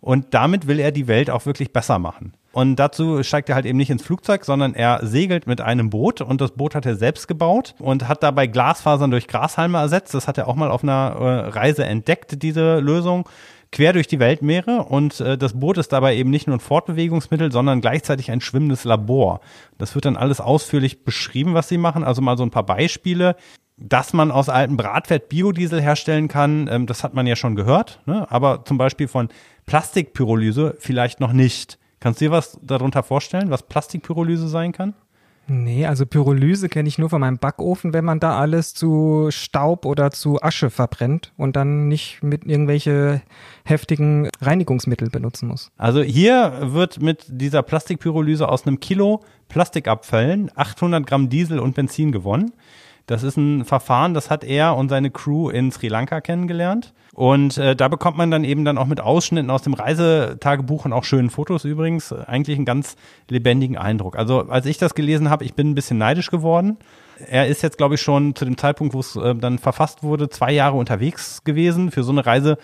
Und 0.00 0.34
damit 0.34 0.66
will 0.66 0.80
er 0.80 0.92
die 0.92 1.08
Welt 1.08 1.30
auch 1.30 1.46
wirklich 1.46 1.72
besser 1.72 1.98
machen. 1.98 2.34
Und 2.52 2.76
dazu 2.76 3.22
steigt 3.22 3.48
er 3.48 3.54
halt 3.54 3.64
eben 3.64 3.78
nicht 3.78 3.90
ins 3.90 4.04
Flugzeug, 4.04 4.44
sondern 4.44 4.74
er 4.74 5.00
segelt 5.02 5.46
mit 5.46 5.60
einem 5.60 5.90
Boot 5.90 6.20
und 6.20 6.40
das 6.40 6.52
Boot 6.52 6.74
hat 6.74 6.84
er 6.86 6.94
selbst 6.94 7.26
gebaut 7.26 7.74
und 7.78 8.06
hat 8.06 8.22
dabei 8.22 8.46
Glasfasern 8.46 9.10
durch 9.10 9.26
Grashalme 9.26 9.78
ersetzt. 9.78 10.12
Das 10.14 10.28
hat 10.28 10.36
er 10.36 10.46
auch 10.46 10.54
mal 10.54 10.70
auf 10.70 10.82
einer 10.82 11.16
äh, 11.18 11.48
Reise 11.48 11.84
entdeckt, 11.84 12.42
diese 12.42 12.80
Lösung 12.80 13.28
quer 13.74 13.92
durch 13.92 14.06
die 14.06 14.20
Weltmeere 14.20 14.84
und 14.84 15.20
äh, 15.20 15.36
das 15.36 15.58
Boot 15.58 15.76
ist 15.76 15.92
dabei 15.92 16.16
eben 16.16 16.30
nicht 16.30 16.46
nur 16.46 16.56
ein 16.56 16.60
Fortbewegungsmittel, 16.60 17.52
sondern 17.52 17.80
gleichzeitig 17.80 18.30
ein 18.30 18.40
schwimmendes 18.40 18.84
Labor. 18.84 19.40
Das 19.76 19.94
wird 19.94 20.06
dann 20.06 20.16
alles 20.16 20.40
ausführlich 20.40 21.04
beschrieben, 21.04 21.54
was 21.54 21.68
sie 21.68 21.76
machen. 21.76 22.04
Also 22.04 22.22
mal 22.22 22.38
so 22.38 22.44
ein 22.44 22.50
paar 22.50 22.64
Beispiele 22.64 23.36
dass 23.76 24.12
man 24.12 24.30
aus 24.30 24.48
altem 24.48 24.76
Bratfett 24.76 25.28
Biodiesel 25.28 25.80
herstellen 25.80 26.28
kann, 26.28 26.68
ähm, 26.70 26.86
das 26.86 27.02
hat 27.02 27.14
man 27.14 27.26
ja 27.26 27.34
schon 27.36 27.56
gehört, 27.56 28.00
ne? 28.06 28.30
aber 28.30 28.64
zum 28.64 28.78
Beispiel 28.78 29.08
von 29.08 29.28
Plastikpyrolyse 29.66 30.76
vielleicht 30.78 31.20
noch 31.20 31.32
nicht. 31.32 31.78
Kannst 31.98 32.20
du 32.20 32.26
dir 32.26 32.30
was 32.30 32.58
darunter 32.62 33.02
vorstellen, 33.02 33.50
was 33.50 33.64
Plastikpyrolyse 33.64 34.48
sein 34.48 34.72
kann? 34.72 34.94
Nee, 35.46 35.86
also 35.86 36.06
Pyrolyse 36.06 36.68
kenne 36.68 36.88
ich 36.88 36.98
nur 36.98 37.10
von 37.10 37.20
meinem 37.20 37.38
Backofen, 37.38 37.92
wenn 37.92 38.04
man 38.04 38.20
da 38.20 38.38
alles 38.38 38.72
zu 38.72 39.28
Staub 39.30 39.84
oder 39.84 40.10
zu 40.10 40.40
Asche 40.42 40.70
verbrennt 40.70 41.32
und 41.36 41.56
dann 41.56 41.88
nicht 41.88 42.22
mit 42.22 42.46
irgendwelche 42.46 43.20
heftigen 43.64 44.28
Reinigungsmittel 44.40 45.10
benutzen 45.10 45.48
muss. 45.48 45.70
Also 45.76 46.02
hier 46.02 46.72
wird 46.72 47.02
mit 47.02 47.26
dieser 47.28 47.62
Plastikpyrolyse 47.62 48.48
aus 48.48 48.66
einem 48.66 48.80
Kilo 48.80 49.22
Plastikabfällen 49.48 50.50
800 50.54 51.06
Gramm 51.06 51.28
Diesel 51.28 51.58
und 51.58 51.74
Benzin 51.74 52.10
gewonnen. 52.10 52.52
Das 53.06 53.22
ist 53.22 53.36
ein 53.36 53.64
Verfahren, 53.66 54.14
das 54.14 54.30
hat 54.30 54.44
er 54.44 54.76
und 54.76 54.88
seine 54.88 55.10
Crew 55.10 55.50
in 55.50 55.70
Sri 55.70 55.88
Lanka 55.88 56.22
kennengelernt. 56.22 56.94
Und 57.12 57.58
äh, 57.58 57.76
da 57.76 57.88
bekommt 57.88 58.16
man 58.16 58.30
dann 58.30 58.44
eben 58.44 58.64
dann 58.64 58.78
auch 58.78 58.86
mit 58.86 59.00
Ausschnitten 59.00 59.50
aus 59.50 59.62
dem 59.62 59.74
Reisetagebuch 59.74 60.86
und 60.86 60.92
auch 60.92 61.04
schönen 61.04 61.30
Fotos 61.30 61.64
übrigens 61.64 62.12
eigentlich 62.12 62.56
einen 62.56 62.64
ganz 62.64 62.96
lebendigen 63.28 63.76
Eindruck. 63.76 64.16
Also 64.16 64.48
als 64.48 64.66
ich 64.66 64.78
das 64.78 64.94
gelesen 64.94 65.28
habe, 65.28 65.44
ich 65.44 65.54
bin 65.54 65.70
ein 65.70 65.74
bisschen 65.74 65.98
neidisch 65.98 66.30
geworden. 66.30 66.78
Er 67.28 67.46
ist 67.46 67.62
jetzt, 67.62 67.76
glaube 67.76 67.94
ich, 67.94 68.00
schon 68.00 68.34
zu 68.34 68.44
dem 68.44 68.56
Zeitpunkt, 68.56 68.94
wo 68.94 69.00
es 69.00 69.14
äh, 69.16 69.34
dann 69.34 69.58
verfasst 69.58 70.02
wurde, 70.02 70.30
zwei 70.30 70.52
Jahre 70.52 70.76
unterwegs 70.76 71.44
gewesen. 71.44 71.90
Für 71.90 72.02
so 72.02 72.10
eine 72.10 72.24
Reise, 72.24 72.58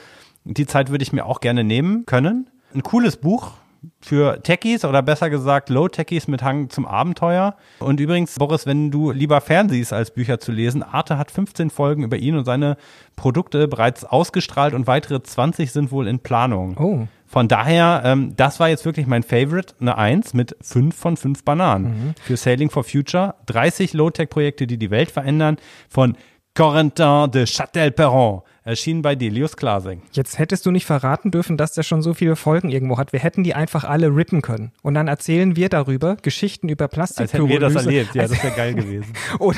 die 0.44 0.66
Zeit 0.66 0.90
würde 0.90 1.02
ich 1.02 1.12
mir 1.12 1.26
auch 1.26 1.40
gerne 1.40 1.62
nehmen 1.62 2.06
können. 2.06 2.48
Ein 2.74 2.82
cooles 2.82 3.18
Buch, 3.18 3.52
für 4.00 4.42
Techies 4.42 4.84
oder 4.84 5.02
besser 5.02 5.30
gesagt 5.30 5.70
Low-Techies 5.70 6.28
mit 6.28 6.42
Hang 6.42 6.70
zum 6.70 6.86
Abenteuer. 6.86 7.56
Und 7.78 8.00
übrigens, 8.00 8.34
Boris, 8.34 8.66
wenn 8.66 8.90
du 8.90 9.10
lieber 9.10 9.40
fernsiehst, 9.40 9.92
als 9.92 10.10
Bücher 10.10 10.40
zu 10.40 10.52
lesen, 10.52 10.82
Arte 10.82 11.18
hat 11.18 11.30
15 11.30 11.70
Folgen 11.70 12.04
über 12.04 12.16
ihn 12.16 12.36
und 12.36 12.44
seine 12.44 12.76
Produkte 13.16 13.68
bereits 13.68 14.04
ausgestrahlt 14.04 14.74
und 14.74 14.86
weitere 14.86 15.22
20 15.22 15.72
sind 15.72 15.92
wohl 15.92 16.08
in 16.08 16.18
Planung. 16.18 16.76
Oh. 16.78 17.08
Von 17.26 17.46
daher, 17.46 18.02
ähm, 18.04 18.34
das 18.36 18.58
war 18.58 18.68
jetzt 18.68 18.84
wirklich 18.84 19.06
mein 19.06 19.22
Favorite, 19.22 19.74
eine 19.80 19.96
Eins 19.96 20.34
mit 20.34 20.56
fünf 20.60 20.96
von 20.96 21.16
fünf 21.16 21.44
Bananen. 21.44 21.84
Mhm. 21.84 22.14
Für 22.20 22.36
Sailing 22.36 22.70
for 22.70 22.82
Future, 22.82 23.36
30 23.46 23.92
Low-Tech-Projekte, 23.92 24.66
die 24.66 24.78
die 24.78 24.90
Welt 24.90 25.10
verändern, 25.10 25.56
von 25.88 26.16
Corentin 26.60 27.30
de 27.30 27.46
Châtel-Perron 27.46 28.42
Erschien 28.64 29.00
bei 29.00 29.14
Delius 29.14 29.56
Glasing. 29.56 30.02
Jetzt 30.12 30.38
hättest 30.38 30.66
du 30.66 30.70
nicht 30.70 30.84
verraten 30.84 31.30
dürfen, 31.30 31.56
dass 31.56 31.72
der 31.72 31.84
schon 31.84 32.02
so 32.02 32.12
viele 32.12 32.36
Folgen 32.36 32.68
irgendwo 32.68 32.98
hat. 32.98 33.14
Wir 33.14 33.20
hätten 33.20 33.44
die 33.44 33.54
einfach 33.54 33.84
alle 33.84 34.14
rippen 34.14 34.42
können. 34.42 34.70
Und 34.82 34.92
dann 34.92 35.08
erzählen 35.08 35.56
wir 35.56 35.70
darüber 35.70 36.16
Geschichten 36.16 36.68
über 36.68 36.86
Plastik. 36.86 37.22
Als 37.22 37.32
hätten 37.32 37.48
wir 37.48 37.60
das 37.60 37.76
erlebt. 37.76 38.14
Ja, 38.14 38.28
das 38.28 38.42
wäre 38.42 38.54
geil 38.54 38.74
gewesen. 38.74 39.10
oder 39.38 39.56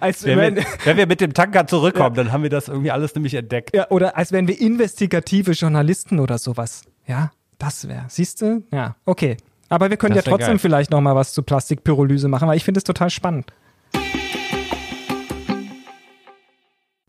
als 0.00 0.24
wenn, 0.24 0.38
wenn, 0.38 0.56
wir, 0.56 0.64
wenn 0.84 0.96
wir 0.98 1.06
mit 1.06 1.22
dem 1.22 1.32
Tanker 1.32 1.66
zurückkommen, 1.66 2.16
ja. 2.16 2.24
dann 2.24 2.32
haben 2.32 2.42
wir 2.42 2.50
das 2.50 2.68
irgendwie 2.68 2.90
alles 2.90 3.14
nämlich 3.14 3.32
entdeckt. 3.32 3.74
Ja, 3.74 3.88
oder 3.88 4.18
als 4.18 4.30
wären 4.30 4.46
wir 4.46 4.60
investigative 4.60 5.52
Journalisten 5.52 6.20
oder 6.20 6.36
sowas. 6.36 6.82
Ja, 7.06 7.32
das 7.56 7.88
wäre. 7.88 8.04
Siehst 8.08 8.42
du? 8.42 8.62
Ja, 8.70 8.96
okay. 9.06 9.38
Aber 9.70 9.88
wir 9.88 9.96
können 9.96 10.14
ja 10.14 10.20
trotzdem 10.20 10.48
geil. 10.48 10.58
vielleicht 10.58 10.90
noch 10.90 11.00
mal 11.00 11.16
was 11.16 11.32
zu 11.32 11.42
Plastikpyrolyse 11.42 12.28
machen, 12.28 12.46
weil 12.46 12.58
ich 12.58 12.64
finde 12.64 12.76
es 12.76 12.84
total 12.84 13.08
spannend. 13.08 13.50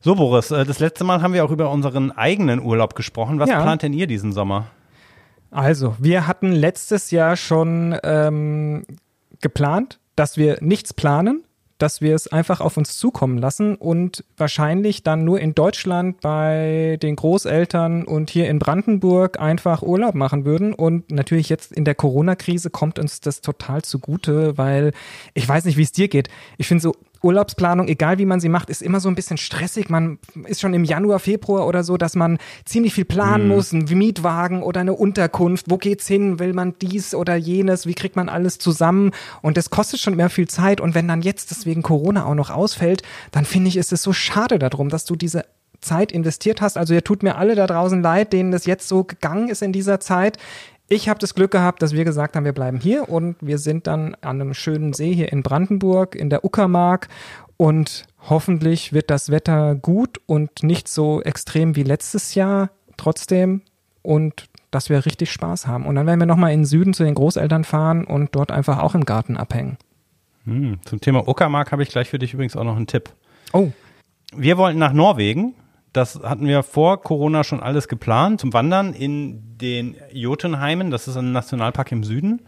So, 0.05 0.15
Boris, 0.15 0.51
äh, 0.51 0.65
das 0.65 0.79
letzte 0.79 1.05
Mal 1.05 1.21
haben 1.21 1.33
wir 1.33 1.45
auch 1.45 1.51
über 1.51 1.69
unseren 1.71 2.11
eigenen 2.11 2.59
Urlaub 2.59 2.93
gesprochen. 2.93 3.39
Was 3.39 3.49
ja. 3.49 3.61
plant 3.61 3.83
denn 3.83 3.93
ihr 3.93 4.05
diesen 4.05 4.33
Sommer? 4.33 4.67
Also, 5.49 5.95
wir 5.97 6.27
hatten 6.27 6.51
letztes 6.51 7.09
Jahr 7.09 7.37
schon 7.37 7.97
ähm, 8.03 8.85
geplant, 9.39 9.99
dass 10.17 10.35
wir 10.35 10.57
nichts 10.59 10.93
planen, 10.93 11.45
dass 11.77 12.01
wir 12.01 12.15
es 12.15 12.27
einfach 12.27 12.59
auf 12.59 12.75
uns 12.75 12.97
zukommen 12.97 13.37
lassen 13.37 13.75
und 13.75 14.25
wahrscheinlich 14.35 15.03
dann 15.03 15.23
nur 15.23 15.39
in 15.39 15.55
Deutschland 15.55 16.19
bei 16.19 16.97
den 17.01 17.15
Großeltern 17.15 18.03
und 18.03 18.29
hier 18.29 18.49
in 18.49 18.59
Brandenburg 18.59 19.39
einfach 19.39 19.83
Urlaub 19.83 20.15
machen 20.15 20.43
würden. 20.43 20.73
Und 20.73 21.13
natürlich 21.13 21.47
jetzt 21.47 21.71
in 21.71 21.85
der 21.85 21.95
Corona-Krise 21.95 22.71
kommt 22.71 22.99
uns 22.99 23.21
das 23.21 23.39
total 23.39 23.83
zugute, 23.83 24.57
weil 24.57 24.91
ich 25.33 25.47
weiß 25.47 25.63
nicht, 25.63 25.77
wie 25.77 25.83
es 25.83 25.93
dir 25.93 26.09
geht. 26.09 26.27
Ich 26.57 26.67
finde 26.67 26.81
so 26.81 26.93
Urlaubsplanung, 27.23 27.87
egal 27.87 28.17
wie 28.17 28.25
man 28.25 28.39
sie 28.39 28.49
macht, 28.49 28.69
ist 28.69 28.81
immer 28.81 28.99
so 28.99 29.09
ein 29.09 29.15
bisschen 29.15 29.37
stressig. 29.37 29.89
Man 29.89 30.19
ist 30.45 30.61
schon 30.61 30.73
im 30.73 30.83
Januar, 30.83 31.19
Februar 31.19 31.65
oder 31.65 31.83
so, 31.83 31.97
dass 31.97 32.15
man 32.15 32.37
ziemlich 32.65 32.93
viel 32.93 33.05
planen 33.05 33.45
mhm. 33.45 33.49
muss, 33.55 33.71
ein 33.71 33.85
Mietwagen 33.85 34.61
oder 34.61 34.81
eine 34.81 34.93
Unterkunft. 34.93 35.69
Wo 35.69 35.77
geht's 35.77 36.07
hin? 36.07 36.39
Will 36.39 36.53
man 36.53 36.75
dies 36.81 37.15
oder 37.15 37.35
jenes? 37.35 37.85
Wie 37.87 37.93
kriegt 37.93 38.15
man 38.15 38.29
alles 38.29 38.59
zusammen? 38.59 39.11
Und 39.41 39.57
das 39.57 39.69
kostet 39.69 39.99
schon 40.01 40.13
immer 40.13 40.29
viel 40.29 40.47
Zeit. 40.47 40.81
Und 40.81 40.95
wenn 40.95 41.07
dann 41.07 41.21
jetzt 41.21 41.51
deswegen 41.51 41.81
Corona 41.81 42.25
auch 42.25 42.35
noch 42.35 42.49
ausfällt, 42.49 43.03
dann 43.31 43.45
finde 43.45 43.69
ich, 43.69 43.77
ist 43.77 43.93
es 43.93 44.03
so 44.03 44.13
schade 44.13 44.59
darum, 44.59 44.89
dass 44.89 45.05
du 45.05 45.15
diese 45.15 45.45
Zeit 45.83 46.11
investiert 46.11 46.61
hast. 46.61 46.77
Also 46.77 46.93
ihr 46.93 47.03
tut 47.03 47.23
mir 47.23 47.35
alle 47.35 47.55
da 47.55 47.67
draußen 47.67 48.01
leid, 48.01 48.33
denen 48.33 48.51
das 48.51 48.65
jetzt 48.65 48.87
so 48.87 49.03
gegangen 49.03 49.49
ist 49.49 49.61
in 49.61 49.73
dieser 49.73 49.99
Zeit. 49.99 50.37
Ich 50.95 51.09
habe 51.09 51.19
das 51.19 51.33
Glück 51.33 51.49
gehabt, 51.49 51.81
dass 51.81 51.93
wir 51.93 52.05
gesagt 52.05 52.35
haben, 52.35 52.45
wir 52.45 52.53
bleiben 52.53 52.79
hier 52.79 53.09
und 53.09 53.35
wir 53.41 53.57
sind 53.57 53.87
dann 53.87 54.13
an 54.21 54.39
einem 54.39 54.53
schönen 54.53 54.93
See 54.93 55.11
hier 55.11 55.31
in 55.33 55.41
Brandenburg, 55.41 56.13
in 56.13 56.29
der 56.29 56.45
Uckermark 56.45 57.07
und 57.57 58.05
hoffentlich 58.29 58.93
wird 58.93 59.09
das 59.09 59.31
Wetter 59.31 59.73
gut 59.73 60.21
und 60.27 60.61
nicht 60.61 60.87
so 60.87 61.23
extrem 61.23 61.75
wie 61.75 61.81
letztes 61.81 62.35
Jahr 62.35 62.69
trotzdem 62.95 63.63
und 64.03 64.45
dass 64.69 64.91
wir 64.91 65.03
richtig 65.07 65.31
Spaß 65.31 65.65
haben. 65.65 65.87
Und 65.87 65.95
dann 65.95 66.05
werden 66.05 66.19
wir 66.19 66.27
nochmal 66.27 66.53
in 66.53 66.59
den 66.59 66.65
Süden 66.65 66.93
zu 66.93 67.03
den 67.03 67.15
Großeltern 67.15 67.63
fahren 67.63 68.05
und 68.05 68.35
dort 68.35 68.51
einfach 68.51 68.77
auch 68.77 68.93
im 68.93 69.03
Garten 69.03 69.35
abhängen. 69.35 69.77
Hm, 70.45 70.77
zum 70.85 71.01
Thema 71.01 71.27
Uckermark 71.27 71.71
habe 71.71 71.81
ich 71.81 71.89
gleich 71.89 72.07
für 72.07 72.19
dich 72.19 72.35
übrigens 72.35 72.55
auch 72.55 72.65
noch 72.65 72.75
einen 72.75 72.85
Tipp. 72.85 73.09
Oh. 73.51 73.71
Wir 74.35 74.59
wollten 74.59 74.77
nach 74.77 74.93
Norwegen 74.93 75.55
das 75.93 76.19
hatten 76.23 76.47
wir 76.47 76.63
vor 76.63 77.01
Corona 77.01 77.43
schon 77.43 77.61
alles 77.61 77.87
geplant 77.87 78.41
zum 78.41 78.51
Wandern 78.53 78.93
in 78.93 79.57
den 79.57 79.95
Jotunheimen. 80.11 80.91
Das 80.91 81.07
ist 81.07 81.15
ein 81.15 81.31
Nationalpark 81.31 81.91
im 81.91 82.03
Süden. 82.03 82.41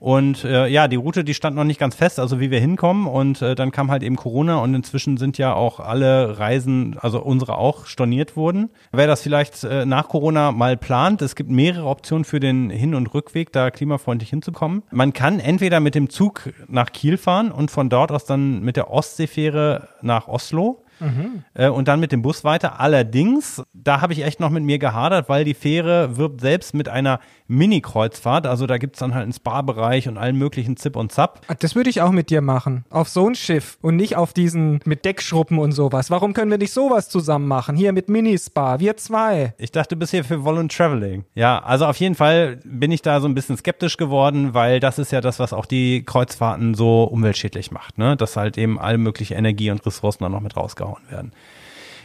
Und 0.00 0.44
äh, 0.44 0.68
ja, 0.68 0.86
die 0.86 0.96
Route, 0.96 1.24
die 1.24 1.34
stand 1.34 1.56
noch 1.56 1.64
nicht 1.64 1.80
ganz 1.80 1.96
fest, 1.96 2.20
also 2.20 2.38
wie 2.38 2.50
wir 2.50 2.60
hinkommen. 2.60 3.06
Und 3.06 3.42
äh, 3.42 3.54
dann 3.54 3.72
kam 3.72 3.90
halt 3.90 4.02
eben 4.02 4.16
Corona 4.16 4.58
und 4.58 4.74
inzwischen 4.74 5.16
sind 5.16 5.38
ja 5.38 5.54
auch 5.54 5.80
alle 5.80 6.38
Reisen, 6.38 6.96
also 7.00 7.20
unsere 7.20 7.58
auch, 7.58 7.86
storniert 7.86 8.36
worden. 8.36 8.70
Wer 8.92 9.08
das 9.08 9.22
vielleicht 9.22 9.64
äh, 9.64 9.86
nach 9.86 10.08
Corona 10.08 10.52
mal 10.52 10.76
plant, 10.76 11.20
es 11.20 11.34
gibt 11.34 11.50
mehrere 11.50 11.86
Optionen 11.86 12.24
für 12.24 12.38
den 12.38 12.70
Hin- 12.70 12.94
und 12.94 13.12
Rückweg, 13.12 13.52
da 13.52 13.70
klimafreundlich 13.72 14.30
hinzukommen. 14.30 14.84
Man 14.92 15.12
kann 15.12 15.40
entweder 15.40 15.80
mit 15.80 15.96
dem 15.96 16.10
Zug 16.10 16.52
nach 16.68 16.92
Kiel 16.92 17.16
fahren 17.16 17.50
und 17.50 17.70
von 17.70 17.88
dort 17.88 18.12
aus 18.12 18.24
dann 18.24 18.60
mit 18.60 18.76
der 18.76 18.90
Ostseefähre 18.90 19.88
nach 20.00 20.28
Oslo. 20.28 20.84
Mhm. 21.00 21.44
Und 21.72 21.88
dann 21.88 22.00
mit 22.00 22.12
dem 22.12 22.22
Bus 22.22 22.44
weiter. 22.44 22.80
Allerdings, 22.80 23.62
da 23.72 24.00
habe 24.00 24.12
ich 24.12 24.24
echt 24.24 24.40
noch 24.40 24.50
mit 24.50 24.62
mir 24.64 24.78
gehadert, 24.78 25.28
weil 25.28 25.44
die 25.44 25.54
Fähre 25.54 26.16
wirbt 26.16 26.40
selbst 26.40 26.74
mit 26.74 26.88
einer 26.88 27.20
Mini-Kreuzfahrt. 27.48 28.46
Also 28.46 28.66
da 28.66 28.78
gibt 28.78 28.96
es 28.96 29.00
dann 29.00 29.14
halt 29.14 29.24
einen 29.24 29.32
Spa-Bereich 29.32 30.08
und 30.08 30.18
allen 30.18 30.36
möglichen 30.36 30.76
Zip 30.76 30.96
und 30.96 31.10
Zap. 31.10 31.40
Ah, 31.48 31.54
das 31.58 31.74
würde 31.74 31.90
ich 31.90 32.00
auch 32.02 32.12
mit 32.12 32.30
dir 32.30 32.42
machen. 32.42 32.84
Auf 32.90 33.08
so 33.08 33.26
ein 33.26 33.34
Schiff 33.34 33.78
und 33.80 33.96
nicht 33.96 34.16
auf 34.16 34.32
diesen 34.32 34.80
mit 34.84 35.04
Deckschruppen 35.04 35.58
und 35.58 35.72
sowas. 35.72 36.10
Warum 36.10 36.34
können 36.34 36.50
wir 36.50 36.58
nicht 36.58 36.72
sowas 36.72 37.08
zusammen 37.08 37.48
machen? 37.48 37.76
Hier 37.76 37.92
mit 37.92 38.08
Mini-Spa, 38.08 38.80
wir 38.80 38.96
zwei. 38.96 39.54
Ich 39.58 39.72
dachte 39.72 39.96
bisher 39.96 40.24
für 40.24 40.44
Vol 40.44 40.58
Traveling. 40.68 41.24
Ja, 41.34 41.60
also 41.60 41.86
auf 41.86 41.96
jeden 41.96 42.14
Fall 42.14 42.58
bin 42.64 42.90
ich 42.90 43.02
da 43.02 43.20
so 43.20 43.28
ein 43.28 43.34
bisschen 43.34 43.56
skeptisch 43.56 43.96
geworden, 43.96 44.54
weil 44.54 44.80
das 44.80 44.98
ist 44.98 45.12
ja 45.12 45.20
das, 45.20 45.38
was 45.38 45.52
auch 45.52 45.66
die 45.66 46.04
Kreuzfahrten 46.04 46.74
so 46.74 47.04
umweltschädlich 47.04 47.70
macht, 47.70 47.96
ne? 47.96 48.16
Dass 48.16 48.36
halt 48.36 48.58
eben 48.58 48.78
alle 48.78 48.98
mögliche 48.98 49.34
Energie 49.34 49.70
und 49.70 49.84
Ressourcen 49.86 50.24
da 50.24 50.28
noch 50.28 50.40
mit 50.40 50.56
rausgehauen 50.56 51.02
werden. 51.10 51.32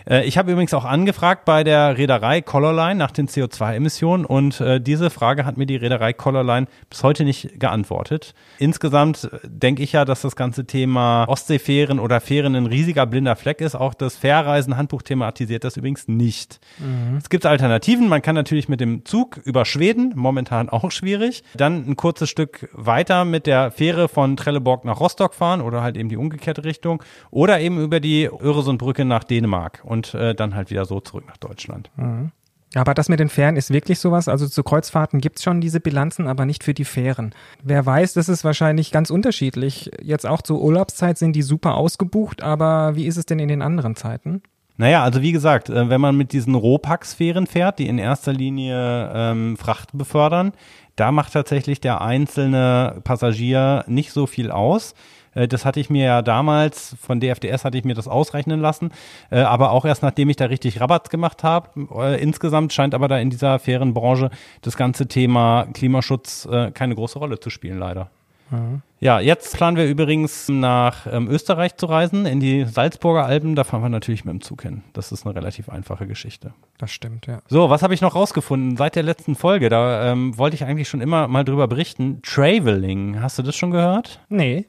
Äh, 0.09 0.25
ich 0.25 0.37
habe 0.37 0.51
übrigens 0.51 0.73
auch 0.73 0.85
angefragt 0.85 1.45
bei 1.45 1.63
der 1.63 1.97
Reederei 1.97 2.41
Colorline 2.41 2.95
nach 2.95 3.11
den 3.11 3.27
CO2-Emissionen 3.27 4.25
und 4.25 4.59
äh, 4.61 4.79
diese 4.79 5.09
Frage 5.09 5.45
hat 5.45 5.57
mir 5.57 5.65
die 5.65 5.75
Reederei 5.75 6.13
Colorline 6.13 6.67
bis 6.89 7.03
heute 7.03 7.23
nicht 7.23 7.59
geantwortet. 7.59 8.33
Insgesamt 8.57 9.25
äh, 9.25 9.39
denke 9.43 9.83
ich 9.83 9.93
ja, 9.93 10.05
dass 10.05 10.21
das 10.21 10.35
ganze 10.35 10.65
Thema 10.65 11.25
Ostseefähren 11.27 11.99
oder 11.99 12.21
Fähren 12.21 12.55
ein 12.55 12.65
riesiger 12.65 13.05
blinder 13.05 13.35
Fleck 13.35 13.61
ist. 13.61 13.75
Auch 13.75 13.93
das 13.93 14.15
Fährreisen-Handbuch 14.15 15.01
thematisiert 15.01 15.63
das 15.63 15.77
übrigens 15.77 16.07
nicht. 16.07 16.59
Mhm. 16.79 17.17
Es 17.17 17.29
gibt 17.29 17.45
Alternativen. 17.45 18.07
Man 18.07 18.21
kann 18.21 18.35
natürlich 18.35 18.69
mit 18.69 18.79
dem 18.79 19.05
Zug 19.05 19.37
über 19.43 19.65
Schweden, 19.65 20.13
momentan 20.15 20.69
auch 20.69 20.91
schwierig, 20.91 21.43
dann 21.55 21.87
ein 21.87 21.95
kurzes 21.95 22.29
Stück 22.29 22.69
weiter 22.73 23.25
mit 23.25 23.47
der 23.47 23.71
Fähre 23.71 24.07
von 24.07 24.35
Trelleborg 24.35 24.85
nach 24.85 24.99
Rostock 24.99 25.33
fahren 25.33 25.61
oder 25.61 25.81
halt 25.81 25.97
eben 25.97 26.09
die 26.09 26.17
umgekehrte 26.17 26.63
Richtung 26.63 27.03
oder 27.31 27.59
eben 27.59 27.79
über 27.79 27.99
die 27.99 28.25
Öresundbrücke 28.25 29.05
nach 29.05 29.23
Dänemark 29.23 29.81
und 29.93 30.13
äh, 30.15 30.35
dann 30.35 30.55
halt 30.55 30.71
wieder 30.71 30.85
so 30.85 30.99
zurück 30.99 31.25
nach 31.27 31.37
Deutschland. 31.37 31.89
Mhm. 31.95 32.31
Aber 32.75 32.95
das 32.95 33.07
mit 33.07 33.19
den 33.19 33.29
Fähren 33.29 33.55
ist 33.55 33.71
wirklich 33.71 33.99
sowas. 33.99 34.27
Also 34.27 34.47
zu 34.47 34.63
Kreuzfahrten 34.63 35.21
gibt 35.21 35.37
es 35.37 35.43
schon 35.43 35.61
diese 35.61 35.79
Bilanzen, 35.79 36.27
aber 36.27 36.45
nicht 36.45 36.63
für 36.63 36.73
die 36.73 36.85
Fähren. 36.85 37.35
Wer 37.61 37.85
weiß, 37.85 38.13
das 38.13 38.29
ist 38.29 38.43
wahrscheinlich 38.43 38.91
ganz 38.91 39.11
unterschiedlich. 39.11 39.91
Jetzt 40.01 40.25
auch 40.25 40.41
zur 40.41 40.59
Urlaubszeit 40.59 41.19
sind 41.19 41.35
die 41.35 41.43
super 41.43 41.75
ausgebucht, 41.75 42.41
aber 42.41 42.95
wie 42.95 43.05
ist 43.05 43.17
es 43.17 43.27
denn 43.27 43.37
in 43.37 43.47
den 43.47 43.61
anderen 43.61 43.95
Zeiten? 43.95 44.41
Naja, 44.75 45.03
also 45.03 45.21
wie 45.21 45.31
gesagt, 45.31 45.69
äh, 45.69 45.89
wenn 45.89 46.01
man 46.01 46.17
mit 46.17 46.33
diesen 46.33 46.55
Ropax-Fähren 46.55 47.45
fährt, 47.45 47.77
die 47.77 47.87
in 47.87 47.99
erster 47.99 48.33
Linie 48.33 49.11
ähm, 49.13 49.55
Fracht 49.55 49.89
befördern, 49.93 50.53
da 50.95 51.11
macht 51.11 51.33
tatsächlich 51.33 51.79
der 51.79 52.01
einzelne 52.01 53.01
Passagier 53.03 53.83
nicht 53.87 54.11
so 54.11 54.25
viel 54.25 54.49
aus. 54.49 54.95
Äh, 55.35 55.47
das 55.47 55.65
hatte 55.65 55.79
ich 55.79 55.89
mir 55.89 56.05
ja 56.05 56.21
damals 56.21 56.95
von 56.99 57.19
DFDS 57.19 57.65
hatte 57.65 57.77
ich 57.77 57.85
mir 57.85 57.95
das 57.95 58.07
ausrechnen 58.07 58.59
lassen, 58.59 58.91
äh, 59.29 59.39
aber 59.39 59.71
auch 59.71 59.85
erst 59.85 60.03
nachdem 60.03 60.29
ich 60.29 60.35
da 60.35 60.45
richtig 60.45 60.79
Rabatt 60.79 61.09
gemacht 61.09 61.43
habe. 61.43 61.69
Äh, 61.95 62.21
insgesamt 62.21 62.73
scheint 62.73 62.93
aber 62.93 63.07
da 63.07 63.17
in 63.17 63.29
dieser 63.29 63.59
fairen 63.59 63.93
Branche 63.93 64.29
das 64.61 64.77
ganze 64.77 65.07
Thema 65.07 65.67
Klimaschutz 65.73 66.47
keine 66.73 66.95
große 66.95 67.19
Rolle 67.19 67.39
zu 67.39 67.49
spielen, 67.49 67.79
leider. 67.79 68.09
Mhm. 68.53 68.81
Ja, 68.99 69.19
jetzt 69.19 69.55
planen 69.55 69.75
wir 69.75 69.85
übrigens 69.85 70.47
nach 70.47 71.07
ähm, 71.11 71.27
Österreich 71.29 71.75
zu 71.75 71.87
reisen, 71.87 72.25
in 72.25 72.39
die 72.39 72.63
Salzburger 72.65 73.25
Alpen. 73.25 73.55
Da 73.55 73.63
fahren 73.63 73.81
wir 73.81 73.89
natürlich 73.89 74.23
mit 74.23 74.33
dem 74.33 74.41
Zug 74.41 74.61
hin. 74.61 74.83
Das 74.93 75.11
ist 75.11 75.25
eine 75.25 75.35
relativ 75.35 75.67
einfache 75.67 76.07
Geschichte. 76.07 76.53
Das 76.77 76.91
stimmt, 76.91 77.27
ja. 77.27 77.39
So, 77.47 77.69
was 77.69 77.83
habe 77.83 77.93
ich 77.93 78.01
noch 78.01 78.15
rausgefunden 78.15 78.77
seit 78.77 78.95
der 78.95 79.03
letzten 79.03 79.35
Folge? 79.35 79.69
Da 79.69 80.11
ähm, 80.11 80.37
wollte 80.37 80.55
ich 80.55 80.63
eigentlich 80.63 80.87
schon 80.87 81.01
immer 81.01 81.27
mal 81.27 81.43
drüber 81.43 81.67
berichten. 81.67 82.21
Traveling, 82.21 83.21
hast 83.21 83.37
du 83.39 83.43
das 83.43 83.55
schon 83.55 83.71
gehört? 83.71 84.21
Nee. 84.29 84.67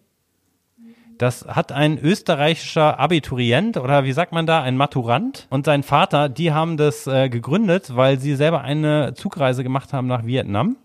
Das 1.18 1.46
hat 1.46 1.72
ein 1.72 1.98
österreichischer 1.98 2.98
Abiturient 2.98 3.76
oder 3.76 4.04
wie 4.04 4.12
sagt 4.12 4.32
man 4.32 4.46
da, 4.46 4.62
ein 4.62 4.76
Maturant 4.76 5.46
und 5.50 5.64
sein 5.64 5.82
Vater, 5.82 6.28
die 6.28 6.52
haben 6.52 6.76
das 6.76 7.06
äh, 7.06 7.28
gegründet, 7.28 7.94
weil 7.94 8.18
sie 8.18 8.34
selber 8.34 8.62
eine 8.62 9.14
Zugreise 9.14 9.62
gemacht 9.62 9.92
haben 9.92 10.06
nach 10.06 10.24
Vietnam. 10.24 10.76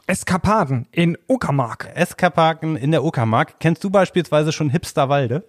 Eskapaden 0.07 0.87
in 0.91 1.17
Uckermark. 1.27 1.91
Eskapaden 1.95 2.75
in 2.75 2.91
der 2.91 3.03
Uckermark. 3.03 3.59
Kennst 3.59 3.83
du 3.83 3.89
beispielsweise 3.89 4.51
schon 4.51 4.69
Hipsterwalde? 4.69 5.43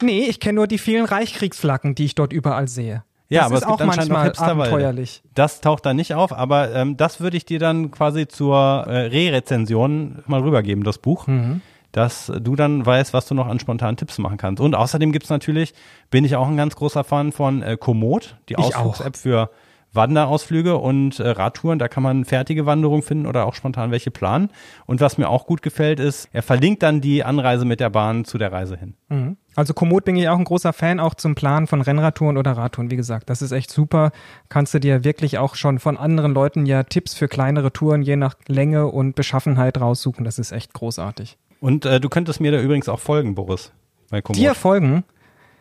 Nee, 0.00 0.26
ich 0.28 0.40
kenne 0.40 0.56
nur 0.56 0.66
die 0.66 0.78
vielen 0.78 1.04
Reichskriegsflaggen, 1.04 1.94
die 1.94 2.04
ich 2.04 2.14
dort 2.14 2.32
überall 2.32 2.68
sehe. 2.68 3.04
Ja, 3.28 3.42
das 3.42 3.46
aber 3.46 3.54
ist 3.56 3.62
es 3.62 3.68
gibt 3.68 3.80
auch 3.82 3.96
manchmal 3.96 4.24
Hipsterwalde. 4.24 4.62
abenteuerlich. 4.62 5.22
Das 5.34 5.60
taucht 5.60 5.84
da 5.84 5.94
nicht 5.94 6.14
auf, 6.14 6.32
aber 6.32 6.74
ähm, 6.74 6.96
das 6.96 7.20
würde 7.20 7.36
ich 7.36 7.44
dir 7.44 7.58
dann 7.58 7.90
quasi 7.90 8.26
zur 8.26 8.56
äh, 8.56 9.06
Re-Rezension 9.06 10.22
mal 10.26 10.40
rübergeben, 10.40 10.84
das 10.84 10.98
Buch. 10.98 11.26
Mhm. 11.26 11.60
Dass 11.92 12.30
du 12.40 12.54
dann 12.54 12.84
weißt, 12.84 13.14
was 13.14 13.26
du 13.26 13.34
noch 13.34 13.46
an 13.46 13.58
spontanen 13.60 13.96
Tipps 13.96 14.18
machen 14.18 14.36
kannst. 14.36 14.60
Und 14.60 14.74
außerdem 14.74 15.10
gibt's 15.10 15.30
natürlich, 15.30 15.72
bin 16.10 16.24
ich 16.24 16.36
auch 16.36 16.46
ein 16.46 16.56
ganz 16.56 16.76
großer 16.76 17.02
Fan 17.02 17.32
von 17.32 17.62
äh, 17.62 17.78
Komoot, 17.78 18.36
die 18.50 18.56
auch. 18.56 18.66
Ausflugs-App 18.66 19.16
für 19.16 19.50
Wanderausflüge 19.92 20.76
und 20.76 21.18
äh, 21.18 21.28
Radtouren. 21.28 21.78
Da 21.78 21.88
kann 21.88 22.02
man 22.02 22.24
fertige 22.24 22.66
Wanderungen 22.66 23.02
finden 23.02 23.26
oder 23.26 23.46
auch 23.46 23.54
spontan 23.54 23.90
welche 23.90 24.10
planen. 24.10 24.50
Und 24.86 25.00
was 25.00 25.18
mir 25.18 25.28
auch 25.28 25.46
gut 25.46 25.62
gefällt, 25.62 26.00
ist, 26.00 26.28
er 26.32 26.42
verlinkt 26.42 26.82
dann 26.82 27.00
die 27.00 27.24
Anreise 27.24 27.64
mit 27.64 27.80
der 27.80 27.90
Bahn 27.90 28.24
zu 28.24 28.38
der 28.38 28.52
Reise 28.52 28.76
hin. 28.76 28.94
Mhm. 29.08 29.36
Also 29.56 29.74
Komoot 29.74 30.04
bin 30.04 30.14
ich 30.16 30.28
auch 30.28 30.38
ein 30.38 30.44
großer 30.44 30.72
Fan, 30.72 31.00
auch 31.00 31.14
zum 31.14 31.34
Planen 31.34 31.66
von 31.66 31.80
Rennradtouren 31.80 32.36
oder 32.36 32.52
Radtouren. 32.52 32.90
Wie 32.90 32.96
gesagt, 32.96 33.28
das 33.28 33.42
ist 33.42 33.50
echt 33.52 33.70
super. 33.70 34.12
Kannst 34.48 34.72
du 34.74 34.78
dir 34.78 35.02
wirklich 35.04 35.38
auch 35.38 35.56
schon 35.56 35.78
von 35.80 35.96
anderen 35.96 36.32
Leuten 36.32 36.64
ja 36.64 36.84
Tipps 36.84 37.14
für 37.14 37.26
kleinere 37.26 37.72
Touren 37.72 38.02
je 38.02 38.16
nach 38.16 38.36
Länge 38.46 38.86
und 38.86 39.16
Beschaffenheit 39.16 39.80
raussuchen. 39.80 40.24
Das 40.24 40.38
ist 40.38 40.52
echt 40.52 40.74
großartig. 40.74 41.38
Und 41.60 41.86
äh, 41.86 41.98
du 41.98 42.08
könntest 42.08 42.40
mir 42.40 42.52
da 42.52 42.60
übrigens 42.60 42.88
auch 42.88 43.00
folgen, 43.00 43.34
Boris. 43.34 43.72
Bei 44.10 44.22
Komoot. 44.22 44.40
Dir 44.40 44.54
folgen, 44.54 45.02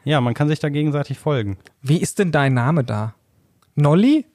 Ja, 0.04 0.22
man 0.22 0.36
kann 0.36 0.48
sich 0.48 0.60
da 0.60 0.70
gegenseitig 0.70 1.18
folgen. 1.18 1.58
wie 1.82 1.98
ist 1.98 2.20
denn 2.20 2.32
dein 2.32 2.54
Name 2.54 2.84
da? 2.84 3.16
Nolly? 3.78 4.26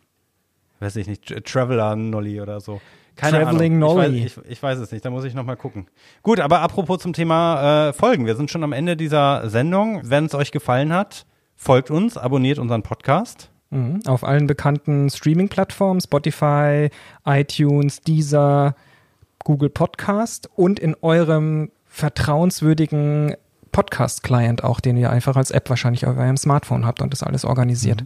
weiß 0.80 0.96
ich 0.96 1.06
nicht, 1.06 1.24
Tra- 1.28 1.44
Traveler 1.44 1.94
Nolly 1.94 2.40
oder 2.40 2.60
so. 2.60 2.80
Keine 3.14 3.42
Traveling 3.42 3.74
Ahnung. 3.74 3.96
Nolly. 3.96 4.24
Ich 4.24 4.36
weiß, 4.36 4.44
ich, 4.46 4.50
ich 4.52 4.62
weiß 4.62 4.78
es 4.78 4.90
nicht, 4.90 5.04
da 5.04 5.10
muss 5.10 5.24
ich 5.24 5.34
nochmal 5.34 5.56
gucken. 5.56 5.86
Gut, 6.22 6.40
aber 6.40 6.60
apropos 6.60 6.98
zum 7.00 7.12
Thema 7.12 7.88
äh, 7.88 7.92
Folgen. 7.92 8.26
Wir 8.26 8.34
sind 8.36 8.50
schon 8.50 8.64
am 8.64 8.72
Ende 8.72 8.96
dieser 8.96 9.48
Sendung. 9.48 10.00
Wenn 10.04 10.24
es 10.24 10.34
euch 10.34 10.50
gefallen 10.50 10.92
hat, 10.92 11.26
folgt 11.54 11.90
uns, 11.90 12.16
abonniert 12.16 12.58
unseren 12.58 12.82
Podcast. 12.82 13.50
Mhm. 13.70 14.00
Auf 14.06 14.24
allen 14.24 14.46
bekannten 14.46 15.08
Streaming-Plattformen, 15.10 16.00
Spotify, 16.00 16.88
iTunes, 17.24 18.00
Deezer, 18.00 18.74
Google 19.44 19.70
Podcast 19.70 20.48
und 20.56 20.80
in 20.80 20.96
eurem 21.02 21.70
vertrauenswürdigen 21.86 23.36
Podcast-Client 23.72 24.64
auch, 24.64 24.80
den 24.80 24.96
ihr 24.96 25.10
einfach 25.10 25.36
als 25.36 25.50
App 25.50 25.68
wahrscheinlich 25.70 26.06
auf 26.06 26.16
eurem 26.16 26.36
Smartphone 26.36 26.86
habt 26.86 27.00
und 27.02 27.12
das 27.12 27.22
alles 27.22 27.44
organisiert. 27.44 28.04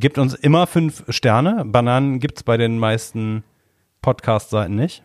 Gebt 0.00 0.16
uns 0.16 0.32
immer 0.32 0.66
fünf 0.66 1.04
Sterne. 1.10 1.62
Bananen 1.66 2.20
gibt's 2.20 2.42
bei 2.42 2.56
den 2.56 2.78
meisten 2.78 3.44
Podcast-Seiten 4.00 4.74
nicht. 4.74 5.02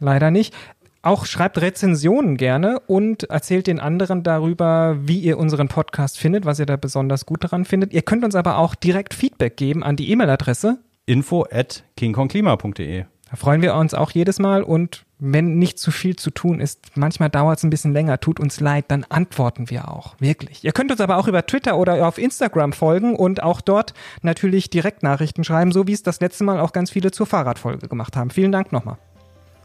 Leider 0.00 0.30
nicht. 0.30 0.54
Auch 1.02 1.26
schreibt 1.26 1.60
Rezensionen 1.60 2.38
gerne 2.38 2.80
und 2.86 3.24
erzählt 3.24 3.66
den 3.66 3.78
anderen 3.78 4.22
darüber, 4.22 4.96
wie 5.02 5.18
ihr 5.18 5.36
unseren 5.36 5.68
Podcast 5.68 6.18
findet, 6.18 6.46
was 6.46 6.58
ihr 6.58 6.64
da 6.64 6.76
besonders 6.76 7.26
gut 7.26 7.44
daran 7.44 7.66
findet. 7.66 7.92
Ihr 7.92 8.00
könnt 8.00 8.24
uns 8.24 8.34
aber 8.34 8.56
auch 8.56 8.74
direkt 8.74 9.12
Feedback 9.12 9.58
geben 9.58 9.84
an 9.84 9.96
die 9.96 10.10
E-Mail-Adresse. 10.10 10.78
Info 11.04 11.44
at 11.50 11.84
kingkongklima.de. 11.98 13.04
Da 13.30 13.36
freuen 13.36 13.60
wir 13.60 13.74
uns 13.74 13.92
auch 13.92 14.10
jedes 14.10 14.38
Mal 14.38 14.62
und 14.62 15.04
wenn 15.18 15.58
nicht 15.58 15.78
zu 15.78 15.90
viel 15.90 16.16
zu 16.16 16.30
tun 16.30 16.60
ist, 16.60 16.96
manchmal 16.96 17.28
dauert 17.28 17.58
es 17.58 17.64
ein 17.64 17.70
bisschen 17.70 17.92
länger, 17.92 18.20
tut 18.20 18.40
uns 18.40 18.60
leid, 18.60 18.86
dann 18.88 19.04
antworten 19.08 19.68
wir 19.68 19.88
auch. 19.88 20.14
Wirklich. 20.18 20.64
Ihr 20.64 20.72
könnt 20.72 20.90
uns 20.90 21.00
aber 21.00 21.18
auch 21.18 21.28
über 21.28 21.44
Twitter 21.44 21.76
oder 21.76 22.06
auf 22.06 22.18
Instagram 22.18 22.72
folgen 22.72 23.16
und 23.16 23.42
auch 23.42 23.60
dort 23.60 23.94
natürlich 24.22 24.70
Direktnachrichten 24.70 25.44
schreiben, 25.44 25.72
so 25.72 25.86
wie 25.86 25.92
es 25.92 26.02
das 26.02 26.20
letzte 26.20 26.44
Mal 26.44 26.60
auch 26.60 26.72
ganz 26.72 26.90
viele 26.90 27.10
zur 27.10 27.26
Fahrradfolge 27.26 27.88
gemacht 27.88 28.16
haben. 28.16 28.30
Vielen 28.30 28.52
Dank 28.52 28.72
nochmal. 28.72 28.96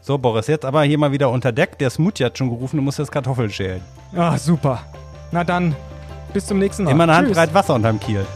So, 0.00 0.18
Boris, 0.18 0.48
jetzt 0.48 0.66
aber 0.66 0.82
hier 0.82 0.98
mal 0.98 1.12
wieder 1.12 1.30
unter 1.30 1.50
Deck. 1.50 1.78
Der 1.78 1.88
Smoothie 1.88 2.24
hat 2.24 2.36
schon 2.36 2.50
gerufen, 2.50 2.76
du 2.76 2.82
musst 2.82 2.98
jetzt 2.98 3.12
Kartoffeln 3.12 3.50
schälen. 3.50 3.80
Ah, 4.14 4.36
super. 4.36 4.82
Na 5.32 5.44
dann, 5.44 5.74
bis 6.34 6.46
zum 6.46 6.58
nächsten 6.58 6.84
Mal. 6.84 6.90
Immer 6.90 7.04
eine. 7.04 7.14
Handbreit 7.14 7.54
Wasser 7.54 7.74
unterm 7.74 7.98
Kiel. 8.00 8.26